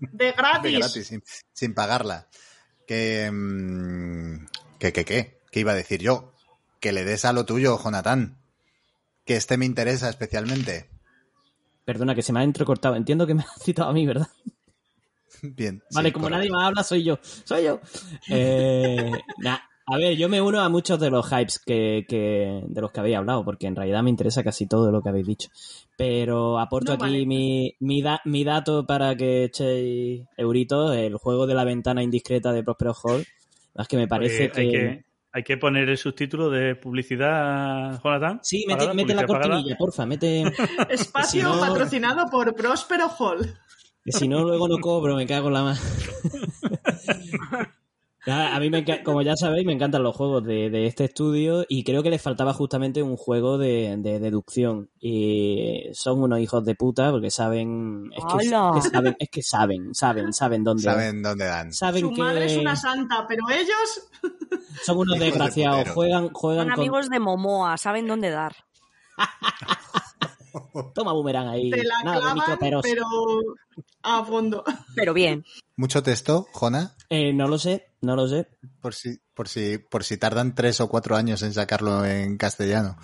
[0.00, 0.72] De gratis.
[0.72, 1.22] De gratis, sin,
[1.52, 2.28] sin pagarla.
[2.88, 4.46] Que, mm,
[4.78, 6.32] que, que, que, que iba a decir yo.
[6.80, 8.38] Que le des a lo tuyo, Jonathan.
[9.24, 10.88] Que este me interesa especialmente.
[11.84, 12.96] Perdona, que se me ha entrecortado.
[12.96, 14.28] Entiendo que me has citado a mí, ¿verdad?
[15.42, 15.82] Bien.
[15.92, 16.38] Vale, sí, como correcto.
[16.38, 17.18] nadie más habla, soy yo.
[17.44, 17.80] Soy yo.
[18.28, 19.58] Eh, nah,
[19.90, 23.00] a ver, yo me uno a muchos de los hypes que, que- de los que
[23.00, 25.48] habéis hablado, porque en realidad me interesa casi todo lo que habéis dicho.
[25.96, 27.26] Pero aporto No, aquí vale.
[27.26, 32.52] mi, mi, da- mi dato para que echéis euritos, el juego de la ventana indiscreta
[32.52, 33.24] de Prospero Hall.
[33.76, 34.78] Es que me parece Pues hay que...
[34.78, 38.40] que Hay que poner el subtítulo de publicidad, Jonathan.
[38.42, 39.44] Sí, Pagada, mete, mete la pagada.
[39.48, 40.42] cortinilla, porfa, mete...
[40.90, 43.54] Espacio Si no- patrocinado por Próspero Hall.
[44.04, 45.80] Que si no, luego no cobro, me cago en la mano.
[48.28, 51.04] Nada, A mí, me enca- como ya sabéis, me encantan los juegos de, de este
[51.04, 54.90] estudio y creo que les faltaba justamente un juego de, de deducción.
[55.00, 58.10] Y son unos hijos de puta porque saben...
[58.14, 60.82] Es que, que saben, es que saben, saben, saben dónde...
[60.82, 61.72] Saben dónde dan.
[61.72, 64.08] saben Su que madre es una santa, pero ellos
[64.84, 65.78] son unos Hijos de desgraciados.
[65.78, 65.94] putero.
[65.94, 66.80] Juegan, juegan Son con...
[66.82, 68.54] amigos de Momoa, saben dónde dar.
[70.94, 71.70] Toma boomerang ahí.
[71.70, 72.80] te la Nada clavan, pero
[74.02, 74.64] a fondo.
[74.94, 75.44] Pero bien.
[75.76, 76.94] ¿Mucho texto, Jona?
[77.10, 78.48] Eh, no lo sé, no lo sé.
[78.80, 82.96] Por si, por si, por si tardan tres o cuatro años en sacarlo en castellano.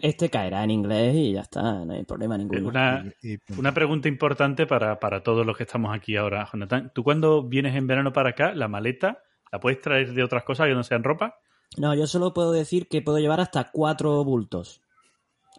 [0.00, 2.68] Este caerá en inglés y ya está, no hay problema ninguno.
[2.68, 3.10] Una,
[3.56, 6.92] una pregunta importante para, para todos los que estamos aquí ahora, Jonathan.
[6.94, 10.66] ¿Tú cuando vienes en verano para acá, la maleta, la puedes traer de otras cosas
[10.66, 11.36] que no sean ropa?
[11.78, 14.82] No, yo solo puedo decir que puedo llevar hasta cuatro bultos.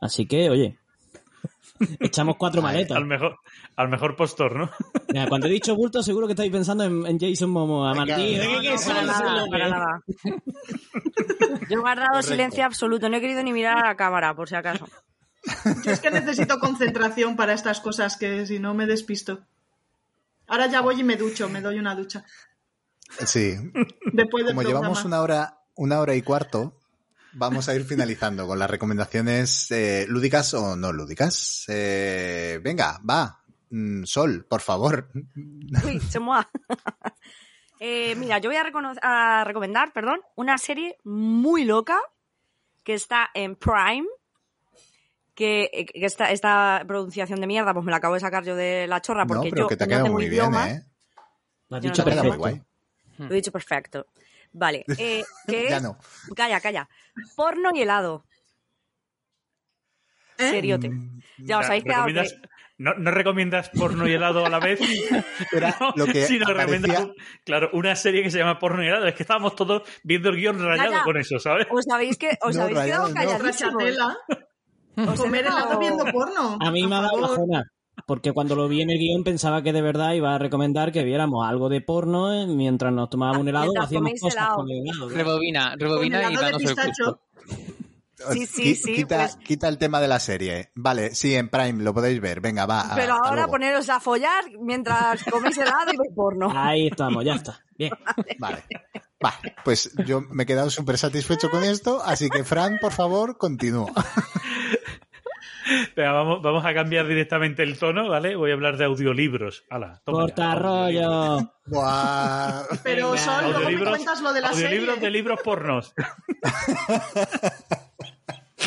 [0.01, 0.77] Así que, oye,
[1.99, 2.97] echamos cuatro maletas.
[2.97, 3.37] Al mejor,
[3.75, 4.69] al mejor postor, ¿no?
[5.09, 8.37] Mira, cuando he dicho bultos, seguro que estáis pensando en, en Jason Momoa, Martín.
[8.37, 9.49] no, ¿Qué- no, Para esos nada, lobos?
[9.49, 10.01] para nada.
[11.69, 12.31] Yo he guardado Correcto.
[12.31, 14.87] silencio absoluto, no he querido ni mirar a la cámara, por si acaso.
[15.85, 19.45] Yo es que necesito concentración para estas cosas que si no me despisto.
[20.47, 22.25] Ahora ya voy y me ducho, me doy una ducha.
[23.25, 23.55] Sí,
[24.13, 26.78] Después del como llevamos una hora, una hora y cuarto,
[27.33, 31.65] vamos a ir finalizando con las recomendaciones eh, lúdicas o no lúdicas.
[31.67, 33.41] Eh, venga, va.
[33.69, 35.09] Mm, Sol, por favor.
[35.85, 36.49] Uy, se moa.
[37.81, 41.97] Eh, mira, yo voy a, recomendar, perdón, una serie muy loca
[42.83, 44.05] que está en Prime.
[45.33, 48.57] Que, eh, que esta, esta pronunciación de mierda, pues me la acabo de sacar yo
[48.57, 50.33] de la chorra No, porque pero yo que te ha no quedado tengo muy bien,
[50.33, 50.69] idioma.
[50.71, 50.83] ¿eh?
[51.69, 52.37] Lo has no dicho muy perfecto.
[52.37, 52.61] guay.
[53.17, 54.07] Lo he dicho perfecto.
[54.51, 54.83] Vale.
[54.97, 55.97] Eh, que Ya es- no.
[56.35, 56.89] Calla, calla.
[57.35, 58.25] Porno y helado.
[60.37, 60.49] ¿Eh?
[60.51, 60.89] Seriote.
[60.89, 64.59] Mm, Ya os habéis quedado que- ¿recomiendas- no, no recomiendas porno y helado a la
[64.59, 64.79] vez?
[65.51, 67.13] Era No, lo que sino recomiendas, aparecía-
[67.43, 69.05] claro, una serie que se llama porno y helado.
[69.07, 71.03] Es que estábamos todos viendo el guion rayado ya.
[71.03, 71.67] con eso, ¿sabes?
[71.69, 73.13] Os habéis, que, os No, habéis quedado rayado, no.
[73.13, 73.73] calladísimos.
[73.83, 74.17] Rachatela.
[74.95, 76.57] Os he Comer dejado- helado viendo porno.
[76.61, 77.29] A mí me ha dado favor.
[77.31, 77.63] bajona.
[78.09, 81.03] Porque cuando lo vi en el guion pensaba que de verdad iba a recomendar que
[81.03, 84.55] viéramos algo de porno eh, mientras nos tomábamos un helado o hacíamos cosas helado.
[84.55, 85.09] con el helado.
[85.09, 87.21] Rebobina, rebobina y danos el gusto.
[88.33, 90.71] Sí, sí, sí, Quita, pues- quita el tema de la serie.
[90.73, 92.41] Vale, sí, en Prime lo podéis ver.
[92.41, 92.93] Venga, va.
[92.95, 96.51] Pero ahora poneros a follar mientras coméis helado y veis porno.
[96.51, 97.63] Ahí estamos, ya está.
[97.77, 97.91] Bien.
[98.39, 98.63] Vale.
[99.21, 103.37] Vale, pues yo me he quedado súper satisfecho con esto, así que Fran, por favor,
[103.37, 103.91] continúa.
[105.95, 108.35] Venga, vamos, vamos a cambiar directamente el tono, ¿vale?
[108.35, 109.65] Voy a hablar de audiolibros.
[109.69, 111.51] Hala, Corta rollo.
[111.65, 112.63] Buah.
[112.83, 115.07] Pero Sol, luego me cuentas lo de la audiolibros serie.
[115.07, 115.93] de libros pornos.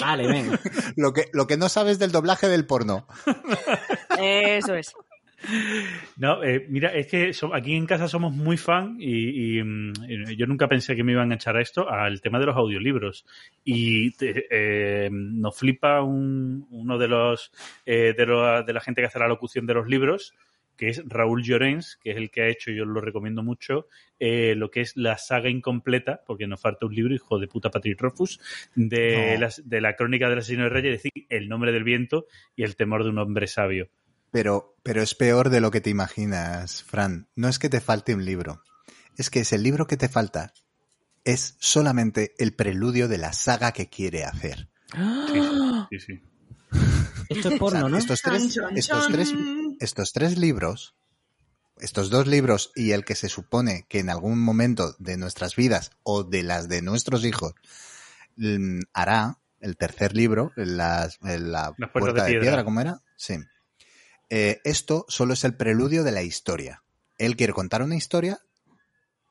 [0.01, 0.59] Vale, venga.
[0.97, 3.07] Lo que, lo que no sabes del doblaje del porno.
[4.19, 4.95] Eso es.
[6.17, 9.93] No, eh, mira, es que so- aquí en casa somos muy fan y, y, mm,
[10.37, 13.27] yo nunca pensé que me iban a echar a esto, al tema de los audiolibros.
[13.65, 17.53] Y te- eh, nos flipa un- uno de los,
[17.87, 20.35] eh, de lo- de la gente que hace la locución de los libros,
[20.77, 23.87] que es Raúl Llorens, que es el que ha hecho, yo lo recomiendo mucho,
[24.19, 27.71] eh, lo que es la saga incompleta, porque nos falta un libro, hijo de puta
[27.71, 28.41] Patrick Rothfuss,
[28.75, 29.41] de, No.
[29.41, 32.63] las- de la crónica del asesino de reyes, es decir, El nombre del viento y
[32.65, 33.89] El temor de un hombre sabio.
[34.33, 37.29] Pero, pero es peor de lo que te imaginas, Fran.
[37.37, 38.63] No es que te falte un libro.
[39.17, 40.53] Es que es el libro que te falta.
[41.25, 44.69] Es solamente el preludio de la saga que quiere hacer.
[45.91, 46.23] Sí, sí.
[47.29, 47.97] Esto es O porno, sea, ¿no?
[47.99, 49.35] estos, tres, estos, tres,
[49.81, 50.95] estos tres libros,
[51.79, 55.93] estos dos libros y el que se supone que en algún momento de nuestras vidas
[56.03, 57.53] o de las de nuestros hijos
[58.37, 62.41] mm, hará el tercer libro, las- la puerta de de piedra.
[62.41, 63.01] piedra, ¿cómo era?
[63.17, 63.37] Sí.
[64.35, 66.83] Eh, esto solo es el preludio de la historia.
[67.19, 68.41] Él quiere contar una historia,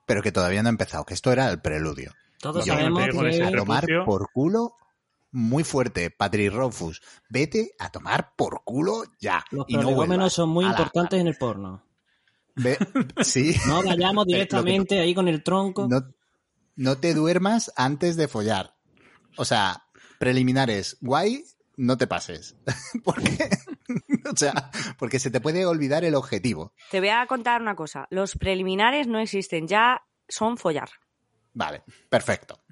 [0.05, 2.13] pero que todavía no ha empezado, que esto era el preludio.
[2.39, 3.57] Todos yo sabemos pego con a que...
[3.57, 4.75] tomar por culo
[5.31, 7.01] muy fuerte, Patrick Rofus.
[7.29, 9.43] Vete a tomar por culo ya.
[9.49, 10.33] Los y no vuelvas.
[10.33, 11.83] son muy importantes en el porno.
[12.53, 12.77] ve-
[13.23, 13.55] sí.
[13.65, 15.87] No vayamos que directamente ahí con el tronco.
[15.87, 16.13] No,
[16.75, 18.75] no te duermas antes de follar.
[19.35, 19.81] O sea,
[20.19, 21.43] preliminares, guay,
[21.81, 22.55] no te pases.
[23.03, 23.49] porque,
[24.31, 26.73] o sea, porque se te puede olvidar el objetivo.
[26.91, 28.07] Te voy a contar una cosa.
[28.11, 30.89] Los preliminares no existen, ya son follar.
[31.53, 32.63] Vale, perfecto.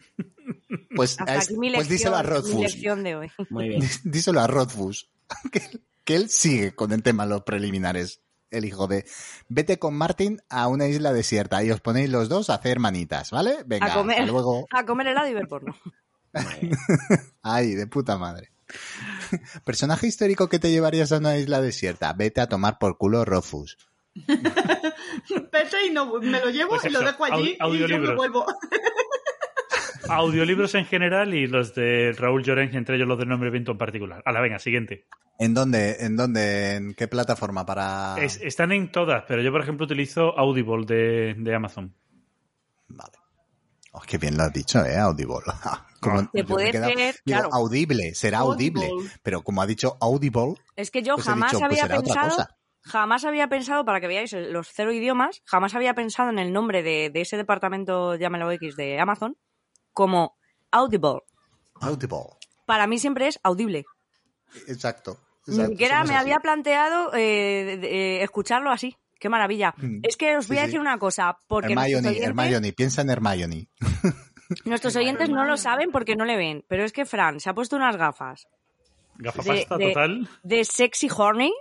[0.96, 3.32] Pues, Hasta a es- aquí mi pues díselo a lección de hoy.
[3.50, 3.82] Muy bien.
[4.04, 5.10] Díselo a Rothfuss.
[5.52, 5.62] Que,
[6.04, 8.22] que él sigue con el tema de los preliminares.
[8.52, 9.06] el hijo de
[9.48, 13.32] vete con Martin a una isla desierta y os ponéis los dos a hacer manitas,
[13.32, 13.64] ¿vale?
[13.66, 14.68] Venga, a comer, hasta luego.
[14.72, 15.76] a comer helado y ver porno.
[17.42, 18.52] Ay, de puta madre.
[19.64, 22.14] Personaje histórico que te llevarías a una isla desierta.
[22.14, 23.78] Vete a tomar por culo Rofus.
[24.16, 28.16] Vete y no, me lo llevo Pues y lo dejo allí y yo me audiolibros.
[28.16, 28.46] vuelvo.
[30.10, 33.78] Audiolibros en general y los de Raúl Llorens, entre ellos los del nombre viento en
[33.78, 34.24] particular.
[34.26, 35.06] A la venga, siguiente.
[35.38, 35.98] ¿En dónde?
[36.00, 36.76] ¿En dónde?
[36.76, 38.16] ¿En qué plataforma para...?
[38.18, 41.94] Es- están en todas, pero yo, por ejemplo, utilizo Audible de, de Amazon.
[42.88, 43.14] Vale.
[43.92, 44.98] Oh, qué bien lo has dicho, ¿eh?
[44.98, 45.36] Audible.
[46.00, 47.50] Como- Te me he puede quedado- ser, digo, claro.
[47.54, 48.88] audible, será audible.
[48.88, 49.12] Audible.
[49.24, 52.48] Pero como ha dicho audible, Es que yo Pues jamás dicho, pues había otra pensado,
[52.82, 56.82] jamás había pensado, para que veáis los cero idiomas, jamás había pensado en el nombre
[56.84, 59.36] de, de ese departamento, llámalo X, de Amazon,
[59.94, 60.38] como
[60.72, 61.22] Audible.
[61.82, 62.18] audible.
[62.66, 63.86] Para mí siempre es audible.
[64.68, 65.18] Exacto.
[65.48, 66.22] Ni siquiera me así.
[66.22, 68.96] había planteado eh, de- de- escucharlo así.
[69.20, 69.74] Qué maravilla.
[69.78, 70.00] Mm.
[70.04, 70.68] Es que os voy Sí, a sí.
[70.68, 73.68] decir una cosa, porque Hermione, oyentes, Hermione, piensa en Hermione.
[74.66, 77.54] nuestros oyentes no lo saben porque no le ven, pero es que Fran se ha
[77.54, 78.48] puesto unas gafas
[79.18, 80.30] Gafapasta De- de- total.
[80.44, 81.54] de sexy horny.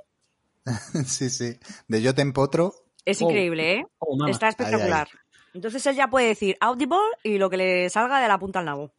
[1.06, 1.58] sí, sí.
[1.88, 2.72] De yo te empotro.
[3.04, 3.24] Es Oh.
[3.26, 3.86] increíble, ¿eh?
[3.98, 4.30] Oh, mamá.
[4.30, 5.08] Está espectacular.
[5.54, 8.66] Entonces él ya puede decir audible y lo que le salga de la punta al
[8.66, 8.92] nabo.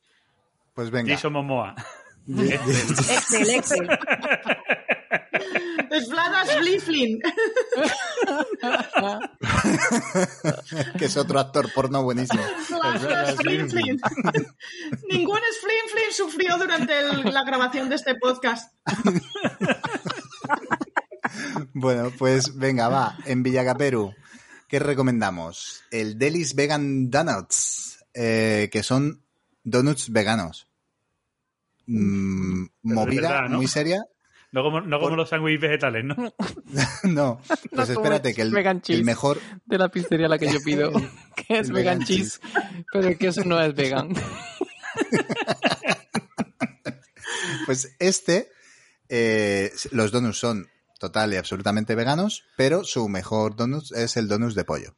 [0.73, 1.13] Pues venga.
[1.13, 1.75] Jason Momoa.
[2.27, 3.87] Excel, Excel.
[5.91, 7.19] Es Vladas Bliflin.
[10.97, 12.41] que es otro actor porno buenísimo.
[13.43, 13.99] Bliflin.
[15.09, 18.73] Ningún Sflinflin sufrió durante el- la grabación de este podcast.
[21.73, 23.17] Bueno, pues venga, va.
[23.25, 24.13] En Villacaperu,
[24.67, 25.83] ¿qué recomendamos?
[25.91, 29.23] El Delis Vegan Donuts, eh, que son
[29.63, 30.67] donuts veganos.
[31.87, 33.57] Mm, movida verdad, ¿no?
[33.57, 34.03] muy seria.
[34.51, 36.15] No como, no como Por- los sándwiches vegetales, ¿no?
[37.03, 40.51] no, pues como espérate, que el, vegan el mejor, De la pizzería a la que
[40.51, 40.91] yo pido,
[41.35, 42.41] que es vegan vegan cheese,
[42.91, 44.09] pero que eso no es vegan.
[47.65, 48.49] pues este,
[49.07, 50.67] eh, los donuts son
[50.99, 54.95] total y absolutamente veganos, pero su mejor donut es el donut de pollo.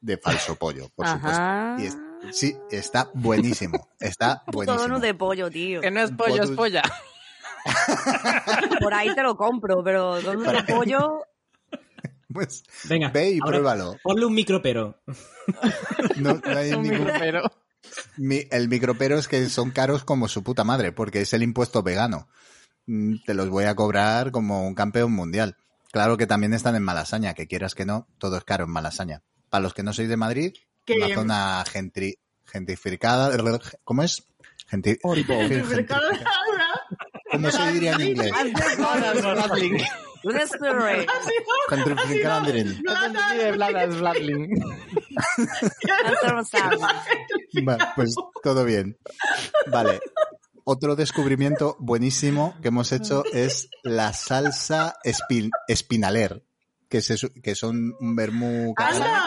[0.00, 1.76] De falso pollo, por Ajá.
[1.78, 1.82] supuesto.
[1.82, 1.86] Y
[2.30, 3.88] es- sí, está buenísimo.
[3.98, 4.82] Está buenísimo.
[4.82, 5.80] donut de pollo, tío.
[5.80, 6.82] Que no es pollo, es polla.
[8.80, 11.22] Por ahí te lo compro, pero donut de pollo...
[12.32, 13.96] Pues Venga, ve y ahora pruébalo.
[14.02, 15.00] Ponle un micropero.
[16.16, 17.42] No, no hay Un ningún- micropero.
[18.16, 21.82] mi- el micropero es que son caros como su puta madre, porque es el impuesto
[21.84, 22.26] vegano.
[22.86, 25.56] Mm, Te los voy a cobrar como un campeón mundial.
[25.92, 29.22] Claro que también están en Malasaña, que quieras que no, todo es caro en Malasaña.
[29.48, 30.54] Para los que no sois de Madrid,
[30.84, 33.30] Que- una zona gentri, gentrificada,
[33.84, 34.24] ¿cómo es?
[34.68, 35.86] Gentri- gentri-
[37.34, 38.32] ¿Cómo se diría en inglés?
[41.24, 41.32] Sí,
[43.38, 44.48] de Bladas Bladling.
[47.62, 48.98] Vale, pues todo bien.
[49.70, 50.00] Vale.
[50.64, 56.42] Otro descubrimiento buenísimo que hemos hecho es la salsa espin- espinaler,
[56.88, 58.84] que, se que son un vermú ¿Qué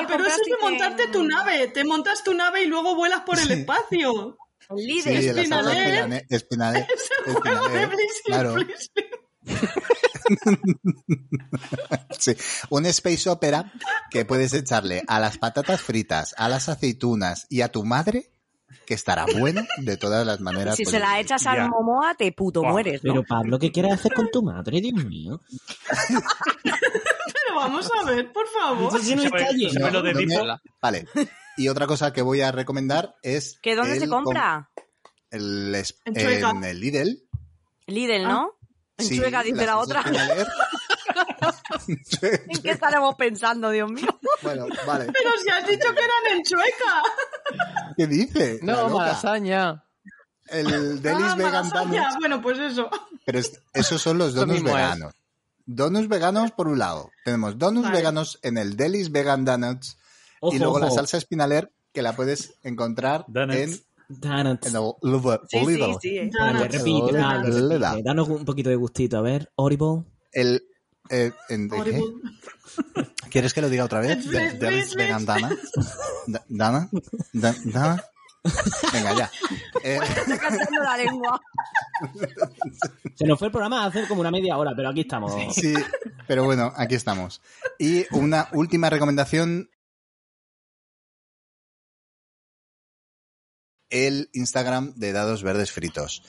[0.07, 1.67] pero eso es de montarte tu nave.
[1.67, 3.53] Te montas tu nave y luego vuelas por el Sí.
[3.53, 4.35] espacio.
[4.75, 5.35] Sí, Líder.
[5.35, 6.25] la salsa Espinaler.
[6.25, 6.87] espinale- espinaler.
[6.93, 8.55] Es el juego de espinaler, Blissey claro.
[12.19, 12.35] Sí,
[12.69, 13.71] un space opera
[14.11, 18.29] que puedes echarle a las patatas fritas, a las aceitunas y a tu madre,
[18.85, 20.75] que estará bueno de todas las maneras.
[20.75, 21.69] Si se la echas al.
[21.69, 23.13] Momoa, te puto mueres, ¿no?
[23.13, 25.41] Pero Pablo, ¿qué quieres hacer con tu madre, Dios mío?
[26.63, 29.01] Pero vamos a ver, por favor.
[29.01, 29.73] Sí no está ¿Sabes- lleno.
[29.73, 30.45] sabes lo de ¿dónde- Dipo?
[30.81, 31.05] Vale.
[31.57, 33.59] Y otra cosa que voy a recomendar es.
[33.61, 34.69] ¿Que dónde el se compra?
[34.73, 34.83] com-
[35.31, 35.75] El,
[36.05, 37.23] En en el Lidl.
[37.87, 38.51] Lidl, ¿no?
[38.97, 40.03] En Sí, Chueca dice la otra.
[41.87, 44.07] ¿En qué estaremos pensando, Dios mío?
[44.41, 45.05] bueno, vale.
[45.13, 47.93] Pero si has dicho que eran en Chueca.
[47.95, 48.59] ¿Qué dice?
[48.63, 49.83] No, malasaña.
[50.47, 52.01] El Delis Ah, Vegan malasaña.
[52.01, 52.15] Donuts.
[52.19, 52.89] Bueno, pues eso.
[53.25, 54.63] Pero es- esos son los Lo donuts es.
[54.63, 55.13] veganos.
[55.65, 57.11] Donuts veganos por un lado.
[57.25, 57.97] Tenemos donuts Vale.
[57.97, 59.97] veganos en el Delis Vegan Donuts.
[60.41, 63.57] Ojo, y luego la salsa espinaler que la puedes encontrar Donuts.
[63.57, 64.67] en, Donuts.
[64.67, 65.39] en el Lidl.
[65.49, 65.57] Sí,
[66.01, 66.29] sí, eh.
[66.31, 66.71] Donuts.
[66.71, 67.97] repite, dale, da.
[68.03, 69.17] Danos un poquito de gustito.
[69.17, 70.03] A ver, Audible.
[70.31, 70.63] El,
[71.09, 71.71] eh, en-.
[71.73, 72.03] Horrible.
[73.29, 74.25] ¿Quieres que lo diga otra vez?
[74.95, 75.71] Vegan Donuts.
[76.27, 76.89] Da- Dana.
[77.33, 78.03] Da- Dana.
[78.93, 79.31] Venga, ya.
[79.83, 79.99] Eh,
[80.81, 81.41] la lengua.
[83.15, 85.33] Se nos fue el programa hace como una media hora, pero aquí estamos.
[85.53, 85.73] Sí,
[86.27, 87.41] pero bueno, aquí estamos.
[87.79, 89.69] Y una última recomendación.
[93.89, 96.23] El Instagram de Dados Verdes Fritos.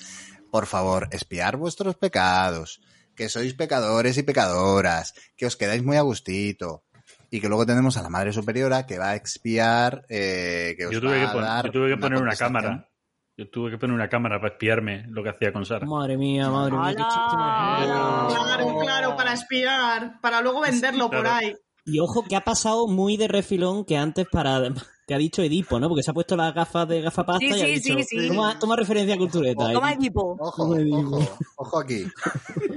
[0.51, 2.81] Por favor, espiar vuestros pecados.
[3.15, 6.85] que sois pecadores y pecadoras, que os quedáis muy a gustito.
[7.33, 10.93] Y que luego tenemos a la Madre Superiora que va a expiar, eh, que os
[10.93, 12.89] Yo tuve va que, a dar yo tuve que poner una cámara.
[13.37, 15.85] Yo tuve que poner una cámara para espiarme lo que hacía con Sara.
[15.85, 18.27] Madre mía, madre mía, qué ¡Hala!
[18.31, 21.37] Claro, claro, para espiar, para luego venderlo por Claro.
[21.45, 21.57] ahí.
[21.89, 24.60] Y ojo que ha pasado muy de refilón que antes para
[25.06, 25.89] te ha dicho Edipo, ¿no?
[25.89, 28.28] Porque se ha puesto las gafas de gafapasta Sí, y ha sí, dicho, sí, sí.
[28.28, 29.73] Toma, toma referencia a cultureta.
[29.73, 30.36] Toma Edipo.
[30.39, 32.05] Ojo, ojo, ojo aquí.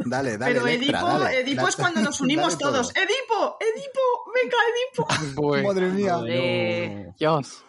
[0.05, 1.39] Dale, dale, Pero Electra, Edipo, dale.
[1.41, 2.71] Edipo es cuando nos unimos dale todo.
[2.71, 2.95] todos.
[2.95, 4.01] Edipo, Edipo,
[4.33, 5.41] venga, Edipo.
[5.41, 6.17] Bueno, Madre mía.
[6.17, 7.63] Bueno, Dios.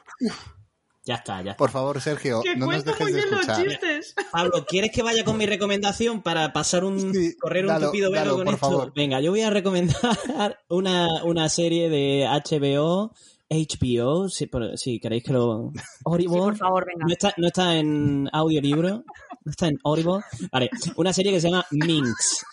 [1.05, 1.57] Ya está, ya está.
[1.57, 3.67] Por favor, Sergio, Que no nos dejes muy de los escuchar.
[3.67, 4.15] chistes.
[4.31, 8.11] Pablo, ¿quieres que vaya con mi recomendación para pasar un Sí, correr un dalo, tupido
[8.11, 8.67] velo dalo, con por esto?
[8.71, 8.93] favor.
[8.95, 9.97] Venga, yo voy a recomendar
[10.69, 13.13] una, una serie de HBO,
[13.51, 15.73] HBO, si, por- si queréis que lo...
[16.05, 16.35] Audible.
[16.37, 17.05] Sí, por favor, venga.
[17.07, 19.05] No está, no está en audiolibro,
[19.45, 20.21] no está en Audible.
[20.51, 22.45] Vale, una serie que se llama Minx.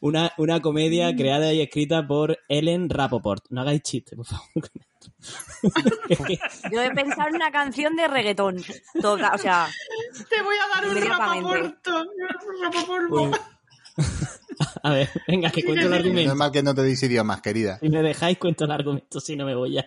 [0.00, 3.44] Una, una comedia creada y escrita por Ellen Rapoport.
[3.50, 4.70] No hagáis chiste, por favor.
[6.72, 8.56] Yo he pensado en una canción de reggaetón.
[9.04, 9.68] O sea,
[10.28, 12.04] Te voy a dar un rapaporto.
[13.10, 13.34] un
[14.82, 16.30] a ver, venga, que cuento el No argumento.
[16.32, 17.78] es mal que no te deis idiomas, querida.
[17.80, 19.84] Si me dejáis, cuento el argumento, si no me voy ya.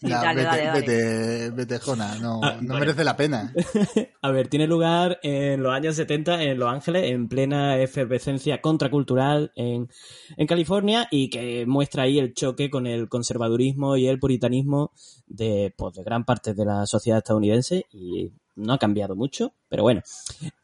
[0.00, 0.80] Dale, vete, dale, dale.
[0.80, 2.14] vete, vete, Jona.
[2.16, 2.78] No, Ah, no bueno.
[2.80, 3.52] merece la pena.
[4.22, 9.52] A ver, tiene lugar en los años 70 en Los Ángeles, en plena efervescencia contracultural
[9.54, 9.88] en,
[10.36, 14.92] en California y que muestra ahí el choque con el conservadurismo y el puritanismo
[15.26, 19.82] de, pues, de gran parte de la sociedad estadounidense y no ha cambiado mucho, pero
[19.82, 20.00] bueno.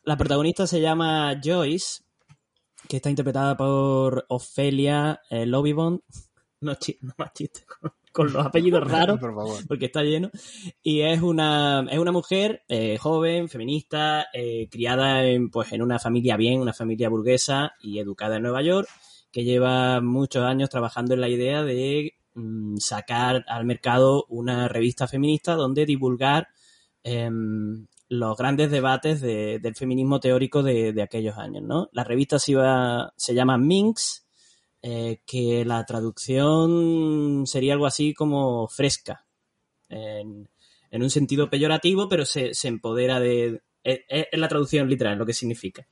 [0.04, 2.02] La protagonista se llama Joyce,
[2.88, 6.00] que está interpretada por Ofelia eh, Lovibond.
[6.62, 7.64] No, no más chistes
[8.24, 9.66] con, los apellidos raros Por favor.
[9.68, 10.30] porque está lleno.
[10.82, 15.98] Y es una, es una mujer eh, joven, feminista, eh, criada en, pues, en una
[15.98, 18.88] familia bien, una familia burguesa y educada en Nueva York,
[19.32, 25.06] que lleva muchos años trabajando en la idea de mm, sacar al mercado una revista
[25.06, 26.48] feminista donde divulgar
[27.04, 31.88] em, los grandes debates de- del feminismo teórico de, de aquellos años, ¿no?
[31.92, 34.26] La revista se, iba- se llama Minx,
[34.82, 39.24] eh, que la traducción sería algo así como fresca,
[39.88, 40.48] en,
[40.90, 43.62] en un sentido peyorativo, pero se, se empodera de...
[43.82, 45.86] Es, es la traducción literal, lo que significa.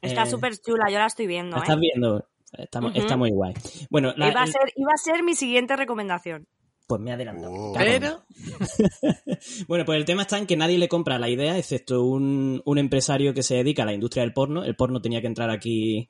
[0.00, 1.56] está Eh, súper chula, yo la estoy viendo.
[1.56, 1.64] ¿La ¿eh?
[1.64, 2.28] estás viendo?
[2.94, 3.52] Está, muy guay.
[3.90, 6.48] Bueno, la- Iba, a ser, iba a ser mi siguiente recomendación.
[6.86, 7.12] pues me.
[7.12, 7.74] Oh.
[7.78, 8.24] En Pero,
[9.68, 12.78] Bueno, pues el tema está en que nadie le compra la idea, excepto un, un
[12.78, 14.64] empresario que se dedica a la industria del porno.
[14.64, 16.08] El porno tenía que entrar aquí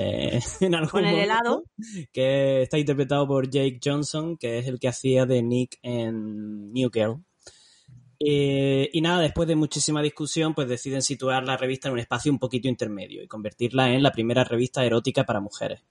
[0.00, 1.64] eh, en algún Con el momento, helado.
[2.12, 6.90] Que está interpretado por Jake Johnson, que es el que hacía de Nick en New
[6.92, 7.22] Girl.
[8.22, 12.30] Eh, y nada, después de muchísima discusión, pues deciden situar la revista en un espacio
[12.30, 15.82] un poquito intermedio y convertirla en la primera revista erótica para mujeres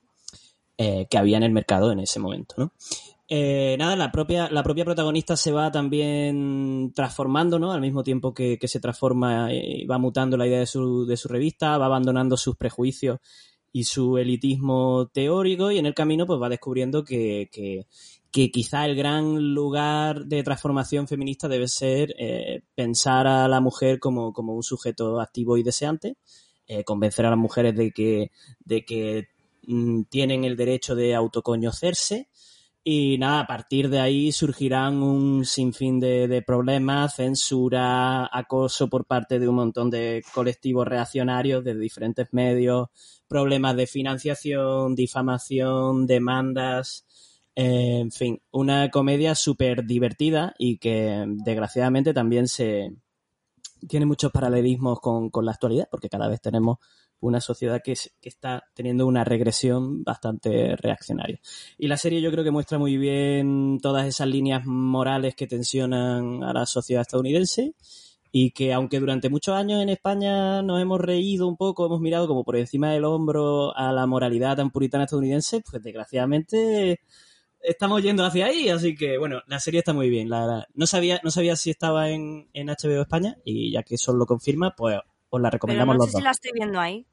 [0.77, 2.73] eh, que había en el mercado en ese momento, ¿no?
[3.31, 7.71] Eh, nada, la propia, la propia protagonista se va también transformando, ¿no?
[7.71, 11.17] Al mismo tiempo que, que se transforma y va mutando la idea de su, de
[11.17, 13.19] su revista, va abandonando sus prejuicios
[13.71, 17.85] y su elitismo teórico y en el camino pues va descubriendo que, que,
[18.51, 24.33] quizá el gran lugar de transformación feminista debe ser eh, pensar a la mujer como,
[24.33, 26.15] como un sujeto activo y deseante,
[26.67, 28.31] eh, convencer a las mujeres de que,
[28.63, 29.27] de que
[29.67, 32.28] mm, tienen el derecho de autoconocerse
[32.91, 39.37] y nada, a partir de ahí surgirán un sinfín de, problemas, censura, acoso por parte
[39.37, 42.87] de un montón de colectivos reaccionarios de diferentes medios,
[43.27, 47.05] problemas de financiación, difamación, demandas,
[47.55, 52.95] eh, en fin, una comedia súper divertida y que desgraciadamente también se
[53.87, 56.79] tiene muchos paralelismos con, con la actualidad, porque cada vez tenemos
[57.21, 61.39] una sociedad que, es- está teniendo una regresión bastante reaccionaria.
[61.77, 66.43] Y la serie yo creo que muestra muy bien todas esas líneas morales que tensionan
[66.43, 67.73] a la sociedad estadounidense
[68.31, 72.27] y que aunque durante muchos años en España nos hemos reído un poco, hemos mirado
[72.27, 76.99] como por encima del hombro a la moralidad tan puritana estadounidense, pues desgraciadamente
[77.61, 80.29] estamos yendo hacia ahí, así que bueno, la serie está muy bien.
[80.29, 83.95] La, la- no sabía no sabía si estaba en, en HBO España y ya que
[83.95, 84.97] eso lo confirma, pues
[85.29, 86.19] os la Pero recomendamos no los sé dos.
[86.19, 87.05] si la estoy viendo ahí.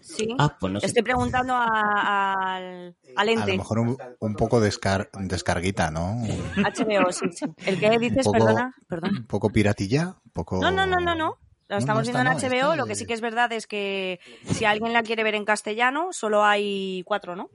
[0.00, 0.28] Sí.
[0.38, 0.86] Ah, pues no sé.
[0.86, 3.50] Estoy preguntando a- al, al A ente.
[3.52, 6.22] lo mejor un, un poco descar- descarguita, ¿no?
[6.56, 7.46] HBO, sí, sí.
[7.66, 8.74] ¿El que dices, poco- perdona?
[8.86, 9.16] Perdón.
[9.16, 10.60] Un poco piratilla, un poco...
[10.60, 11.38] No, no, no, no, no.
[11.68, 12.40] Lo No, estamos no, viendo en no,
[12.70, 12.76] HBO.
[12.76, 14.20] Lo que sí que es verdad es que
[14.52, 17.48] si alguien la quiere ver en castellano, solo hay cuatro, ¿no?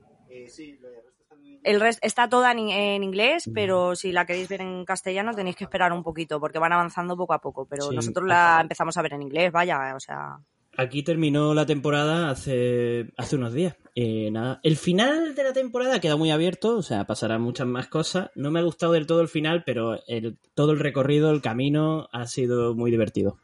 [1.62, 5.56] El resto está toda en, en inglés, pero si la queréis ver en castellano tenéis
[5.56, 7.66] que esperar un poquito porque van avanzando poco a poco.
[7.66, 7.96] Pero Sí.
[7.96, 10.38] nosotros la empezamos a ver en inglés, vaya, o sea.
[10.78, 13.76] Aquí terminó la temporada hace, hace unos días.
[13.94, 14.60] Eh, nada.
[14.62, 18.30] El final de la temporada queda muy abierto, o sea, pasarán muchas más cosas.
[18.36, 22.08] No me ha gustado del todo el final, pero el, todo el recorrido, el camino
[22.12, 23.38] ha sido muy divertido.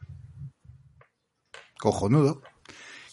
[1.79, 2.41] Cojonudo.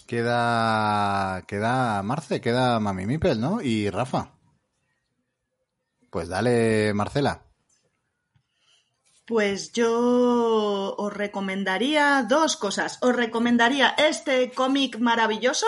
[0.06, 3.60] Queda, queda Marce, queda Mami Mipel, ¿no?
[3.60, 4.30] Y Rafa.
[6.14, 7.42] Pues dale, Marcela.
[9.26, 12.98] Pues yo os recomendaría dos cosas.
[13.02, 15.66] Os recomendaría este cómic maravilloso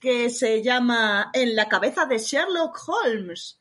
[0.00, 3.60] que se llama En la cabeza de Sherlock Holmes,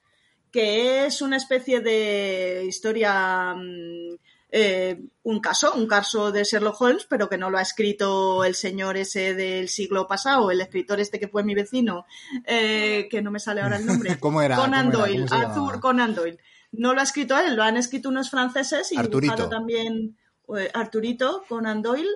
[0.52, 4.16] que es una especie de historia, mm,
[4.58, 8.56] eh, un caso, un caso de Sherlock Holmes, pero que no lo ha escrito el
[8.56, 12.06] señor ese del siglo pasado, el escritor este que fue mi vecino,
[12.46, 14.18] eh, que no me sale ahora el nombre.
[14.22, 14.56] ¿Cómo era?
[14.56, 15.08] Conan ¿Cómo era?
[15.10, 15.80] Doyle, ¿Cómo se Arthur?
[15.82, 16.40] Conan Doyle.
[16.72, 19.34] No lo ha escrito él, lo han escrito unos franceses y Arturito.
[19.34, 20.18] dibujado también
[20.58, 22.08] eh, Arturito Conan Doyle.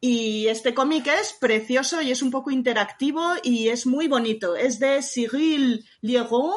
[0.00, 4.54] Y este cómic es precioso y es un poco interactivo y es muy bonito.
[4.54, 6.52] Es de Cyril Lieron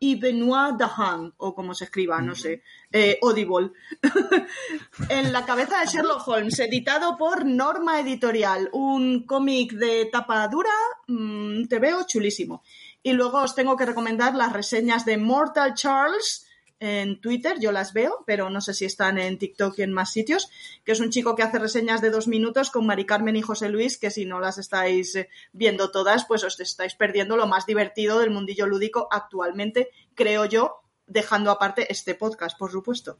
[0.00, 2.62] y Benoit Dahan, o como se escriba, no sé,
[2.92, 3.72] eh, Audible.
[5.08, 8.68] en la cabeza de Sherlock Holmes, editado por Norma Editorial.
[8.72, 10.70] Un cómic de tapa dura,
[11.08, 12.62] mm, te veo chulísimo.
[13.02, 16.45] Y luego os tengo que recomendar las reseñas de Mortal Charles
[16.78, 20.12] en Twitter, yo las veo, pero no sé si están en TikTok y en más
[20.12, 20.50] sitios,
[20.84, 23.68] que es un chico que hace reseñas de dos minutos con Mari Carmen y José
[23.68, 27.66] Luis, que si no las estáis eh, viendo todas, pues os estáis perdiendo lo más
[27.66, 33.18] divertido del mundillo lúdico actualmente, creo yo, dejando aparte este podcast, por supuesto.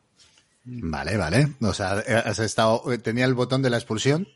[0.64, 1.54] Vale, vale.
[1.62, 4.26] O sea, has estado, tenía el botón de la expulsión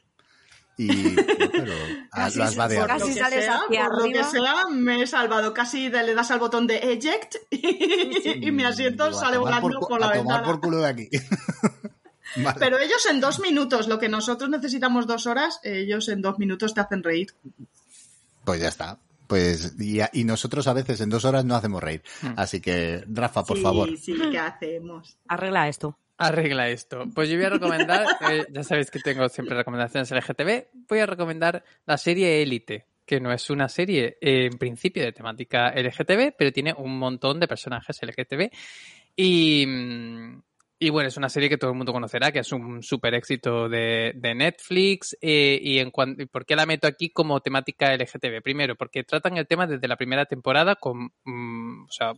[0.83, 1.65] y pero,
[2.17, 2.87] lo has por vadeado.
[2.87, 5.53] Casi lo que sales sea, hacia por lo que sea, me he salvado.
[5.55, 9.89] Casi le das al botón de eject y, y mi asiento sale tomar volando por,
[9.89, 10.43] por, la a tomar ventana.
[10.45, 11.09] por culo de aquí.
[12.37, 12.57] Vale.
[12.61, 16.75] Pero ellos en dos minutos, lo que nosotros necesitamos dos horas, ellos en dos minutos
[16.75, 17.35] te hacen reír.
[18.45, 18.99] Pues ya está.
[19.27, 22.03] Pues, y, a- y nosotros a veces en dos horas no hacemos reír.
[22.37, 23.97] Así que, Rafa, por sí, favor.
[23.99, 25.17] Sí, ¿qué hacemos?
[25.29, 25.97] Arregla esto.
[26.23, 27.07] Arregla esto.
[27.15, 31.07] Pues yo voy a recomendar, eh, ya sabéis que tengo siempre recomendaciones LGTB, voy a
[31.07, 36.35] recomendar la serie Élite, que no es una serie eh, en principio de temática LGTB,
[36.37, 38.51] pero tiene un montón de personajes LGTB.
[39.17, 40.43] Y, mm,
[40.83, 43.69] y bueno, es una serie que todo el mundo conocerá, que es un súper éxito
[43.69, 45.17] de, de Netflix.
[45.21, 48.41] eh, y en cuan- ¿Por qué la meto aquí como temática LGTB?
[48.43, 52.15] Primero, porque tratan el tema desde la primera temporada con, mm, o sea,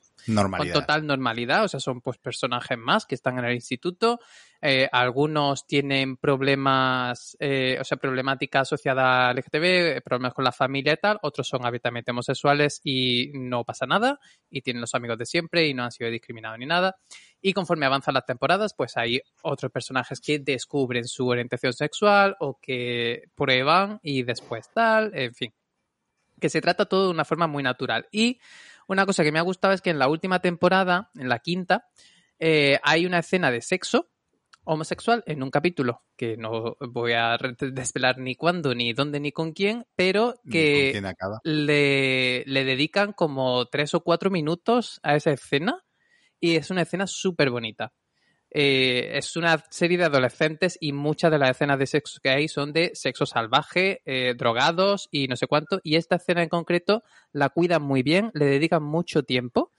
[0.75, 4.21] con total normalidad, o sea, son pues personajes más que están en el instituto.
[4.65, 9.65] Eh, algunos tienen problemas, eh, o sea, problemática asociada al LGTB,
[9.97, 11.19] eh, problemas con la familia y tal.
[11.23, 14.21] Otros son abiertamente homosexuales y no pasa nada.
[14.49, 16.97] Y tienen los amigos de siempre y no han sido discriminados ni nada.
[17.41, 22.61] Y conforme avanzan las temporadas, pues hay otros personajes que descubren su orientación sexual o
[22.63, 25.53] que prueban y después tal, en fin.
[26.41, 28.07] Que se trata todo de una forma muy natural.
[28.13, 28.39] Y
[28.87, 31.89] una cosa que me ha gustado es que en la última temporada, en la quinta,
[32.39, 34.12] hay una escena de sexo
[34.65, 39.53] homosexual en un capítulo que no voy a desvelar ni cuándo, ni dónde, ni con
[39.53, 41.05] quién, pero que quién
[41.45, 45.83] le, le dedican como tres o cuatro minutos a esa escena
[46.41, 47.93] y es una escena súper bonita.
[48.55, 52.49] Eh, es una serie de adolescentes y muchas de las escenas de sexo que hay
[52.49, 55.81] son de sexo salvaje, eh, drogados y no sé cuánto.
[55.83, 57.03] Y esta escena en concreto
[57.33, 59.73] la cuidan muy bien, le dedican mucho tiempo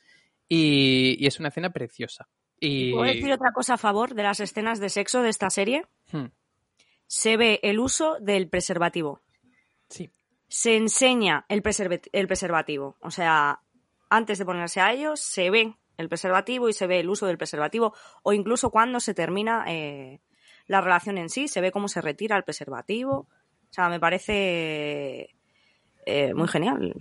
[0.49, 2.27] y, y es una escena preciosa.
[2.65, 5.85] Y, ¿Puedo decir otra cosa a favor de las escenas de sexo de esta serie?
[6.11, 6.27] Hmm,
[7.07, 9.21] Se ve el uso del preservativo.
[9.89, 10.09] sí,
[10.47, 11.61] Se enseña el,
[12.13, 12.95] el preservativo.
[13.01, 13.59] O sea,
[14.09, 17.37] antes de ponerse a ellos, se ve el preservativo y se ve el uso del
[17.37, 17.93] preservativo.
[18.23, 20.21] O incluso cuando se termina eh,
[20.67, 23.27] la relación en sí, se ve cómo se retira el preservativo.
[23.69, 25.35] O sea, me parece
[26.05, 26.95] eh, muy genial.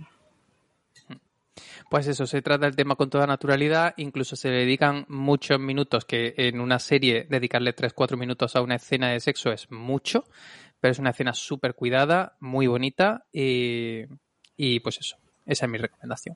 [1.93, 6.05] Pues eso, se trata el tema con toda naturalidad, incluso se le dedican muchos minutos,
[6.05, 10.23] que en una serie dedicarle 3-4 minutos a una escena de sexo es mucho,
[10.79, 14.05] pero es una escena súper cuidada, muy bonita y,
[14.57, 16.35] y pues eso, esa es mi recomendación.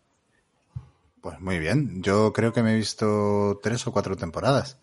[1.21, 2.03] Pues muy bien.
[2.03, 4.77] Yo creo que me he visto tres o cuatro temporadas.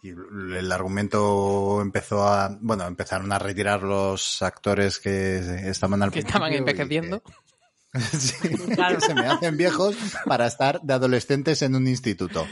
[0.00, 2.56] Y el argumento empezó a.
[2.60, 5.38] Bueno, empezaron a retirar los actores que
[5.68, 7.20] estaban al Que estaban envejeciendo.
[8.18, 8.96] Sí, Claro.
[8.98, 12.46] que se me hacen viejos para estar de adolescentes en un instituto.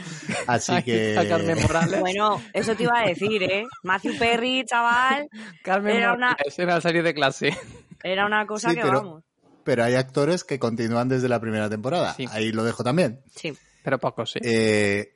[0.47, 1.09] Así que.
[1.15, 1.99] está Carmen Morales.
[1.99, 3.65] Bueno, eso te iba a decir, ¿eh?
[3.83, 5.27] Matthew Perry, chaval,
[5.63, 7.57] Carmen era una- era serie de clase.
[8.03, 9.23] era una cosa Sí, que pero- vamos.
[9.63, 12.15] Pero hay actores que continúan desde la primera temporada.
[12.15, 12.25] Sí.
[12.31, 13.21] Ahí lo dejo también.
[13.35, 13.53] Sí.
[13.83, 14.39] Pero poco, sí.
[14.43, 15.15] Eh,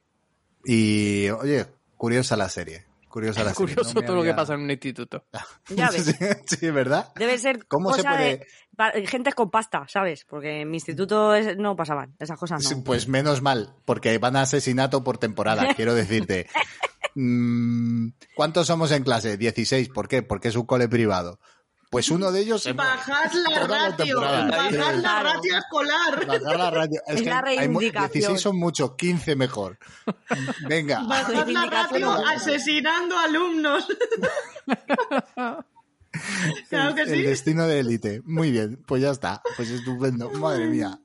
[0.64, 1.66] y, oye,
[1.98, 2.85] curiosa la serie.
[3.16, 5.24] Curiosa la serie, Curioso no todo lo que pasa en un instituto.
[5.70, 6.14] Ya ves.
[6.48, 7.14] sí, ¿verdad?
[7.16, 10.26] Debe ser ¿Cómo se puede- de pa- gente con pasta, ¿sabes?
[10.28, 12.84] Porque en mi instituto es- no pasaban esas cosas, Sí, no.
[12.84, 16.48] Pues menos mal, porque van a asesinato por temporada, quiero decirte.
[17.16, 19.38] Mm, ¿Cuántos somos en clase?
[19.38, 19.88] 16.
[19.88, 20.22] ¿Por qué?
[20.22, 21.40] Porque es un cole privado.
[21.96, 24.48] Pues uno de ellos Bajad la la ratio, temporada.
[24.48, 26.26] bajad la ratio escolar.
[26.28, 27.02] Bajar la radio.
[27.08, 28.12] Es Es que la hay reivindicación.
[28.12, 29.80] 16 son muchos, 15 mejor.
[30.68, 31.06] Venga.
[31.08, 33.88] Bajad la ratio asesinando alumnos.
[36.70, 37.22] claro que el sí.
[37.22, 38.22] destino de élite.
[38.26, 39.42] Muy bien, pues ya está.
[39.56, 40.30] Pues estupendo.
[40.32, 41.00] Madre mía.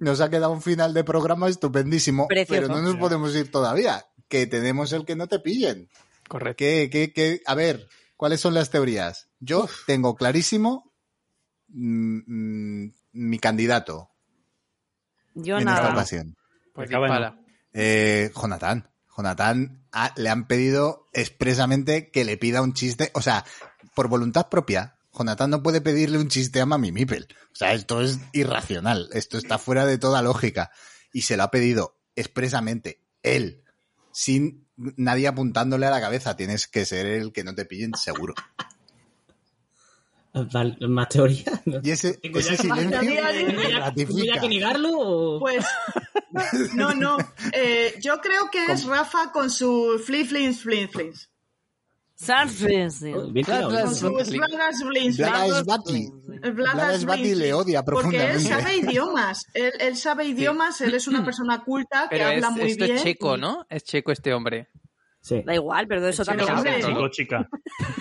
[0.00, 2.62] Nos ha quedado un final de programa estupendísimo, Precioso.
[2.62, 4.06] pero no nos podemos ir todavía.
[4.28, 5.90] Que tenemos el que no te pillen.
[6.26, 6.56] Correcto.
[6.56, 7.42] ¿Qué, qué, qué?
[7.44, 7.86] A ver,
[8.16, 9.28] ¿cuáles son las teorías?
[9.40, 10.92] Yo tengo clarísimo
[11.68, 14.10] mm, mm, mi candidato
[15.34, 15.92] Yo en esta nada.
[15.92, 16.36] ocasión.
[16.72, 16.90] Pues.
[17.72, 18.90] Eh, Jonathan.
[19.16, 23.10] Jonathan ah, le han pedido expresamente que le pida un chiste.
[23.14, 23.44] O sea,
[23.94, 27.28] por voluntad propia, Jonathan no puede pedirle un chiste a Mami Mipel.
[27.52, 29.08] O sea, esto es irracional.
[29.12, 30.70] Esto está fuera de toda lógica.
[31.12, 33.63] Y se lo ha pedido expresamente él,
[34.16, 36.36] sin nadie apuntándole a la cabeza.
[36.36, 38.32] Tienes que ser el que no te pillen seguro.
[40.52, 41.62] Val- ¿Más teoría?
[41.64, 41.78] ¿No?
[41.82, 44.34] Y ese, Tengo ese ya- silencio Tengo ya- ¿Tengo ya, tengo ratifica.
[44.34, 45.38] ya que negarlo o...?
[45.40, 45.64] Pues
[46.74, 47.16] no, no.
[47.52, 51.30] Eh, yo creo que es Rafa con su flip flins.
[52.16, 53.02] Flins.
[56.92, 57.34] es Bati.
[57.34, 58.48] Le odia Porque él profundamente.
[58.48, 59.46] sabe idiomas.
[59.54, 62.84] Él, él sabe idiomas, él es una persona culta que Pero es, habla muy esto
[62.84, 62.96] bien.
[62.96, 63.66] es checo, ¿no?
[63.68, 64.68] Es checo este hombre.
[65.20, 65.42] Sí.
[65.44, 66.48] Da igual, pero de eso también
[66.82, 67.48] Chico, chica.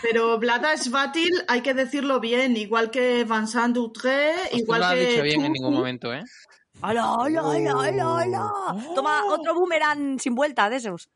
[0.01, 4.93] Pero Blada Svatil hay que decirlo bien, igual que Vincent Dutré, no igual lo has
[4.95, 6.21] que dicho bien en ningún momento, ¿eh?
[6.83, 8.85] ¡Hola, hola, hola, hola, hola!
[8.93, 11.09] Toma otro boomerang sin vuelta de esos.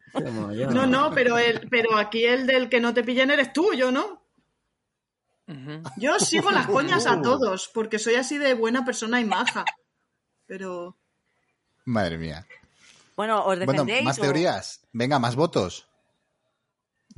[0.72, 3.91] No, no, pero el, pero aquí el del que no te pillen eres tú, yo
[3.91, 4.22] no.
[5.98, 7.10] Yo sigo las coñas Uh.
[7.10, 9.65] a todos, porque soy así de buena persona y maja.
[10.45, 10.98] Pero
[11.85, 12.45] Madre mía.
[13.15, 14.03] Bueno, ¿os Bueno, defendéis?
[14.03, 14.81] más o- teorías.
[14.91, 15.86] Venga, más votos.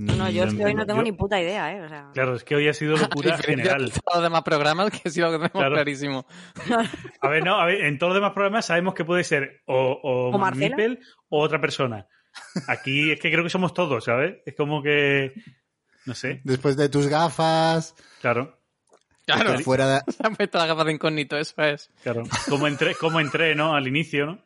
[0.02, 1.82] No, no, yo es que hoy no tengo Yo- ni puta idea, ¿eh?
[1.82, 3.92] O sea, Claro, es que hoy ha sido locura general.
[4.06, 5.76] a los demás programas que sí lo tenemos Claro.
[5.76, 6.26] clarísimo.
[7.22, 9.76] A ver, no, a ver, en todos los demás programas sabemos que puede ser o,
[10.02, 10.52] o, ¿O?
[10.56, 12.08] Mipel o otra persona.
[12.68, 14.38] Aquí es que creo que somos todos, ¿sabes?
[14.46, 15.34] Es como que.
[16.06, 18.58] No sé, Después de tus gafas, claro,
[19.26, 20.02] Claro, se fuera de...
[20.24, 21.92] han puesto las gafas de incógnito, eso es.
[22.02, 22.24] claro.
[22.48, 23.76] Como entré, como entré, ¿no?
[23.76, 24.40] Al inicio, ¿no?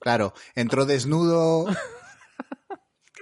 [0.00, 1.66] Claro, entró desnudo.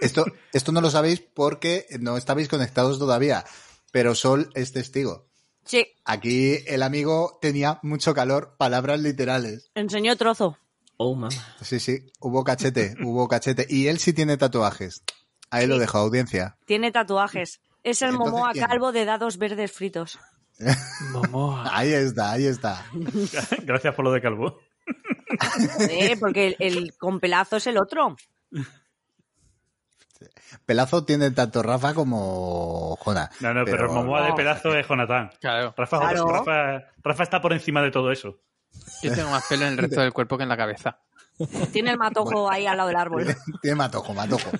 [0.01, 3.45] Esto, esto no lo sabéis porque no estabais conectados todavía,
[3.93, 5.27] pero Sol es testigo.
[5.65, 9.71] sí, Aquí el amigo tenía mucho calor, palabras literales.
[9.75, 10.59] enseñó trozo.
[10.97, 11.35] Oh, mamá.
[11.63, 13.67] Sí, sí, hubo cachete, hubo cachete.
[13.69, 15.03] Y él sí tiene tatuajes.
[15.51, 16.57] Ahí lo dejo, audiencia.
[16.67, 17.61] Tiene tatuajes.
[17.83, 18.67] Es el Entonces, Momoa ¿quién?
[18.67, 20.19] calvo de dados verdes fritos.
[21.13, 21.65] Momoa.
[21.77, 22.87] Ahí está, ahí está.
[23.63, 24.59] Gracias por lo de Calvo.
[25.89, 28.17] Eh, porque el, el con pelazo es el otro.
[30.67, 33.31] Pelazo tiene tanto Rafa como Jona.
[33.41, 34.35] No, no, pero, el Momoa de no.
[34.35, 35.31] pedazo es Jonathan.
[35.41, 35.75] Claro.
[35.77, 36.27] Rafa, Claro.
[36.29, 38.39] Rafa, Rafa está por encima de todo eso.
[39.03, 40.99] Yo tengo más pelo en el resto del cuerpo que en la cabeza.
[41.73, 43.27] Tiene el matojo ahí al lado del árbol.
[43.63, 44.51] Tiene matojo, matojo.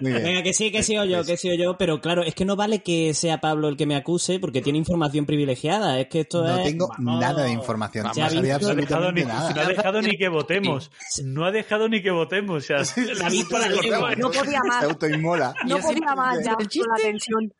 [0.00, 0.22] Muy bien.
[0.24, 2.44] Venga, que sí, que sí o yo, que sí o yo, pero claro, es que
[2.44, 5.98] no vale que sea Pablo el que me acuse porque tiene información privilegiada.
[6.00, 6.64] Es que esto No es.
[6.64, 7.20] tengo Vamos.
[7.20, 8.04] nada de información.
[8.04, 8.16] Vamos.
[8.16, 9.52] No No ha No dejado ni, nada.
[9.54, 10.90] no ha dejado ni que votemos.
[11.24, 12.56] No ha dejado ni que votemos.
[12.64, 12.78] O sea,
[13.14, 14.08] La vista la llevo.
[14.16, 14.80] No podía más.
[14.80, 15.54] Se autoinmola.
[15.66, 17.52] No podía más ya ¿El con la tensión.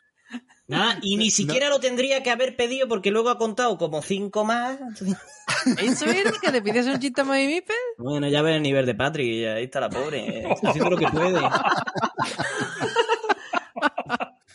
[0.70, 4.44] Nada, y ni siquiera lo tendría que haber pedido porque luego ha contado como cinco
[4.44, 4.78] más.
[5.82, 7.74] ¿Eso es que te pides un chiste a Mami Mipel?
[7.98, 11.08] Bueno, ya ves el nivel de Patrick, ahí está la pobre, está haciendo lo que
[11.08, 11.40] puede.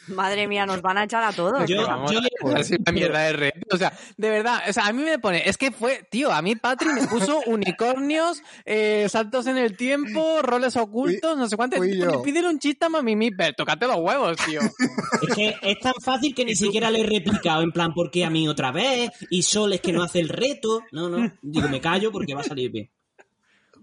[0.07, 1.67] Madre mía, nos van a echar a todos.
[1.67, 3.59] Yo- Vamos, yo- a la mierda de reto.
[3.75, 6.41] O sea, de verdad, o sea, a mí me pone, es que fue, tío, a
[6.41, 11.83] mí Patri me puso unicornios, eh, saltos en el tiempo, roles ocultos, no sé cuánto.
[11.83, 12.21] yo.
[12.21, 14.61] Pídele un chiste a Mami Mipel, tócate los huevos, tío.
[14.61, 18.25] Es que es tan fácil que ni siquiera le he replicado en plan, ¿por qué
[18.25, 19.09] a mí otra vez?
[19.29, 20.83] Y Sol es que no hace el reto.
[20.91, 22.89] No, no, digo, me callo porque va a salir bien.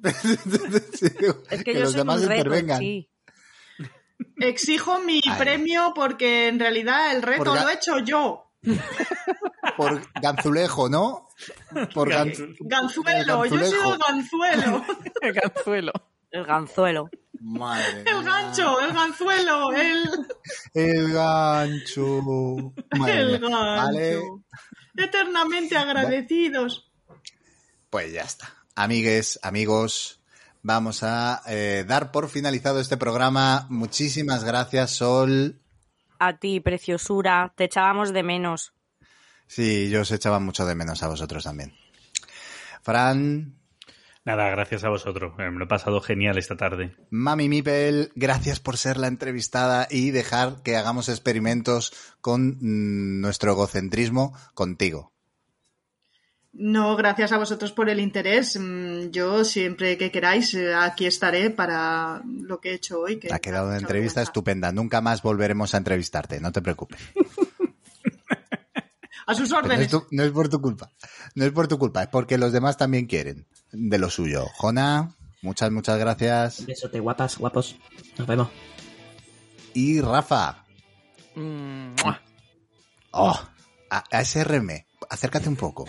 [0.95, 1.07] Sí,
[1.51, 2.79] Es que, que yo los soy demás un reto, intervengan.
[2.81, 3.09] sí.
[4.39, 8.51] Exijo mi premio porque en realidad el reto ga- lo he hecho yo.
[9.77, 11.29] Por Ganzulejo, ¿no?
[11.95, 14.85] Por Gan- Ganzuelo, yo he sido ganzuelo.
[15.23, 15.93] El ganzuelo.
[16.31, 17.11] El ganzuelo.
[17.41, 18.23] Madre El mía.
[18.25, 20.09] gancho, el ganzuelo, el,
[20.75, 22.23] El gancho.
[22.97, 23.49] Madre el mía.
[23.51, 23.51] gancho.
[23.83, 24.21] Vale,
[24.97, 26.91] Eternamente agradecidos.
[27.91, 28.55] pues ya está.
[28.77, 30.22] Amigues, amigos,
[30.63, 33.67] vamos a eh, dar por finalizado este programa.
[33.69, 35.61] Muchísimas gracias, Sol.
[36.19, 38.73] A ti, preciosura, te echábamos de menos.
[39.47, 41.75] Sí, yo os echaba mucho de menos a vosotros también.
[42.83, 43.55] Fran,
[44.25, 45.35] Nada, gracias a vosotros.
[45.39, 46.95] Eh, me lo he pasado genial esta tarde.
[47.11, 53.53] Mami Mipel, gracias por ser la entrevistada y dejar que hagamos experimentos con mm, nuestro
[53.53, 55.12] egocentrismo contigo.
[56.55, 58.59] No, gracias a vosotros por el interés.
[58.61, 63.19] Mm, Yo siempre que queráis, eh, aquí estaré para lo que he hecho hoy.
[63.19, 64.23] Que Ha quedado una entrevista vergüenza.
[64.23, 64.71] estupenda.
[64.73, 67.01] Nunca más volveremos a entrevistarte, no te preocupes.
[69.27, 69.89] A sus No es, órdenes.
[69.91, 70.91] tu- no es por tu culpa.
[71.37, 74.47] No es por tu culpa, es porque los demás también quieren de lo suyo.
[74.57, 76.67] Jona, muchas, muchas gracias.
[76.67, 77.77] Besote, guapas, guapos.
[78.19, 78.49] Nos vemos.
[79.75, 80.59] Y Rafa,
[81.35, 81.95] Mm,
[83.13, 83.41] oh,
[83.91, 85.87] a- ASRM, acércate un poco.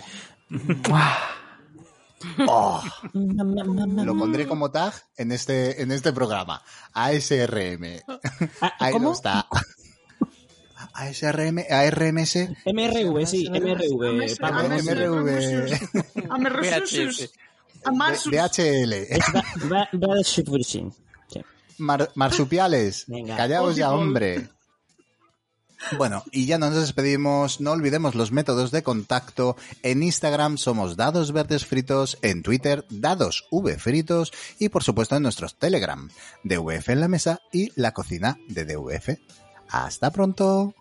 [2.48, 6.62] Oh, lo pondré como tag en este, en este programa.
[6.92, 8.00] ASRM.
[8.60, 9.08] Ah, Ahí ¿Cómo?
[9.08, 9.46] no está.
[10.94, 12.36] ASRM, ARMS.
[12.66, 14.38] MRV, sí, MRV.
[14.70, 15.68] MRV.
[18.30, 18.92] DHL.
[22.14, 23.06] Marsupiales.
[23.36, 24.48] Callaos ya, hombre.
[25.92, 27.60] Bueno, y ya nos despedimos.
[27.60, 29.56] No olvidemos los métodos de contacto.
[29.82, 35.22] En Instagram somos Dados Verdes Fritos, en Twitter Dados V Fritos y por supuesto en
[35.22, 36.08] nuestros Telegram,
[36.42, 39.18] DVF en la mesa y la cocina de DVF.
[39.68, 40.74] Hasta pronto.